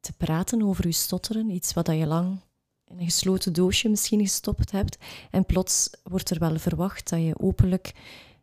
te 0.00 0.12
praten 0.12 0.62
over 0.62 0.84
uw 0.84 0.92
stotteren, 0.92 1.50
iets 1.50 1.72
wat 1.72 1.86
je 1.86 2.06
lang 2.06 2.40
in 2.84 2.98
een 2.98 3.04
gesloten 3.04 3.52
doosje 3.52 3.88
misschien 3.88 4.20
gestopt 4.20 4.70
hebt. 4.70 4.98
En 5.30 5.46
plots 5.46 5.90
wordt 6.02 6.30
er 6.30 6.38
wel 6.38 6.58
verwacht 6.58 7.08
dat 7.08 7.20
je 7.20 7.38
openlijk 7.38 7.92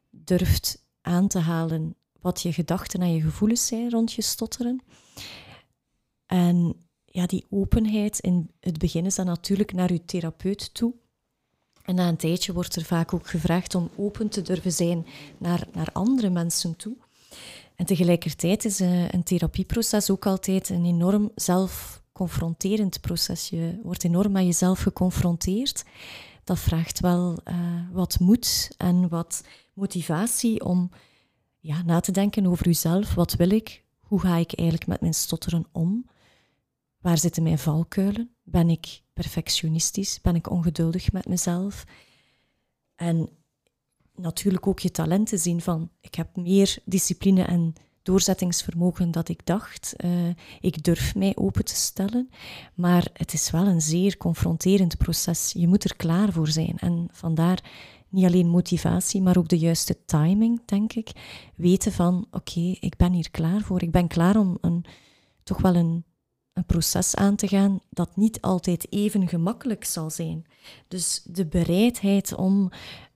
durft 0.09 0.82
aan 1.03 1.27
te 1.27 1.39
halen 1.39 1.95
wat 2.21 2.41
je 2.41 2.53
gedachten 2.53 3.01
en 3.01 3.13
je 3.13 3.21
gevoelens 3.21 3.67
zijn 3.67 3.89
rond 3.89 4.13
je 4.13 4.21
stotteren. 4.21 4.83
En 6.25 6.75
ja, 7.05 7.25
die 7.25 7.45
openheid 7.49 8.19
in 8.19 8.49
het 8.59 8.77
begin 8.77 9.05
is 9.05 9.15
dan 9.15 9.25
natuurlijk 9.25 9.73
naar 9.73 9.91
uw 9.91 9.99
therapeut 10.05 10.73
toe. 10.73 10.93
En 11.83 11.95
na 11.95 12.07
een 12.07 12.17
tijdje 12.17 12.53
wordt 12.53 12.75
er 12.75 12.83
vaak 12.83 13.13
ook 13.13 13.27
gevraagd 13.27 13.75
om 13.75 13.89
open 13.95 14.29
te 14.29 14.41
durven 14.41 14.71
zijn 14.71 15.05
naar, 15.37 15.67
naar 15.73 15.89
andere 15.93 16.29
mensen 16.29 16.75
toe. 16.75 16.95
En 17.75 17.85
tegelijkertijd 17.85 18.65
is 18.65 18.79
eh, 18.79 19.09
een 19.09 19.23
therapieproces 19.23 20.09
ook 20.09 20.25
altijd 20.25 20.69
een 20.69 20.85
enorm 20.85 21.31
zelfconfronterend 21.35 23.01
proces. 23.01 23.49
Je 23.49 23.79
wordt 23.83 24.03
enorm 24.03 24.31
met 24.31 24.43
jezelf 24.43 24.79
geconfronteerd. 24.79 25.83
Dat 26.43 26.59
vraagt 26.59 26.99
wel 26.99 27.39
uh, 27.45 27.55
wat 27.91 28.19
moed 28.19 28.73
en 28.77 29.09
wat 29.09 29.43
motivatie 29.73 30.65
om 30.65 30.89
ja, 31.59 31.81
na 31.81 31.99
te 31.99 32.11
denken 32.11 32.45
over 32.45 32.65
jezelf. 32.65 33.13
Wat 33.13 33.33
wil 33.33 33.49
ik? 33.49 33.83
Hoe 33.99 34.19
ga 34.19 34.35
ik 34.35 34.53
eigenlijk 34.53 34.87
met 34.87 35.01
mijn 35.01 35.13
stotteren 35.13 35.65
om? 35.71 36.09
Waar 36.97 37.17
zitten 37.17 37.43
mijn 37.43 37.59
valkuilen? 37.59 38.35
Ben 38.43 38.69
ik 38.69 39.01
perfectionistisch? 39.13 40.21
Ben 40.21 40.35
ik 40.35 40.49
ongeduldig 40.49 41.11
met 41.11 41.27
mezelf? 41.27 41.85
En 42.95 43.29
natuurlijk 44.15 44.67
ook 44.67 44.79
je 44.79 44.91
talenten 44.91 45.39
zien 45.39 45.61
van 45.61 45.89
ik 45.99 46.15
heb 46.15 46.35
meer 46.35 46.77
discipline 46.85 47.43
en 47.43 47.73
doorzettingsvermogen 48.03 49.11
dat 49.11 49.29
ik 49.29 49.45
dacht. 49.45 49.93
Uh, 49.97 50.29
ik 50.59 50.83
durf 50.83 51.15
mij 51.15 51.35
open 51.35 51.65
te 51.65 51.75
stellen, 51.75 52.29
maar 52.73 53.07
het 53.13 53.33
is 53.33 53.51
wel 53.51 53.67
een 53.67 53.81
zeer 53.81 54.17
confronterend 54.17 54.97
proces. 54.97 55.51
Je 55.57 55.67
moet 55.67 55.83
er 55.83 55.95
klaar 55.95 56.31
voor 56.31 56.47
zijn 56.47 56.77
en 56.77 57.07
vandaar 57.11 57.63
niet 58.09 58.25
alleen 58.25 58.47
motivatie, 58.47 59.21
maar 59.21 59.37
ook 59.37 59.47
de 59.47 59.57
juiste 59.57 60.05
timing, 60.05 60.61
denk 60.65 60.93
ik. 60.93 61.11
Weten 61.55 61.91
van 61.91 62.27
oké, 62.31 62.75
ik 62.79 62.97
ben 62.97 63.13
hier 63.13 63.31
klaar 63.31 63.61
voor. 63.61 63.81
Ik 63.81 63.91
ben 63.91 64.07
klaar 64.07 64.37
om 64.37 64.57
een, 64.61 64.85
toch 65.43 65.61
wel 65.61 65.75
een, 65.75 66.03
een 66.53 66.65
proces 66.65 67.15
aan 67.15 67.35
te 67.35 67.47
gaan 67.47 67.79
dat 67.89 68.15
niet 68.15 68.41
altijd 68.41 68.91
even 68.91 69.27
gemakkelijk 69.27 69.83
zal 69.83 70.09
zijn. 70.09 70.45
Dus 70.87 71.21
de 71.25 71.45
bereidheid 71.45 72.35
om 72.35 72.71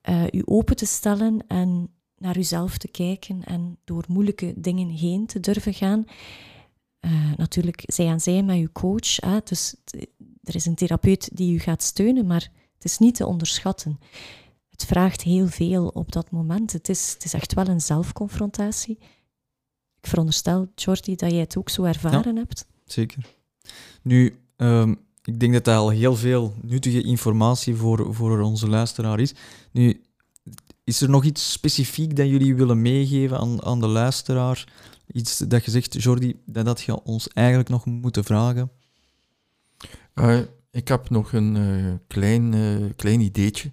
uh, 0.10 0.24
u 0.32 0.42
open 0.46 0.76
te 0.76 0.86
stellen 0.86 1.44
en 1.48 1.90
naar 2.18 2.38
uzelf 2.38 2.78
te 2.78 2.88
kijken 2.88 3.44
en 3.44 3.78
door 3.84 4.06
moeilijke 4.08 4.54
dingen 4.56 4.90
heen 4.90 5.26
te 5.26 5.40
durven 5.40 5.74
gaan. 5.74 6.06
Uh, 7.02 7.34
natuurlijk 7.36 7.84
zij 7.86 8.08
aan 8.08 8.20
zij 8.20 8.44
met 8.44 8.58
uw 8.58 8.72
coach. 8.72 9.16
Hè? 9.16 9.38
Dus 9.44 9.76
er 10.44 10.56
is 10.56 10.66
een 10.66 10.76
therapeut 10.76 11.30
die 11.34 11.54
u 11.54 11.60
gaat 11.60 11.84
steunen, 11.84 12.26
maar 12.28 12.52
het 12.74 12.84
is 12.84 12.98
niet 12.98 13.16
te 13.16 13.26
onderschatten. 13.26 14.00
Het 14.70 14.86
vraagt 14.86 15.22
heel 15.22 15.48
veel 15.48 15.88
op 15.88 16.12
dat 16.12 16.32
moment. 16.32 16.72
Het 16.72 16.90
is, 16.90 17.14
het 17.14 17.24
is 17.24 17.34
echt 17.34 17.54
wel 17.54 17.68
een 17.68 17.82
zelfconfrontatie. 17.82 18.98
Ik 20.00 20.08
veronderstel, 20.08 20.68
Jordi, 20.76 21.16
dat 21.16 21.32
jij 21.32 21.40
het 21.40 21.58
ook 21.58 21.70
zo 21.70 21.84
ervaren 21.84 22.34
ja, 22.34 22.40
hebt. 22.40 22.68
Zeker. 22.86 23.36
Nu, 24.02 24.40
um, 24.58 25.00
ik 25.24 25.40
denk 25.40 25.54
dat 25.54 25.64
dat 25.64 25.76
al 25.76 25.90
heel 25.90 26.16
veel 26.16 26.54
nuttige 26.62 27.04
informatie 27.04 27.76
voor, 27.76 28.14
voor 28.14 28.40
onze 28.40 28.68
luisteraar 28.68 29.20
is. 29.20 29.34
Nu, 29.72 30.02
is 30.88 31.02
er 31.02 31.10
nog 31.10 31.24
iets 31.24 31.52
specifiek 31.52 32.16
dat 32.16 32.28
jullie 32.28 32.56
willen 32.56 32.82
meegeven 32.82 33.40
aan, 33.40 33.64
aan 33.64 33.80
de 33.80 33.88
luisteraar? 33.88 34.68
Iets 35.12 35.38
dat 35.38 35.66
je 35.66 35.72
zegt, 35.72 36.04
Jordi, 36.04 36.40
dat, 36.46 36.82
je 36.82 37.04
ons 37.04 37.28
eigenlijk 37.28 37.70
nog 37.70 37.86
moeten 37.86 38.24
vragen? 38.24 38.72
Uh, 40.16 40.40
ik 40.72 40.88
heb 40.88 41.10
nog 41.10 41.34
een 41.34 41.56
uh, 41.56 41.94
klein, 42.08 42.54
uh, 42.54 42.90
klein 42.96 43.20
ideetje. 43.20 43.72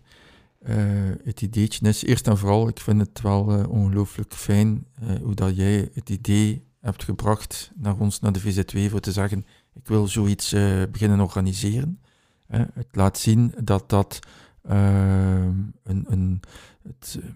het 1.25 1.43
ideetje 1.43 1.89
is 1.89 2.03
eerst 2.03 2.27
en 2.27 2.39
vooral, 2.39 2.69
ik 2.69 2.81
vind 2.81 3.01
het 3.01 3.21
wel 3.21 3.67
ongelooflijk 3.69 4.33
fijn 4.33 4.87
hoe 5.23 5.35
dat 5.35 5.57
jij 5.57 5.91
het 5.93 6.11
idee 6.11 6.65
hebt 6.81 7.05
gebracht 7.05 7.71
naar 7.75 7.99
ons, 7.99 8.21
naar 8.21 8.33
de 8.33 8.41
VZW, 8.41 8.91
voor 8.91 9.01
te 9.01 9.13
zeggen, 9.13 9.47
ik 9.75 9.87
wil 9.87 10.07
zoiets 10.09 10.51
beginnen 10.91 11.21
organiseren. 11.21 12.01
het 12.49 12.89
laat 12.93 13.19
zien 13.19 13.55
dat 13.63 13.89
dat 13.91 14.19
een, 14.63 16.05
een 16.09 16.41
het 16.87 17.19
eh, 17.23 17.29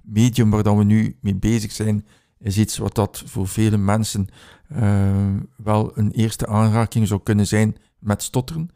medium 0.00 0.50
waar 0.50 0.76
we 0.76 0.84
nu 0.84 1.16
mee 1.20 1.34
bezig 1.34 1.72
zijn, 1.72 2.06
is 2.38 2.58
iets 2.58 2.78
wat 2.78 2.94
dat 2.94 3.22
voor 3.26 3.48
vele 3.48 3.76
mensen 3.76 4.28
uh, 4.72 5.36
wel 5.56 5.98
een 5.98 6.10
eerste 6.10 6.46
aanraking 6.46 7.08
zou 7.08 7.20
kunnen 7.22 7.46
zijn 7.46 7.76
met 7.98 8.22
stotteren. 8.22 8.70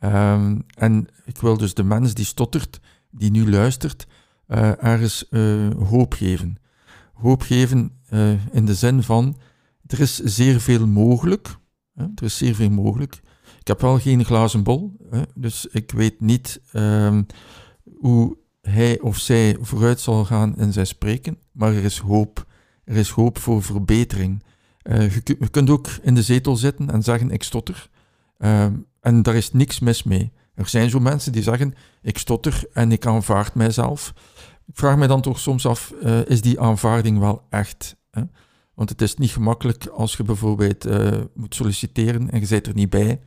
Um, 0.00 0.64
en 0.74 1.06
ik 1.24 1.38
wil 1.38 1.56
dus 1.56 1.74
de 1.74 1.82
mens 1.82 2.14
die 2.14 2.24
stottert, 2.24 2.80
die 3.10 3.30
nu 3.30 3.50
luistert, 3.50 4.06
uh, 4.48 4.84
ergens 4.84 5.26
hoop 5.78 6.12
geven. 6.12 6.56
Hoop 7.12 7.42
geven 7.42 7.92
in 8.52 8.64
de 8.64 8.74
zin 8.74 9.02
van, 9.02 9.36
er 9.86 10.00
is 10.00 10.18
zeer 10.18 10.60
veel 10.60 10.86
mogelijk. 10.86 11.56
Hè? 11.94 12.04
Er 12.14 12.22
is 12.22 12.36
zeer 12.36 12.54
veel 12.54 12.70
mogelijk. 12.70 13.20
Ik 13.60 13.66
heb 13.66 13.80
wel 13.80 13.98
geen 13.98 14.24
glazen 14.24 14.62
bol, 14.62 14.96
hè? 15.10 15.22
dus 15.34 15.66
ik 15.66 15.90
weet 15.90 16.20
niet 16.20 16.60
uh, 16.72 17.18
hoe 17.98 18.36
hij 18.68 19.00
of 19.00 19.18
zij 19.18 19.56
vooruit 19.60 20.00
zal 20.00 20.24
gaan 20.24 20.56
in 20.56 20.72
zijn 20.72 20.86
spreken, 20.86 21.38
maar 21.52 21.74
er 21.74 21.84
is 21.84 21.98
hoop. 21.98 22.46
Er 22.84 22.96
is 22.96 23.08
hoop 23.08 23.38
voor 23.38 23.62
verbetering. 23.62 24.42
Uh, 24.82 25.14
je, 25.14 25.48
kunt 25.50 25.70
ook 25.70 25.88
in 26.02 26.14
de 26.14 26.22
zetel 26.22 26.56
zitten 26.56 26.90
en 26.90 27.02
zeggen: 27.02 27.30
Ik 27.30 27.42
stotter. 27.42 27.90
Uh, 28.38 28.66
en 29.00 29.22
daar 29.22 29.34
is 29.34 29.52
niks 29.52 29.80
mis 29.80 30.02
mee. 30.02 30.32
Er 30.54 30.68
zijn 30.68 30.90
zo 30.90 31.00
mensen 31.00 31.32
die 31.32 31.42
zeggen: 31.42 31.74
Ik 32.02 32.18
stotter 32.18 32.64
en 32.72 32.92
ik 32.92 33.06
aanvaard 33.06 33.54
mijzelf. 33.54 34.12
Ik 34.66 34.76
vraag 34.76 34.96
me 34.96 35.06
dan 35.06 35.20
toch 35.20 35.38
soms 35.38 35.66
af: 35.66 35.94
uh, 36.02 36.26
is 36.26 36.40
die 36.40 36.60
aanvaarding 36.60 37.18
wel 37.18 37.42
echt? 37.50 37.96
Hè? 38.10 38.22
Want 38.74 38.88
het 38.88 39.02
is 39.02 39.14
niet 39.14 39.30
gemakkelijk 39.30 39.86
als 39.86 40.16
je 40.16 40.22
bijvoorbeeld 40.22 40.86
moet 41.34 41.54
solliciteren 41.54 42.30
en 42.30 42.40
je 42.40 42.46
zit 42.46 42.66
er 42.66 42.74
niet 42.74 42.90
bij. 42.90 43.20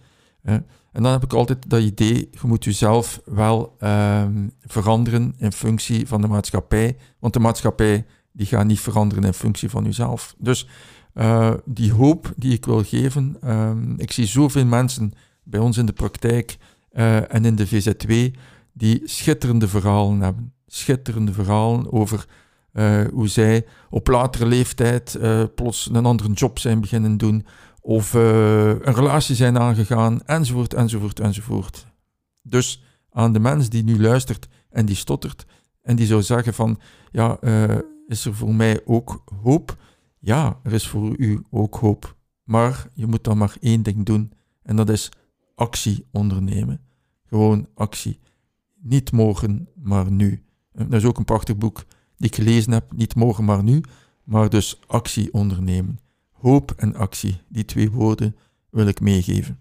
En 0.91 1.03
dan 1.03 1.11
heb 1.11 1.23
ik 1.23 1.33
altijd 1.33 1.69
dat 1.69 1.81
idee, 1.81 2.29
je 2.31 2.39
moet 2.47 2.63
jezelf 2.63 3.21
wel 3.25 3.75
ehm, 3.79 4.47
veranderen 4.61 5.33
in 5.37 5.51
functie 5.51 6.07
van 6.07 6.21
de 6.21 6.27
maatschappij, 6.27 6.97
want 7.19 7.33
de 7.33 7.39
maatschappij 7.39 8.05
die 8.31 8.45
gaat 8.45 8.65
niet 8.65 8.79
veranderen 8.79 9.23
in 9.23 9.33
functie 9.33 9.69
van 9.69 9.83
jezelf. 9.83 10.35
Dus 10.37 10.67
uh, 11.13 11.53
die 11.65 11.93
hoop 11.93 12.33
die 12.35 12.53
ik 12.53 12.65
wil 12.65 12.83
geven, 12.83 13.37
um, 13.45 13.93
ik 13.97 14.11
zie 14.11 14.25
zoveel 14.25 14.65
mensen 14.65 15.13
bij 15.43 15.59
ons 15.59 15.77
in 15.77 15.85
de 15.85 15.93
praktijk 15.93 16.57
uh, 16.93 17.33
en 17.33 17.45
in 17.45 17.55
de 17.55 17.67
VZW 17.67 18.11
die 18.73 19.01
schitterende 19.03 19.67
verhalen 19.67 20.21
hebben. 20.21 20.53
Schitterende 20.67 21.33
verhalen 21.33 21.91
over 21.91 22.25
uh, 22.73 23.01
hoe 23.13 23.27
zij 23.27 23.65
op 23.89 24.07
latere 24.07 24.45
leeftijd 24.45 25.19
plots 25.55 25.89
een 25.93 26.05
andere 26.05 26.31
job 26.31 26.59
zijn 26.59 26.81
beginnen 26.81 27.17
doen, 27.17 27.45
of 27.81 28.13
uh, 28.13 28.67
een 28.67 28.93
relatie 28.93 29.35
zijn 29.35 29.59
aangegaan, 29.59 30.21
enzovoort, 30.25 30.73
enzovoort, 30.73 31.19
enzovoort. 31.19 31.87
Dus 32.41 32.83
aan 33.09 33.33
de 33.33 33.39
mens 33.39 33.69
die 33.69 33.83
nu 33.83 34.01
luistert 34.01 34.47
en 34.69 34.85
die 34.85 34.95
stottert 34.95 35.45
en 35.81 35.95
die 35.95 36.05
zou 36.05 36.21
zeggen 36.21 36.53
van, 36.53 36.79
ja, 37.11 37.37
uh, 37.41 37.77
is 38.07 38.25
er 38.25 38.35
voor 38.35 38.55
mij 38.55 38.81
ook 38.85 39.23
hoop? 39.41 39.77
Ja, 40.19 40.59
er 40.63 40.73
is 40.73 40.87
voor 40.87 41.15
u 41.17 41.41
ook 41.49 41.75
hoop. 41.75 42.15
Maar 42.43 42.87
je 42.93 43.07
moet 43.07 43.23
dan 43.23 43.37
maar 43.37 43.55
één 43.59 43.83
ding 43.83 44.05
doen 44.05 44.31
en 44.63 44.75
dat 44.75 44.89
is 44.89 45.09
actie 45.55 46.05
ondernemen. 46.11 46.81
Gewoon 47.25 47.67
actie. 47.75 48.19
Niet 48.81 49.11
morgen, 49.11 49.67
maar 49.75 50.11
nu. 50.11 50.43
Dat 50.71 50.93
is 50.93 51.05
ook 51.05 51.17
een 51.17 51.25
prachtig 51.25 51.57
boek 51.57 51.83
die 52.17 52.27
ik 52.27 52.35
gelezen 52.35 52.71
heb. 52.71 52.91
Niet 52.91 53.15
morgen, 53.15 53.45
maar 53.45 53.63
nu. 53.63 53.83
Maar 54.23 54.49
dus 54.49 54.79
actie 54.87 55.33
ondernemen 55.33 55.99
hoop 56.41 56.73
en 56.77 56.95
actie. 56.95 57.41
Die 57.47 57.65
twee 57.65 57.91
woorden 57.91 58.35
wil 58.69 58.87
ik 58.87 58.99
meegeven. 58.99 59.59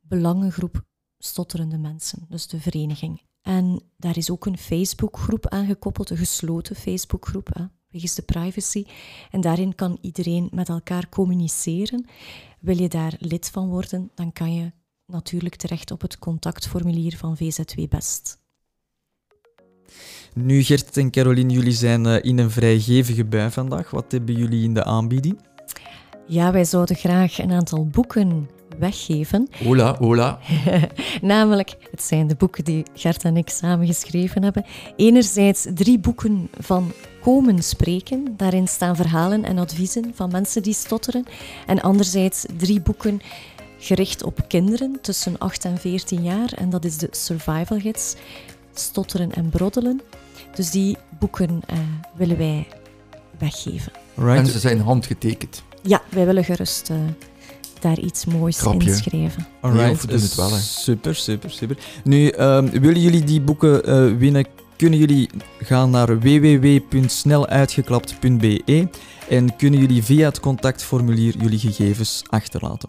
Belangengroep 0.00 0.86
Stotterende 1.18 1.78
Mensen, 1.78 2.26
dus 2.28 2.46
de 2.46 2.60
vereniging. 2.60 3.22
En 3.42 3.82
daar 3.96 4.16
is 4.16 4.30
ook 4.30 4.46
een 4.46 4.58
Facebookgroep 4.58 5.46
aangekoppeld, 5.46 6.10
een 6.10 6.16
gesloten 6.16 6.76
Facebookgroep. 6.76 7.48
Hè. 7.52 7.64
Wegens 7.98 8.14
de 8.14 8.22
privacy. 8.22 8.84
En 9.30 9.40
daarin 9.40 9.74
kan 9.74 9.98
iedereen 10.00 10.48
met 10.52 10.68
elkaar 10.68 11.08
communiceren. 11.08 12.06
Wil 12.60 12.80
je 12.80 12.88
daar 12.88 13.16
lid 13.18 13.50
van 13.50 13.68
worden, 13.68 14.10
dan 14.14 14.32
kan 14.32 14.54
je 14.54 14.72
natuurlijk 15.06 15.56
terecht 15.56 15.90
op 15.90 16.00
het 16.00 16.18
contactformulier 16.18 17.16
van 17.16 17.36
VZW 17.36 17.80
Best. 17.88 18.38
Nu, 20.34 20.62
Gert 20.62 20.96
en 20.96 21.10
Caroline, 21.10 21.52
jullie 21.52 21.72
zijn 21.72 22.06
eh, 22.06 22.24
in 22.24 22.38
een 22.38 22.50
vrijgevige 22.50 23.24
bui 23.24 23.50
vandaag. 23.50 23.90
Wat 23.90 24.12
hebben 24.12 24.34
jullie 24.34 24.64
in 24.64 24.74
de 24.74 24.84
aanbieding? 24.84 25.40
Ja, 26.26 26.52
wij 26.52 26.64
zouden 26.64 26.96
graag 26.96 27.38
een 27.38 27.52
aantal 27.52 27.86
boeken 27.86 28.48
weggeven. 28.78 29.48
Hola, 29.64 29.96
hola. 29.98 30.38
Namelijk, 31.22 31.76
het 31.90 32.02
zijn 32.02 32.26
de 32.26 32.34
boeken 32.34 32.64
die 32.64 32.82
Gert 32.94 33.24
en 33.24 33.36
ik 33.36 33.48
samen 33.48 33.86
geschreven 33.86 34.42
hebben. 34.42 34.64
Enerzijds 34.96 35.66
drie 35.74 35.98
boeken 35.98 36.48
van 36.58 36.92
komen 37.28 37.62
spreken. 37.62 38.34
Daarin 38.36 38.68
staan 38.68 38.96
verhalen 38.96 39.44
en 39.44 39.58
adviezen 39.58 40.12
van 40.14 40.30
mensen 40.30 40.62
die 40.62 40.74
stotteren. 40.74 41.24
En 41.66 41.80
anderzijds 41.80 42.46
drie 42.56 42.80
boeken 42.80 43.20
gericht 43.78 44.22
op 44.22 44.44
kinderen 44.48 44.98
tussen 45.02 45.38
8 45.38 45.64
en 45.64 45.78
14 45.78 46.22
jaar. 46.22 46.52
En 46.52 46.70
dat 46.70 46.84
is 46.84 46.96
de 46.96 47.08
Survival 47.10 47.78
Gids, 47.78 48.14
Stotteren 48.74 49.32
en 49.32 49.48
Broddelen. 49.48 50.00
Dus 50.54 50.70
die 50.70 50.96
boeken 51.18 51.50
uh, 51.50 51.78
willen 52.16 52.38
wij 52.38 52.66
weggeven. 53.38 53.92
Right. 54.14 54.38
En 54.38 54.46
ze 54.46 54.58
zijn 54.58 54.80
handgetekend. 54.80 55.62
Ja, 55.82 56.02
wij 56.10 56.26
willen 56.26 56.44
gerust 56.44 56.90
uh, 56.90 56.96
daar 57.80 57.98
iets 57.98 58.24
moois 58.24 58.58
Grapje. 58.58 58.88
in 58.88 58.96
schrijven. 58.96 59.46
Alright, 59.60 60.08
doen 60.08 60.20
het 60.20 60.34
wel, 60.34 60.50
hè. 60.50 60.58
super, 60.58 61.14
super, 61.14 61.50
super. 61.50 61.78
Nu, 62.04 62.32
um, 62.32 62.70
willen 62.70 63.00
jullie 63.00 63.24
die 63.24 63.40
boeken 63.40 63.90
uh, 63.90 64.18
winnen? 64.18 64.46
Kunnen 64.78 64.98
jullie 64.98 65.30
gaan 65.58 65.90
naar 65.90 66.20
www.sneluitgeklapt.be 66.20 68.88
en 69.28 69.56
kunnen 69.56 69.80
jullie 69.80 70.02
via 70.02 70.28
het 70.28 70.40
contactformulier 70.40 71.36
jullie 71.38 71.58
gegevens 71.58 72.22
achterlaten. 72.26 72.88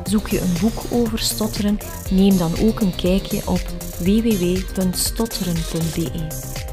Zoek 0.05 0.29
je 0.29 0.41
een 0.41 0.57
boek 0.61 0.83
over 0.91 1.19
stotteren, 1.19 1.79
neem 2.11 2.37
dan 2.37 2.53
ook 2.61 2.81
een 2.81 2.95
kijkje 2.95 3.43
op 3.47 3.79
www.stotteren.be. 4.01 6.68